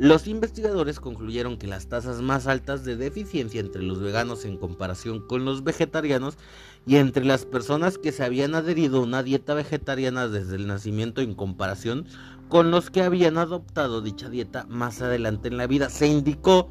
Los 0.00 0.26
investigadores 0.28 0.98
concluyeron 0.98 1.58
que 1.58 1.66
las 1.66 1.88
tasas 1.88 2.22
más 2.22 2.46
altas 2.46 2.86
de 2.86 2.96
deficiencia 2.96 3.60
entre 3.60 3.82
los 3.82 4.00
veganos 4.00 4.46
en 4.46 4.56
comparación 4.56 5.20
con 5.20 5.44
los 5.44 5.62
vegetarianos 5.62 6.38
y 6.86 6.96
entre 6.96 7.22
las 7.26 7.44
personas 7.44 7.98
que 7.98 8.10
se 8.10 8.24
habían 8.24 8.54
adherido 8.54 8.96
a 8.96 9.02
una 9.02 9.22
dieta 9.22 9.52
vegetariana 9.52 10.26
desde 10.26 10.56
el 10.56 10.66
nacimiento 10.66 11.20
en 11.20 11.34
comparación 11.34 12.06
con 12.48 12.70
los 12.70 12.88
que 12.88 13.02
habían 13.02 13.36
adoptado 13.36 14.00
dicha 14.00 14.30
dieta 14.30 14.64
más 14.70 15.02
adelante 15.02 15.48
en 15.48 15.58
la 15.58 15.66
vida. 15.66 15.90
Se 15.90 16.06
indicó 16.06 16.70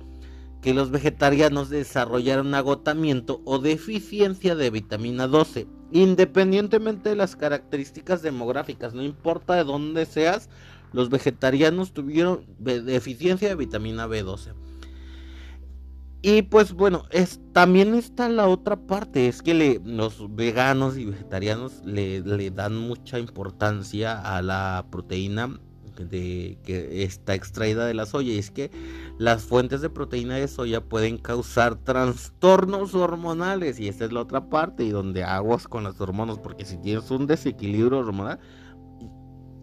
que 0.64 0.74
los 0.74 0.90
vegetarianos 0.90 1.70
desarrollaron 1.70 2.56
agotamiento 2.56 3.44
o 3.46 3.60
deficiencia 3.60 4.56
de 4.56 4.72
vitamina 4.72 5.28
12, 5.28 5.68
independientemente 5.92 7.10
de 7.10 7.16
las 7.16 7.36
características 7.36 8.24
demográficas, 8.24 8.96
no 8.96 9.04
importa 9.04 9.54
de 9.54 9.66
dónde 9.66 10.08
seas, 10.08 10.50
los 10.94 11.10
vegetarianos 11.10 11.94
tuvieron 11.94 12.46
deficiencia 12.60 13.50
de 13.50 13.56
vitamina 13.56 14.08
B12. 14.08 14.54
Y 16.22 16.42
pues 16.42 16.74
bueno, 16.74 17.06
es, 17.12 17.40
también 17.54 17.96
está 17.96 18.28
la 18.28 18.48
otra 18.48 18.76
parte, 18.76 19.30
es 19.30 19.42
que 19.42 19.80
los 19.86 20.36
veganos 20.36 20.98
y 20.98 21.06
vegetarianos 21.06 21.82
le, 21.86 22.52
dan 22.52 22.76
mucha 22.76 23.20
importancia 23.20 24.20
a 24.20 24.42
la 24.42 24.86
proteína 24.92 25.60
que 26.08 27.04
está 27.04 27.34
extraída 27.34 27.86
de 27.86 27.94
la 27.94 28.06
soya. 28.06 28.34
Y 28.34 28.38
es 28.38 28.52
que 28.52 28.72
las 29.18 29.44
fuentes 29.44 29.82
de 29.82 29.90
proteína 29.90 30.36
de 30.36 30.48
soya 30.48 30.82
pueden 30.82 31.18
causar 31.18 31.76
trastornos 31.76 32.96
hormonales. 32.96 33.80
Y 33.80 33.88
esta 33.88 34.06
es 34.06 34.12
la 34.12 34.22
otra 34.22 34.50
parte, 34.50 34.84
y 34.84 34.90
donde 34.90 35.24
aguas 35.24 35.68
con 35.68 35.84
las 35.84 36.00
hormonas, 36.00 36.40
porque 36.40 36.66
si 36.66 36.78
tienes 36.78 37.10
un 37.12 37.28
desequilibrio 37.28 38.00
hormonal, 38.00 38.40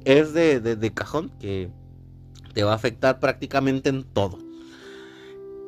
es 0.07 0.32
de, 0.32 0.92
cajón 0.94 1.30
que 1.40 1.68
te 2.54 2.62
va 2.62 2.72
a 2.72 2.76
afectar 2.76 3.18
prácticamente 3.18 3.90
en 3.90 4.04
todo. 4.04 4.38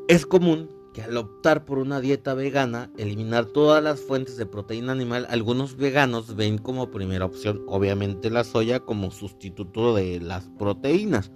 Es 0.08 0.24
común 0.24 0.70
que 0.94 1.02
al 1.02 1.16
optar 1.16 1.64
por 1.64 1.78
una 1.78 2.00
dieta 2.00 2.34
vegana, 2.34 2.88
eliminar 2.96 3.46
todas 3.46 3.82
las 3.82 4.00
fuentes 4.00 4.36
de 4.36 4.46
proteína 4.46 4.92
animal, 4.92 5.26
algunos 5.28 5.76
veganos 5.76 6.36
ven 6.36 6.58
como 6.58 6.90
primera 6.90 7.24
opción 7.24 7.62
obviamente 7.66 8.30
la 8.30 8.44
soya 8.44 8.80
como 8.80 9.10
sustituto 9.10 9.94
de 9.94 10.20
las 10.20 10.48
proteínas. 10.58 11.32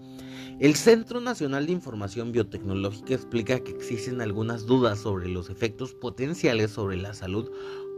El 0.60 0.76
Centro 0.76 1.20
Nacional 1.20 1.66
de 1.66 1.72
Información 1.72 2.30
Biotecnológica 2.30 3.14
explica 3.14 3.58
que 3.60 3.72
existen 3.72 4.20
algunas 4.20 4.64
dudas 4.64 5.00
sobre 5.00 5.28
los 5.28 5.50
efectos 5.50 5.92
potenciales 5.92 6.70
sobre 6.70 6.98
la 6.98 7.14
salud 7.14 7.50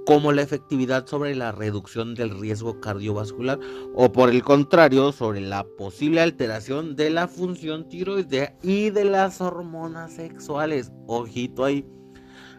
como 0.06 0.32
la 0.32 0.42
efectividad 0.42 1.06
sobre 1.06 1.34
la 1.34 1.52
reducción 1.52 2.14
del 2.14 2.38
riesgo 2.38 2.80
cardiovascular 2.80 3.58
o 3.94 4.12
por 4.12 4.30
el 4.30 4.42
contrario 4.42 5.12
sobre 5.12 5.40
la 5.40 5.64
posible 5.64 6.20
alteración 6.20 6.96
de 6.96 7.10
la 7.10 7.28
función 7.28 7.88
tiroidea 7.88 8.56
y 8.62 8.90
de 8.90 9.04
las 9.04 9.40
hormonas 9.40 10.14
sexuales. 10.14 10.92
Ojito 11.06 11.64
ahí. 11.64 11.86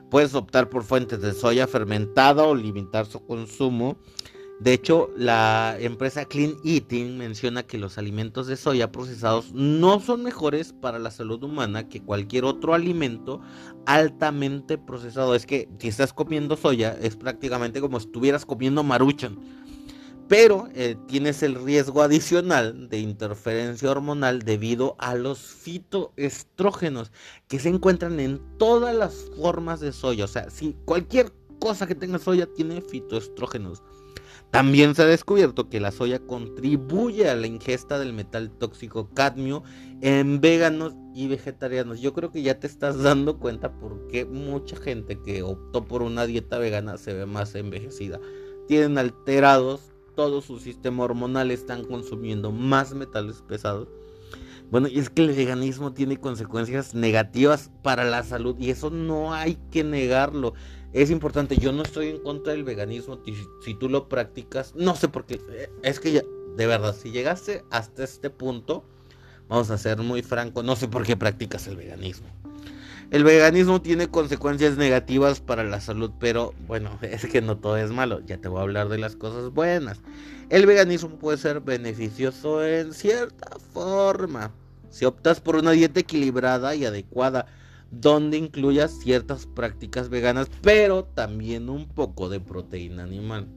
Puedes 0.09 0.33
optar 0.35 0.69
por 0.69 0.83
fuentes 0.83 1.21
de 1.21 1.33
soya 1.33 1.67
fermentada 1.67 2.43
o 2.43 2.55
limitar 2.55 3.05
su 3.05 3.25
consumo 3.25 3.97
de 4.58 4.72
hecho, 4.72 5.10
la 5.18 5.76
empresa 5.80 6.24
Clean 6.24 6.56
Eating 6.64 7.18
menciona 7.18 7.64
que 7.64 7.78
los 7.78 7.97
alimentos 7.97 8.47
de 8.47 8.56
soya 8.56 8.89
procesados 8.89 9.51
no 9.53 9.99
son 9.99 10.24
mejores 10.24 10.72
para 10.72 10.97
la 10.97 11.12
salud 11.12 11.43
humana 11.43 11.89
que 11.89 12.01
cualquier 12.01 12.45
otro 12.45 12.74
alimento 12.74 13.41
altamente 13.86 14.78
procesado. 14.78 15.36
Es 15.36 15.45
que 15.45 15.68
si 15.80 15.89
estás 15.89 16.14
comiendo 16.14 16.56
soya 16.56 16.97
es 17.01 17.18
prácticamente 17.18 17.82
como 17.82 17.99
si 17.99 18.06
estuvieras 18.06 18.45
comiendo 18.45 18.82
maruchan. 18.82 19.38
Pero 20.30 20.70
eh, 20.74 20.95
tienes 21.08 21.43
el 21.43 21.56
riesgo 21.56 22.01
adicional 22.01 22.88
de 22.88 22.99
interferencia 22.99 23.91
hormonal 23.91 24.39
debido 24.39 24.95
a 24.99 25.16
los 25.16 25.39
fitoestrógenos 25.39 27.12
que 27.49 27.60
se 27.60 27.70
encuentran 27.70 28.22
en 28.22 28.41
todas 28.58 28.95
las 28.95 29.30
formas 29.38 29.82
de 29.82 29.91
soya. 29.91 30.24
O 30.24 30.30
sea, 30.30 30.49
si 30.49 30.78
cualquier 30.86 31.34
cosa 31.60 31.86
que 31.86 31.93
tenga 31.93 32.20
soya 32.20 32.47
tiene 32.47 32.82
fitoestrógenos. 32.82 33.84
También 34.56 34.95
se 34.95 35.01
ha 35.01 35.06
descubierto 35.06 35.68
que 35.68 35.82
la 35.82 35.91
soya 35.91 36.20
contribuye 36.20 37.30
a 37.30 37.36
la 37.36 37.45
ingesta 37.45 37.99
del 37.99 38.14
metal 38.14 38.51
tóxico 38.51 39.10
cadmio 39.14 39.64
en 39.99 40.39
veganos 40.39 40.93
y 41.14 41.28
vegetarianos. 41.28 41.99
Yo 41.99 42.14
creo 42.14 42.32
que 42.32 42.41
ya 42.41 42.58
te 42.58 42.66
estás 42.66 43.03
dando 43.03 43.38
cuenta 43.38 43.74
por 43.74 44.08
qué 44.08 44.24
mucha 44.24 44.78
gente 44.78 45.20
que 45.22 45.43
optó 45.43 45.84
por 45.84 46.03
una 46.03 46.26
dieta 46.26 46.58
vegana 46.58 46.97
se 46.97 47.14
ve 47.14 47.26
más 47.26 47.53
envejecida. 47.53 48.22
Tienen 48.70 48.97
alterados 48.97 49.91
todo 50.16 50.39
su 50.39 50.58
sistema 50.58 51.03
hormonal, 51.03 51.51
están 51.51 51.84
consumiendo 51.84 52.53
más 52.53 52.93
metales 52.93 53.41
pesados. 53.41 53.89
Bueno, 54.72 54.88
y 54.88 54.99
es 54.99 55.10
que 55.10 55.24
el 55.24 55.36
veganismo 55.36 55.91
tiene 55.91 56.16
consecuencias 56.16 56.95
negativas 56.95 57.72
para 57.84 58.06
la 58.06 58.24
salud 58.24 58.56
y 58.58 58.70
eso 58.70 58.89
no 58.89 59.34
hay 59.34 59.58
que 59.70 59.84
negarlo 59.84 60.53
es 61.01 61.11
importante. 61.11 61.57
Yo 61.57 61.71
no 61.73 61.83
estoy 61.83 62.07
en 62.07 62.19
contra 62.19 62.53
del 62.53 62.63
veganismo. 62.63 63.19
Si, 63.63 63.73
tú 63.75 63.89
lo 63.89 64.07
practicas, 64.07 64.73
no 64.75 64.95
sé 64.95 65.09
por 65.09 65.25
qué. 65.25 65.41
Eh, 65.49 65.69
es 65.83 65.99
que 65.99 66.13
ya, 66.13 66.21
de 66.55 66.67
verdad, 66.67 66.95
si 66.95 67.11
llegaste 67.11 67.63
hasta 67.69 68.03
este 68.03 68.29
punto, 68.29 68.85
vamos 69.49 69.69
a 69.71 69.77
ser 69.77 69.97
muy 69.97 70.21
franco, 70.21 70.63
no 70.63 70.75
sé 70.75 70.87
por 70.87 71.03
qué 71.03 71.17
practicas 71.17 71.67
el 71.67 71.75
veganismo. 71.75 72.27
El 73.11 73.23
veganismo 73.23 73.81
tiene 73.81 74.07
consecuencias 74.07 74.77
negativas 74.77 75.39
para 75.39 75.63
la 75.63 75.79
salud, 75.79 76.11
pero 76.19 76.53
bueno, 76.65 76.97
es 77.01 77.25
que 77.25 77.41
no 77.41 77.57
todo 77.57 77.77
es 77.77 77.91
malo. 77.91 78.21
Ya 78.25 78.37
te 78.37 78.47
voy 78.47 78.59
a 78.59 78.63
hablar 78.63 78.87
de 78.87 78.97
las 78.97 79.15
cosas 79.17 79.51
buenas. 79.51 80.01
El 80.49 80.65
veganismo 80.65 81.09
puede 81.19 81.37
ser 81.37 81.59
beneficioso 81.59 82.65
en 82.65 82.93
cierta 82.93 83.57
forma. 83.73 84.51
Si 84.89 85.03
optas 85.03 85.41
por 85.41 85.57
una 85.57 85.71
dieta 85.71 85.99
equilibrada 85.99 86.73
y 86.73 86.85
adecuada, 86.85 87.47
donde 87.91 88.38
incluyas 88.38 88.91
ciertas 88.99 89.45
prácticas 89.45 90.09
veganas, 90.09 90.49
pero 90.61 91.05
también 91.05 91.69
un 91.69 91.88
poco 91.88 92.29
de 92.29 92.39
proteína 92.39 93.03
animal. 93.03 93.47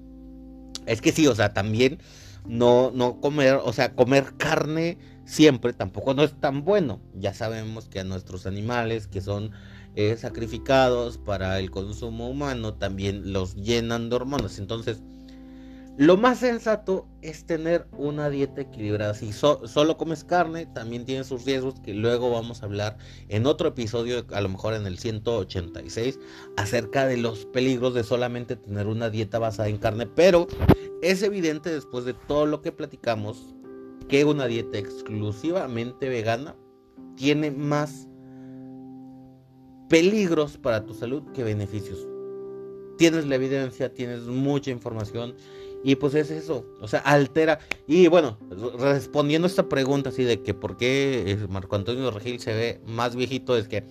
Es 0.87 1.01
que 1.01 1.13
sí, 1.13 1.27
o 1.27 1.35
sea, 1.35 1.53
también 1.53 1.99
no, 2.47 2.91
no 2.93 3.21
comer, 3.21 3.61
o 3.63 3.73
sea, 3.73 3.95
comer 3.95 4.35
carne 4.37 4.99
siempre 5.25 5.73
tampoco 5.75 6.15
no 6.15 6.23
es 6.23 6.33
tan 6.41 6.65
bueno. 6.65 7.01
Ya 7.15 7.35
sabemos 7.35 7.89
que 7.89 8.01
a 8.01 8.05
nuestros 8.05 8.47
animales 8.47 9.07
que 9.07 9.21
son 9.21 9.53
eh, 9.95 10.17
sacrificados 10.17 11.19
para 11.19 11.59
el 11.59 11.71
consumo 11.71 12.29
humano 12.31 12.75
también 12.75 13.33
los 13.33 13.55
llenan 13.57 14.09
de 14.09 14.17
hormonas. 14.17 14.59
Entonces, 14.59 15.03
lo 15.99 16.17
más 16.17 16.39
sensato 16.39 17.09
es 17.23 17.45
tener 17.45 17.89
una 17.91 18.31
dieta 18.31 18.61
equilibrada. 18.61 19.15
Si 19.15 19.33
solo 19.33 19.97
comes 19.97 20.23
carne, 20.23 20.67
también 20.67 21.05
tiene 21.05 21.25
sus 21.25 21.45
riesgos 21.45 21.81
que 21.81 21.93
luego 21.93 22.31
vamos 22.31 22.63
a 22.63 22.67
hablar 22.67 22.99
en 23.29 23.47
otro 23.47 23.71
episodio, 23.71 24.25
a 24.31 24.41
lo 24.41 24.49
mejor 24.49 24.75
en 24.75 24.87
el 24.87 24.97
186, 24.97 26.21
acerca 26.57 27.05
de 27.05 27.17
los 27.17 27.47
peligros 27.47 27.95
de 27.95 28.05
solamente 28.05 28.55
tener 28.55 28.87
una 28.87 29.11
dieta 29.11 29.41
basada 29.41 29.69
en 29.69 29.79
carne. 29.79 30.07
Pero 30.07 30.47
es 31.03 31.21
evidente 31.25 31.69
después 31.69 32.05
de 32.05 32.15
todo 32.15 32.47
lo 32.47 32.63
que 32.63 32.71
platicamos 32.71 33.57
que 34.09 34.25
una 34.25 34.47
dieta 34.47 34.79
exclusivamente 34.79 36.09
vegana 36.09 36.55
tiene 37.17 37.51
más 37.51 38.07
peligros 39.89 40.59
para 40.59 40.87
tu 40.87 40.95
salud 40.95 41.25
que 41.35 41.43
beneficios. 41.43 42.07
Tienes 42.99 43.27
la 43.27 43.35
evidencia, 43.35 43.93
tienes 43.93 44.23
mucha 44.23 44.71
información 44.71 45.35
y 45.85 45.97
pues 45.97 46.15
es 46.15 46.31
eso, 46.31 46.65
o 46.81 46.89
sea, 46.89 47.01
altera. 47.01 47.59
Y 47.87 48.09
bueno, 48.09 48.39
respondiendo 48.79 49.47
a 49.47 49.51
esta 49.51 49.69
pregunta 49.69 50.11
así 50.11 50.25
de 50.25 50.43
que 50.43 50.55
por 50.55 50.77
qué 50.77 51.39
Marco 51.49 51.77
Antonio 51.77 52.11
Regil 52.11 52.41
se 52.41 52.55
ve 52.55 52.81
más 52.87 53.15
viejito, 53.15 53.57
es 53.57 53.69
que 53.69 53.85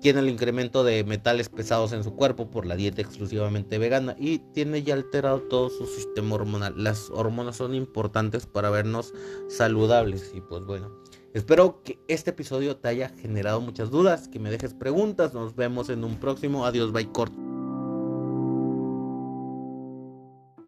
tiene 0.00 0.20
el 0.20 0.28
incremento 0.28 0.84
de 0.84 1.04
metales 1.04 1.48
pesados 1.48 1.92
en 1.92 2.04
su 2.04 2.14
cuerpo 2.14 2.50
por 2.50 2.66
la 2.66 2.76
dieta 2.76 3.00
exclusivamente 3.00 3.78
vegana 3.78 4.14
y 4.18 4.38
tiene 4.52 4.82
ya 4.82 4.94
alterado 4.94 5.40
todo 5.42 5.70
su 5.70 5.86
sistema 5.86 6.36
hormonal. 6.36 6.74
Las 6.76 7.10
hormonas 7.10 7.56
son 7.56 7.74
importantes 7.74 8.46
para 8.46 8.70
vernos 8.70 9.12
saludables 9.48 10.32
y 10.34 10.40
pues 10.40 10.64
bueno. 10.64 10.90
Espero 11.34 11.82
que 11.82 11.98
este 12.08 12.30
episodio 12.30 12.76
te 12.76 12.88
haya 12.88 13.10
generado 13.10 13.60
muchas 13.60 13.90
dudas, 13.90 14.28
que 14.28 14.38
me 14.38 14.50
dejes 14.50 14.72
preguntas. 14.72 15.34
Nos 15.34 15.54
vemos 15.54 15.90
en 15.90 16.02
un 16.02 16.18
próximo. 16.18 16.64
Adiós, 16.64 16.90
bye, 16.90 17.12
corto. 17.12 17.38